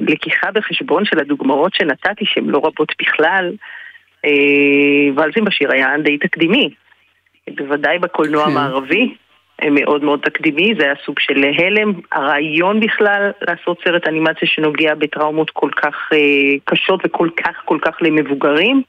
בלקיחה 0.02 0.52
בחשבון 0.52 1.06
של 1.06 1.20
הדוגמאות 1.20 1.74
שנתתי, 1.76 2.26
שהן 2.26 2.46
לא 2.46 2.58
רבות 2.58 2.94
בכלל, 3.02 3.52
אה, 4.26 4.32
ולזים 5.16 5.46
בשיר 5.46 5.72
היה 5.72 5.96
די 6.04 6.18
תקדימי. 6.18 6.70
בוודאי 7.56 8.00
בקולנוע 8.00 8.46
כן. 8.46 8.52
המערבי, 8.52 9.16
מאוד 9.72 10.04
מאוד 10.04 10.20
תקדימי, 10.20 10.74
זה 10.80 10.86
היה 10.86 10.94
סוג 11.06 11.20
של 11.20 11.44
הלם. 11.44 11.94
הרעיון 12.12 12.80
בכלל 12.80 13.32
לעשות 13.42 13.82
סרט 13.84 14.08
אנימציה 14.08 14.48
שנוגע 14.48 14.96
בטראומות 14.96 15.50
כל 15.50 15.70
כך 15.76 16.10
אה, 16.14 16.58
קשות 16.66 17.00
וכל 17.04 17.30
כך 17.38 17.62
כל 17.66 17.78
כך 17.82 17.98
למבוגרים. 18.02 18.82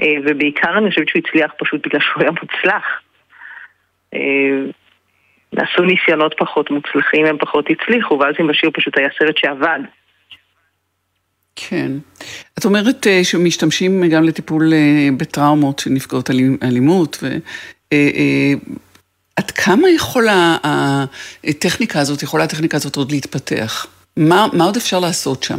אה, 0.00 0.14
ובעיקר 0.24 0.78
אני 0.78 0.90
חושבת 0.90 1.08
שהוא 1.08 1.22
הצליח 1.26 1.52
פשוט 1.58 1.86
בגלל 1.86 2.00
שהוא 2.00 2.22
היה 2.22 2.30
מוצלח. 2.30 2.84
נעשו 5.52 5.82
ניסיונות 5.82 6.34
פחות 6.38 6.70
מוצלחים, 6.70 7.26
הם 7.26 7.38
פחות 7.38 7.66
הצליחו, 7.70 8.18
ואז 8.18 8.34
עם 8.38 8.46
בשיר 8.46 8.70
פשוט 8.74 8.98
היה 8.98 9.08
סרט 9.18 9.36
שעבד. 9.38 9.80
כן. 11.58 11.90
את 12.58 12.64
אומרת 12.64 13.06
אה, 13.06 13.24
שמשתמשים 13.24 14.08
גם 14.08 14.24
לטיפול 14.24 14.72
אה, 14.72 15.08
בטראומות 15.16 15.78
של 15.78 15.90
נפגעות 15.90 16.30
אלימות, 16.62 17.18
ועד 17.22 17.40
אה, 19.38 19.42
כמה 19.64 19.90
יכולה 19.90 20.56
הטכניקה 21.44 22.00
הזאת, 22.00 22.22
יכולה 22.22 22.44
הטכניקה 22.44 22.76
הזאת 22.76 22.96
עוד 22.96 23.10
להתפתח? 23.10 23.86
מה, 24.16 24.46
מה 24.52 24.64
עוד 24.64 24.76
אפשר 24.76 25.00
לעשות 25.00 25.42
שם? 25.42 25.58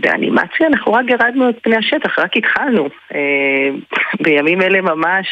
באנימציה 0.00 0.66
אנחנו 0.66 0.92
רק 0.92 1.04
ירדנו 1.08 1.50
את 1.50 1.54
פני 1.62 1.76
השטח, 1.76 2.18
רק 2.18 2.36
התחלנו. 2.36 2.88
בימים 4.20 4.62
אלה 4.62 4.80
ממש 4.80 5.26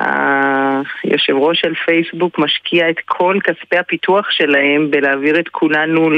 היושב 0.00 1.36
ראש 1.36 1.60
של 1.60 1.74
פייסבוק 1.74 2.38
משקיע 2.38 2.90
את 2.90 2.96
כל 3.06 3.38
כספי 3.44 3.76
הפיתוח 3.76 4.30
שלהם 4.30 4.90
בלהעביר 4.90 5.38
את 5.40 5.48
כולנו 5.48 6.10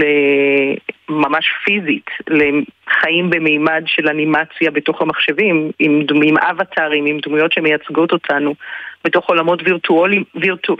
ממש 1.09 1.47
פיזית 1.65 2.11
לחיים 2.29 3.31
במימד 3.31 3.83
של 3.87 4.09
אנימציה 4.09 4.71
בתוך 4.71 5.03
המחשבים, 5.03 5.71
עם, 5.79 6.03
עם 6.23 6.39
אבטארים, 6.39 7.07
עם 7.07 7.19
דמויות 7.27 7.53
שמייצגות 7.53 8.13
אותנו. 8.13 8.55
בתוך 9.05 9.29
עולמות 9.29 9.63
וירטואלים, 9.65 10.25
וירטו, 10.35 10.77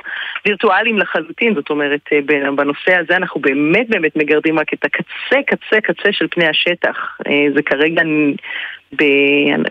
וירטואליים 0.47 0.99
לחלוטין, 0.99 1.55
זאת 1.55 1.71
אומרת, 1.71 2.01
אה, 2.13 2.19
בנושא 2.57 2.95
הזה 2.95 3.17
אנחנו 3.17 3.41
באמת 3.41 3.89
באמת 3.89 4.17
מגרדים 4.17 4.59
רק 4.59 4.75
את 4.75 4.85
הקצה, 4.85 5.43
קצה, 5.47 5.81
קצה 5.81 6.13
של 6.13 6.27
פני 6.31 6.47
השטח. 6.47 7.19
אה, 7.27 7.47
זה 7.55 7.63
כרגע 7.63 8.03
ב... 8.97 9.03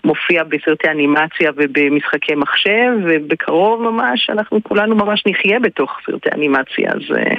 מופיע 0.04 0.44
בסרטי 0.44 0.90
אנימציה 0.90 1.52
ובמשחקי 1.56 2.36
מחשב, 2.36 2.92
ובקרוב 3.04 3.82
ממש 3.82 4.30
אנחנו 4.30 4.64
כולנו 4.64 4.96
ממש 4.96 5.24
נחיה 5.28 5.60
בתוך 5.60 6.00
סרטי 6.06 6.30
אנימציה, 6.36 6.92
אז... 6.92 7.18
אה, 7.18 7.34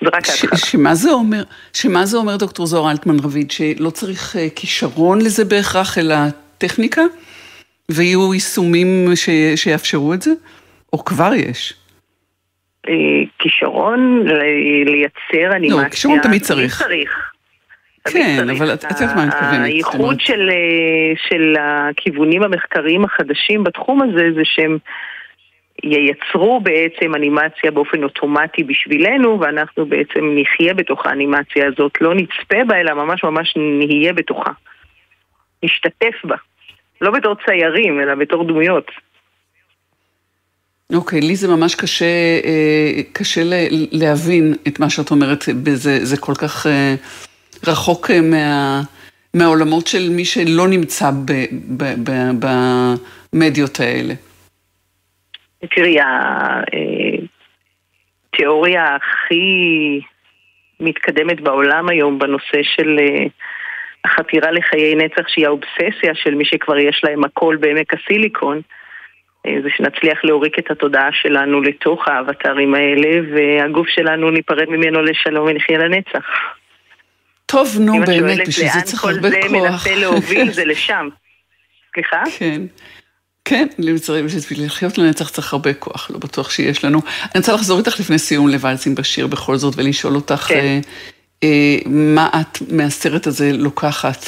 זה 0.00 0.08
רק 0.08 0.28
ההתחלה. 0.28 0.56
שמה 0.56 0.94
זה 0.94 1.10
אומר, 1.10 1.42
שמה 1.72 2.06
זה 2.06 2.16
אומר 2.16 2.36
דוקטור 2.36 2.66
זוהר 2.66 2.90
אלטמן 2.90 3.16
רביד, 3.24 3.50
שלא 3.50 3.90
צריך 3.90 4.36
כישרון 4.56 5.18
לזה 5.18 5.44
בהכרח, 5.44 5.98
אלא 5.98 6.14
טכניקה? 6.58 7.02
ויהיו 7.90 8.34
יישומים 8.34 9.08
ש... 9.14 9.28
שיאפשרו 9.56 10.14
את 10.14 10.22
זה? 10.22 10.30
או 10.92 11.04
כבר 11.04 11.30
יש? 11.34 11.74
אה, 12.88 12.94
כישרון 13.38 14.24
לייצר 14.86 15.56
אנימציה. 15.56 15.82
לא, 15.82 15.88
כישרון 15.88 16.18
תמיד 16.22 16.42
צריך. 16.42 16.82
צריך. 16.82 17.30
כן, 18.12 18.50
אבל 18.50 18.74
את 18.74 18.82
יודעת 18.82 19.16
מה 19.16 19.22
אני 19.22 19.28
מתכוונת. 19.28 19.64
הייחוד 19.64 20.20
של, 20.20 20.50
אה, 20.50 21.12
של 21.28 21.54
הכיוונים 21.60 22.42
המחקריים 22.42 23.04
החדשים 23.04 23.64
בתחום 23.64 24.02
הזה 24.02 24.24
זה 24.34 24.42
שהם 24.44 24.78
ייצרו 25.82 26.60
בעצם 26.60 27.14
אנימציה 27.14 27.70
באופן 27.70 28.02
אוטומטי 28.02 28.64
בשבילנו 28.64 29.40
ואנחנו 29.40 29.86
בעצם 29.86 30.36
נחיה 30.36 30.74
בתוך 30.74 31.06
האנימציה 31.06 31.66
הזאת, 31.66 32.00
לא 32.00 32.14
נצפה 32.14 32.64
בה 32.66 32.80
אלא 32.80 32.94
ממש 32.94 33.24
ממש 33.24 33.54
נהיה 33.56 34.12
בתוכה. 34.12 34.50
נשתתף 35.62 36.24
בה. 36.24 36.36
לא 37.00 37.10
בתור 37.10 37.34
ציירים, 37.46 38.00
אלא 38.00 38.14
בתור 38.14 38.44
דמויות. 38.48 38.90
אוקיי, 40.94 41.20
לי 41.20 41.36
זה 41.36 41.48
ממש 41.48 41.74
קשה, 41.74 42.04
אה, 42.44 43.02
קשה 43.12 43.40
להבין 43.92 44.54
את 44.68 44.80
מה 44.80 44.90
שאת 44.90 45.10
אומרת, 45.10 45.44
זה, 45.74 46.04
זה 46.04 46.16
כל 46.16 46.34
כך 46.34 46.66
אה, 46.66 46.94
רחוק 47.66 48.10
אה, 48.10 48.20
מה, 48.20 48.80
מהעולמות 49.34 49.86
של 49.86 50.10
מי 50.10 50.24
שלא 50.24 50.68
נמצא 50.68 51.10
ב, 51.10 51.32
ב, 51.76 51.84
ב, 52.04 52.10
במדיות 53.32 53.80
האלה. 53.80 54.14
תראי, 55.70 55.96
התיאוריה 58.32 58.96
הכי 58.96 60.00
מתקדמת 60.80 61.40
בעולם 61.40 61.88
היום 61.88 62.18
בנושא 62.18 62.62
של 62.62 62.98
החתירה 64.04 64.50
לחיי 64.50 64.94
נצח 64.94 65.28
שהיא 65.28 65.46
האובססיה 65.46 66.14
של 66.14 66.34
מי 66.34 66.44
שכבר 66.44 66.78
יש 66.78 67.00
להם 67.04 67.24
הכל 67.24 67.56
בעמק 67.60 67.94
הסיליקון, 67.94 68.60
אה, 69.46 69.56
זה 69.62 69.68
שנצליח 69.76 70.24
להוריק 70.24 70.58
את 70.58 70.70
התודעה 70.70 71.08
שלנו 71.12 71.60
לתוך 71.60 72.08
האבטרים 72.08 72.74
האלה, 72.74 73.20
והגוף 73.34 73.88
שלנו 73.88 74.30
ניפרד 74.30 74.68
ממנו 74.68 75.02
לשלום 75.02 75.46
ונחיה 75.48 75.78
לנצח. 75.78 76.26
טוב, 77.46 77.68
נו, 77.80 77.92
באמת, 78.06 78.48
בשביל 78.48 78.68
זה 78.68 78.80
צריך 78.80 79.04
הרבה 79.04 79.30
כוח. 79.30 79.34
אם 79.34 79.36
את 79.36 79.42
שואלת 79.42 79.52
לאן 79.52 79.60
כל 79.60 79.60
זה 79.60 79.70
מנסה 79.70 79.94
להוביל, 79.94 80.50
זה 80.50 80.64
לשם. 80.64 81.08
סליחה? 81.94 82.22
כן. 82.38 82.62
כן, 83.44 83.66
בשביל 84.26 84.66
לחיות 84.66 84.98
לנצח 84.98 85.28
צריך 85.28 85.52
הרבה 85.52 85.74
כוח, 85.74 86.10
לא 86.10 86.18
בטוח 86.18 86.50
שיש 86.50 86.84
לנו. 86.84 86.98
אני 87.22 87.30
רוצה 87.36 87.52
לחזור 87.52 87.78
איתך 87.78 88.00
לפני 88.00 88.18
סיום 88.18 88.48
לוואלסים 88.48 88.94
בשיר 88.94 89.26
בכל 89.26 89.56
זאת 89.56 89.74
ולשאול 89.76 90.14
אותך, 90.14 90.34
כן. 90.34 90.80
אה, 91.44 91.76
מה 91.86 92.28
את 92.40 92.58
מהסרט 92.72 93.26
הזה 93.26 93.50
לוקחת, 93.52 94.24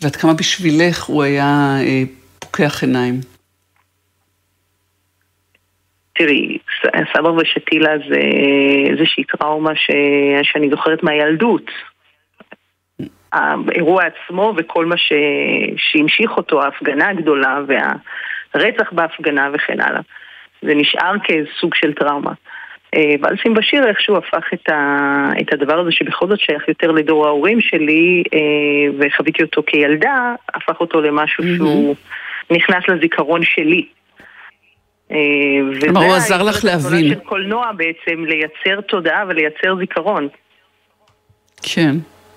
ועד 0.00 0.16
כמה 0.16 0.34
בשבילך 0.34 1.04
הוא 1.04 1.22
היה 1.22 1.76
אה, 1.80 2.02
פוקח 2.38 2.82
עיניים. 2.82 3.14
תראי, 6.14 6.58
סבא 7.16 7.28
ושתילה 7.28 7.90
זה 8.08 8.20
איזושהי 8.90 9.24
טראומה 9.24 9.76
ש... 9.76 9.90
שאני 10.42 10.70
זוכרת 10.70 11.02
מהילדות. 11.02 11.70
האירוע 13.32 14.02
עצמו 14.04 14.54
וכל 14.56 14.86
מה 14.86 14.96
ש... 14.96 15.12
שהמשיך 15.76 16.30
אותו, 16.36 16.62
ההפגנה 16.62 17.08
הגדולה 17.08 17.60
והרצח 17.66 18.92
בהפגנה 18.92 19.50
וכן 19.52 19.80
הלאה. 19.80 20.00
זה 20.62 20.74
נשאר 20.74 21.14
כסוג 21.24 21.74
של 21.74 21.94
טראומה. 21.94 22.32
אה, 22.94 23.14
ואלסים 23.22 23.54
בשיר 23.54 23.88
איכשהו 23.88 24.16
הפך 24.16 24.44
את, 24.54 24.68
ה, 24.68 25.30
את 25.40 25.52
הדבר 25.52 25.78
הזה 25.78 25.92
שבכל 25.92 26.28
זאת 26.28 26.40
שייך 26.40 26.68
יותר 26.68 26.90
לדור 26.90 27.26
ההורים 27.26 27.60
שלי 27.60 28.22
אה, 28.34 28.38
וחוויתי 28.98 29.42
אותו 29.42 29.62
כילדה, 29.66 30.34
הפך 30.54 30.80
אותו 30.80 31.00
למשהו 31.00 31.44
mm-hmm. 31.44 31.56
שהוא 31.56 31.94
נכנס 32.50 32.84
לזיכרון 32.88 33.40
שלי. 33.44 33.86
אה, 35.10 35.16
כלומר, 35.80 36.04
הוא 36.04 36.14
עזר 36.14 36.42
לך 36.42 36.64
להבין. 36.64 37.08
של 37.08 37.20
קולנוע 37.20 37.72
בעצם, 37.72 38.24
לייצר 38.24 38.80
תודעה 38.80 39.24
ולייצר 39.28 39.76
זיכרון. 39.76 40.28
כן. 41.62 41.96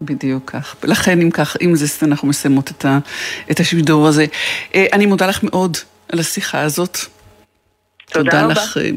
בדיוק 0.05 0.50
כך. 0.50 0.76
לכן, 0.84 1.20
אם 1.20 1.30
כך, 1.30 1.57
אם 1.62 1.74
זה, 1.74 2.07
אנחנו 2.07 2.28
מסיימות 2.28 2.70
את, 2.70 2.84
ה, 2.84 2.98
את 3.50 3.61
השידור 3.61 4.07
הזה. 4.07 4.26
אה, 4.74 4.86
אני 4.92 5.07
מודה 5.07 5.26
לך 5.26 5.42
מאוד 5.42 5.76
על 6.12 6.18
השיחה 6.20 6.61
הזאת. 6.61 6.98
תודה, 8.11 8.30
תודה 8.30 8.44
רבה. 8.44 8.52
לך 8.52 8.76
אה, 8.76 8.90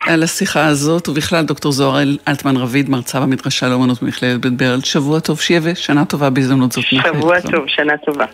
על 0.00 0.22
השיחה 0.22 0.66
הזאת, 0.66 1.08
ובכלל 1.08 1.44
דוקטור 1.44 1.72
זוהר 1.72 2.02
אלטמן 2.28 2.56
רביד, 2.56 2.90
מרצה 2.90 3.20
במדרשה 3.20 3.68
לאומנות 3.68 4.02
במכללת 4.02 4.40
בית 4.40 4.52
ברל. 4.56 4.80
שבוע 4.80 5.20
טוב 5.20 5.40
שיהיה 5.40 5.60
ושנה 5.62 6.04
טובה 6.04 6.30
בהזדמנות 6.30 6.72
זאת. 6.72 6.84
שבוע 6.84 7.40
טוב, 7.40 7.64
שנה 7.66 7.96
טובה. 7.96 8.24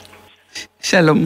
שלום. 0.83 1.25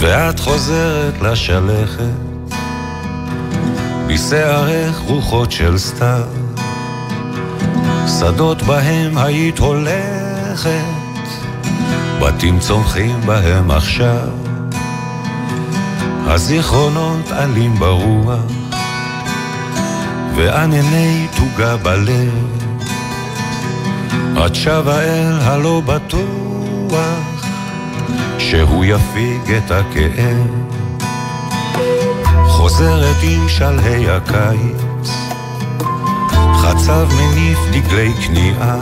ואת 0.00 0.40
חוזרת 0.40 1.22
לשלכת, 1.22 2.04
בשערך 4.06 4.98
רוחות 4.98 5.52
של 5.52 5.78
סתיו, 5.78 6.22
שדות 8.18 8.62
בהם 8.62 9.18
היית 9.18 9.58
הולכת, 9.58 10.84
בתים 12.20 12.58
צומחים 12.58 13.20
בהם 13.26 13.70
עכשיו, 13.70 14.28
הזיכרונות 16.26 17.32
עלים 17.32 17.74
ברוח, 17.74 18.40
וענני 20.36 21.26
תוגה 21.36 21.76
בלב, 21.76 22.60
את 24.46 24.54
שבה 24.54 25.00
אל 25.00 25.38
הלא 25.40 25.82
בטוח 25.86 27.39
שהוא 28.50 28.84
יפיג 28.84 29.52
את 29.52 29.70
הכאב. 29.70 30.46
חוזרת 32.48 33.16
עם 33.22 33.48
שלהי 33.48 34.10
הקיץ, 34.10 35.10
חצב 36.54 37.08
מניף 37.12 37.58
דגלי 37.72 38.12
כניעה, 38.26 38.76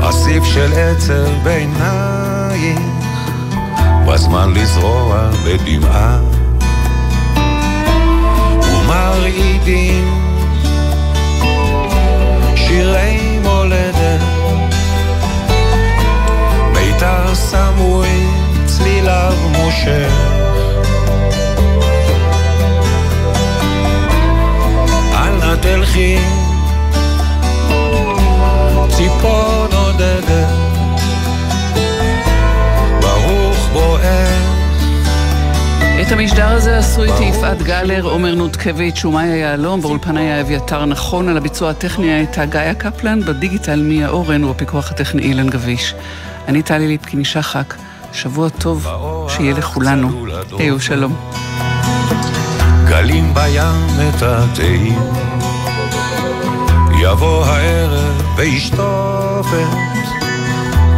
אסיף 0.00 0.44
של 0.44 0.72
עצר 0.72 1.26
בעינייך, 1.42 2.78
בזמן 4.08 4.52
לזרוע 4.54 5.30
בדמעה. 5.46 6.18
ומרעידים 8.62 10.04
שירי 12.56 13.38
מולדת 13.42 14.13
מיתר 17.54 17.72
סמוי, 17.76 18.08
צליליו 18.66 19.32
מושך. 19.50 20.12
אל 25.14 25.36
נא 25.38 25.56
תלכי, 25.60 26.18
ציפור 28.88 29.66
נודדת, 29.72 30.48
ברוך 33.00 33.68
בואך, 33.72 34.02
את 36.02 36.12
המשדר 36.12 36.48
הזה 36.48 36.78
עשו 36.78 37.02
איתי 37.02 37.24
יפעת 37.24 37.62
גלר, 37.62 38.04
עומר 38.04 38.34
נודקביץ' 38.34 39.04
ומאיה 39.04 39.36
יהלום, 39.36 39.80
באולפן 39.80 40.16
היה 40.16 40.40
אביתר 40.40 40.84
נכון, 40.84 41.28
על 41.28 41.36
הביצוע 41.36 41.70
הטכני 41.70 42.12
הייתה 42.12 42.44
גאיה 42.44 42.74
קפלן, 42.74 43.20
בדיגיטל 43.20 43.82
מיה 43.82 44.08
אורן 44.08 44.44
ובפיקוח 44.44 44.90
הטכני 44.90 45.22
אילן 45.22 45.50
גביש. 45.50 45.94
אני 46.48 46.62
טלי 46.62 46.88
ליפקין 46.88 47.24
שחק, 47.24 47.74
שבוע 48.12 48.48
טוב, 48.48 48.86
שיהיה 49.28 49.54
לכולנו. 49.54 50.26
היו 50.58 50.80
שלום. 50.80 51.16
גלים 52.88 53.34
בים 53.34 53.86
מטאטאים, 53.98 54.98
יבוא 57.00 57.46
הערב 57.46 58.22
וישטופת, 58.36 59.68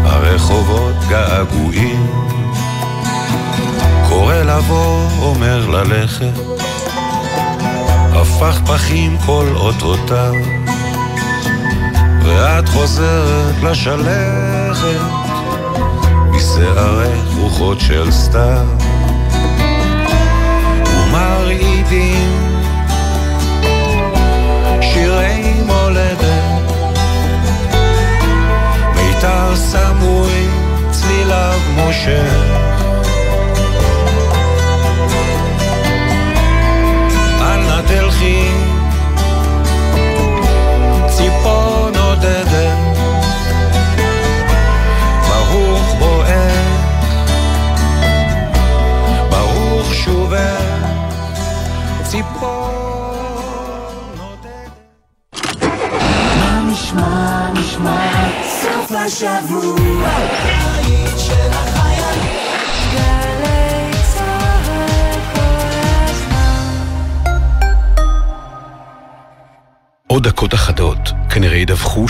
הרחובות 0.05 0.95
געגועים. 1.09 2.07
קורא 4.09 4.35
לבוא, 4.35 5.09
אומר 5.23 5.67
ללכת, 5.69 6.33
הפך 8.13 8.61
פחים 8.67 9.17
כל 9.27 9.47
אותותיו, 9.55 10.33
ואת 12.23 12.69
חוזרת 12.69 13.63
לשלכת, 13.63 15.16
משערך 16.37 17.35
רוחות 17.37 17.81
של 17.81 18.11
סתיו, 18.11 18.67
ומרעידים 20.87 22.33
שירי 24.81 25.55
מולדת, 25.67 26.63
מיתר 28.95 29.57
סמוי, 29.57 30.49
צליליו 30.91 31.59
משה. 31.77 32.76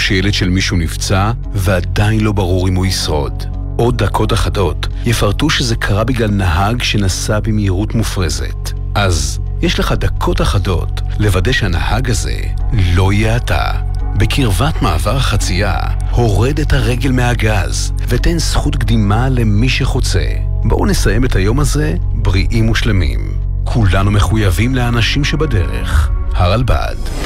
שילד 0.07 0.35
של 0.35 0.49
מישהו 0.49 0.77
נפצע, 0.77 1.31
ועדיין 1.53 2.21
לא 2.21 2.33
ברור 2.33 2.69
אם 2.69 2.75
הוא 2.75 2.87
ישרוד. 2.87 3.45
עוד 3.77 3.99
דקות 3.99 4.33
אחדות 4.33 4.87
יפרטו 5.05 5.51
שזה 5.51 5.77
קרה 5.77 6.05
בגלל 6.05 6.31
נהג 6.31 6.83
שנסע 6.83 7.41
במהירות 7.41 7.95
מופרזת. 7.95 8.73
אז 8.95 9.39
יש 9.63 9.79
לך 9.79 9.93
דקות 9.93 10.41
אחדות 10.41 11.01
לוודא 11.19 11.53
שהנהג 11.53 12.11
הזה 12.11 12.37
לא 12.95 13.13
יהיה 13.13 13.37
אתה. 13.37 13.71
בקרבת 14.17 14.83
מעבר 14.83 15.17
החצייה, 15.17 15.81
הורד 16.11 16.61
את 16.61 16.73
הרגל 16.73 17.13
מהגז 17.13 17.93
ותן 18.09 18.39
זכות 18.39 18.77
קדימה 18.77 19.29
למי 19.29 19.69
שחוצה. 19.69 20.27
בואו 20.65 20.87
נסיים 20.87 21.25
את 21.25 21.37
היום 21.37 21.61
הזה 21.61 21.95
בריאים 22.01 22.71
ושלמים. 22.71 23.39
כולנו 23.65 24.11
מחויבים 24.11 24.75
לאנשים 24.75 25.25
שבדרך. 25.25 26.11
הרלב"ד 26.35 27.26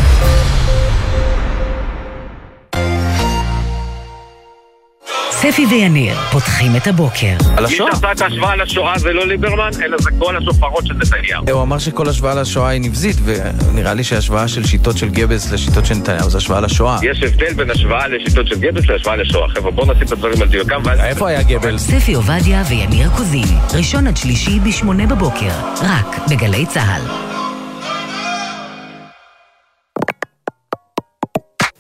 ספי 5.43 5.66
ויניר 5.66 6.14
פותחים 6.32 6.76
את 6.76 6.86
הבוקר. 6.86 7.36
על 7.57 7.64
השואה? 7.64 7.88
מי 7.88 7.95
שעשה 7.95 8.12
את 8.12 8.20
ההשוואה 8.20 8.57
לשואה 8.57 8.99
זה 8.99 9.12
לא 9.12 9.26
ליברמן, 9.26 9.70
אלא 9.84 9.97
זה 10.01 10.11
כל 10.18 10.36
השופרות 10.36 10.86
של 10.86 10.95
נתניהו. 10.95 11.45
הוא 11.51 11.62
אמר 11.62 11.78
שכל 11.78 12.09
השוואה 12.09 12.34
לשואה 12.34 12.68
היא 12.68 12.80
נבזית, 12.80 13.16
ונראה 13.24 13.95
לי 13.95 14.05
שהשוואה 14.05 14.49
של 14.49 14.66
שיטות 14.66 14.99
של 14.99 15.09
גבלס 15.09 15.53
לשיטות 15.53 15.86
של 15.86 15.95
נתניהו 15.95 16.30
זה 16.30 16.38
השוואה 16.38 16.61
לשואה. 16.61 16.99
יש 17.03 17.22
הבדל 17.22 17.53
בין 17.53 17.70
השוואה 17.70 18.09
לשיטות 18.09 18.47
של 18.47 18.61
גבלס 18.61 18.88
להשוואה 18.88 19.16
לשואה. 19.16 19.49
חבר'ה, 19.49 19.70
בואו 19.70 19.93
נשים 19.93 20.07
את 20.07 20.12
הדברים 20.12 20.43
על 20.43 20.49
דיוקם. 20.49 20.82
איפה 21.05 21.28
היה 21.28 21.43
גבלס? 21.43 21.82
ספי 21.82 22.14
עובדיה 22.14 22.62
ויניר 22.68 23.09
קוזין, 23.16 23.59
ראשון 23.74 24.07
עד 24.07 24.16
שלישי 24.16 24.61
בשמונה 24.61 25.07
בבוקר, 25.07 25.53
רק 25.82 26.20
בגלי 26.30 26.66
צה"ל. 26.66 27.03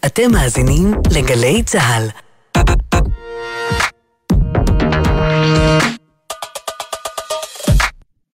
אתם 0.06 0.32
מאזינים 0.32 0.94
לגלי 1.10 1.62
צה"ל. 1.62 2.29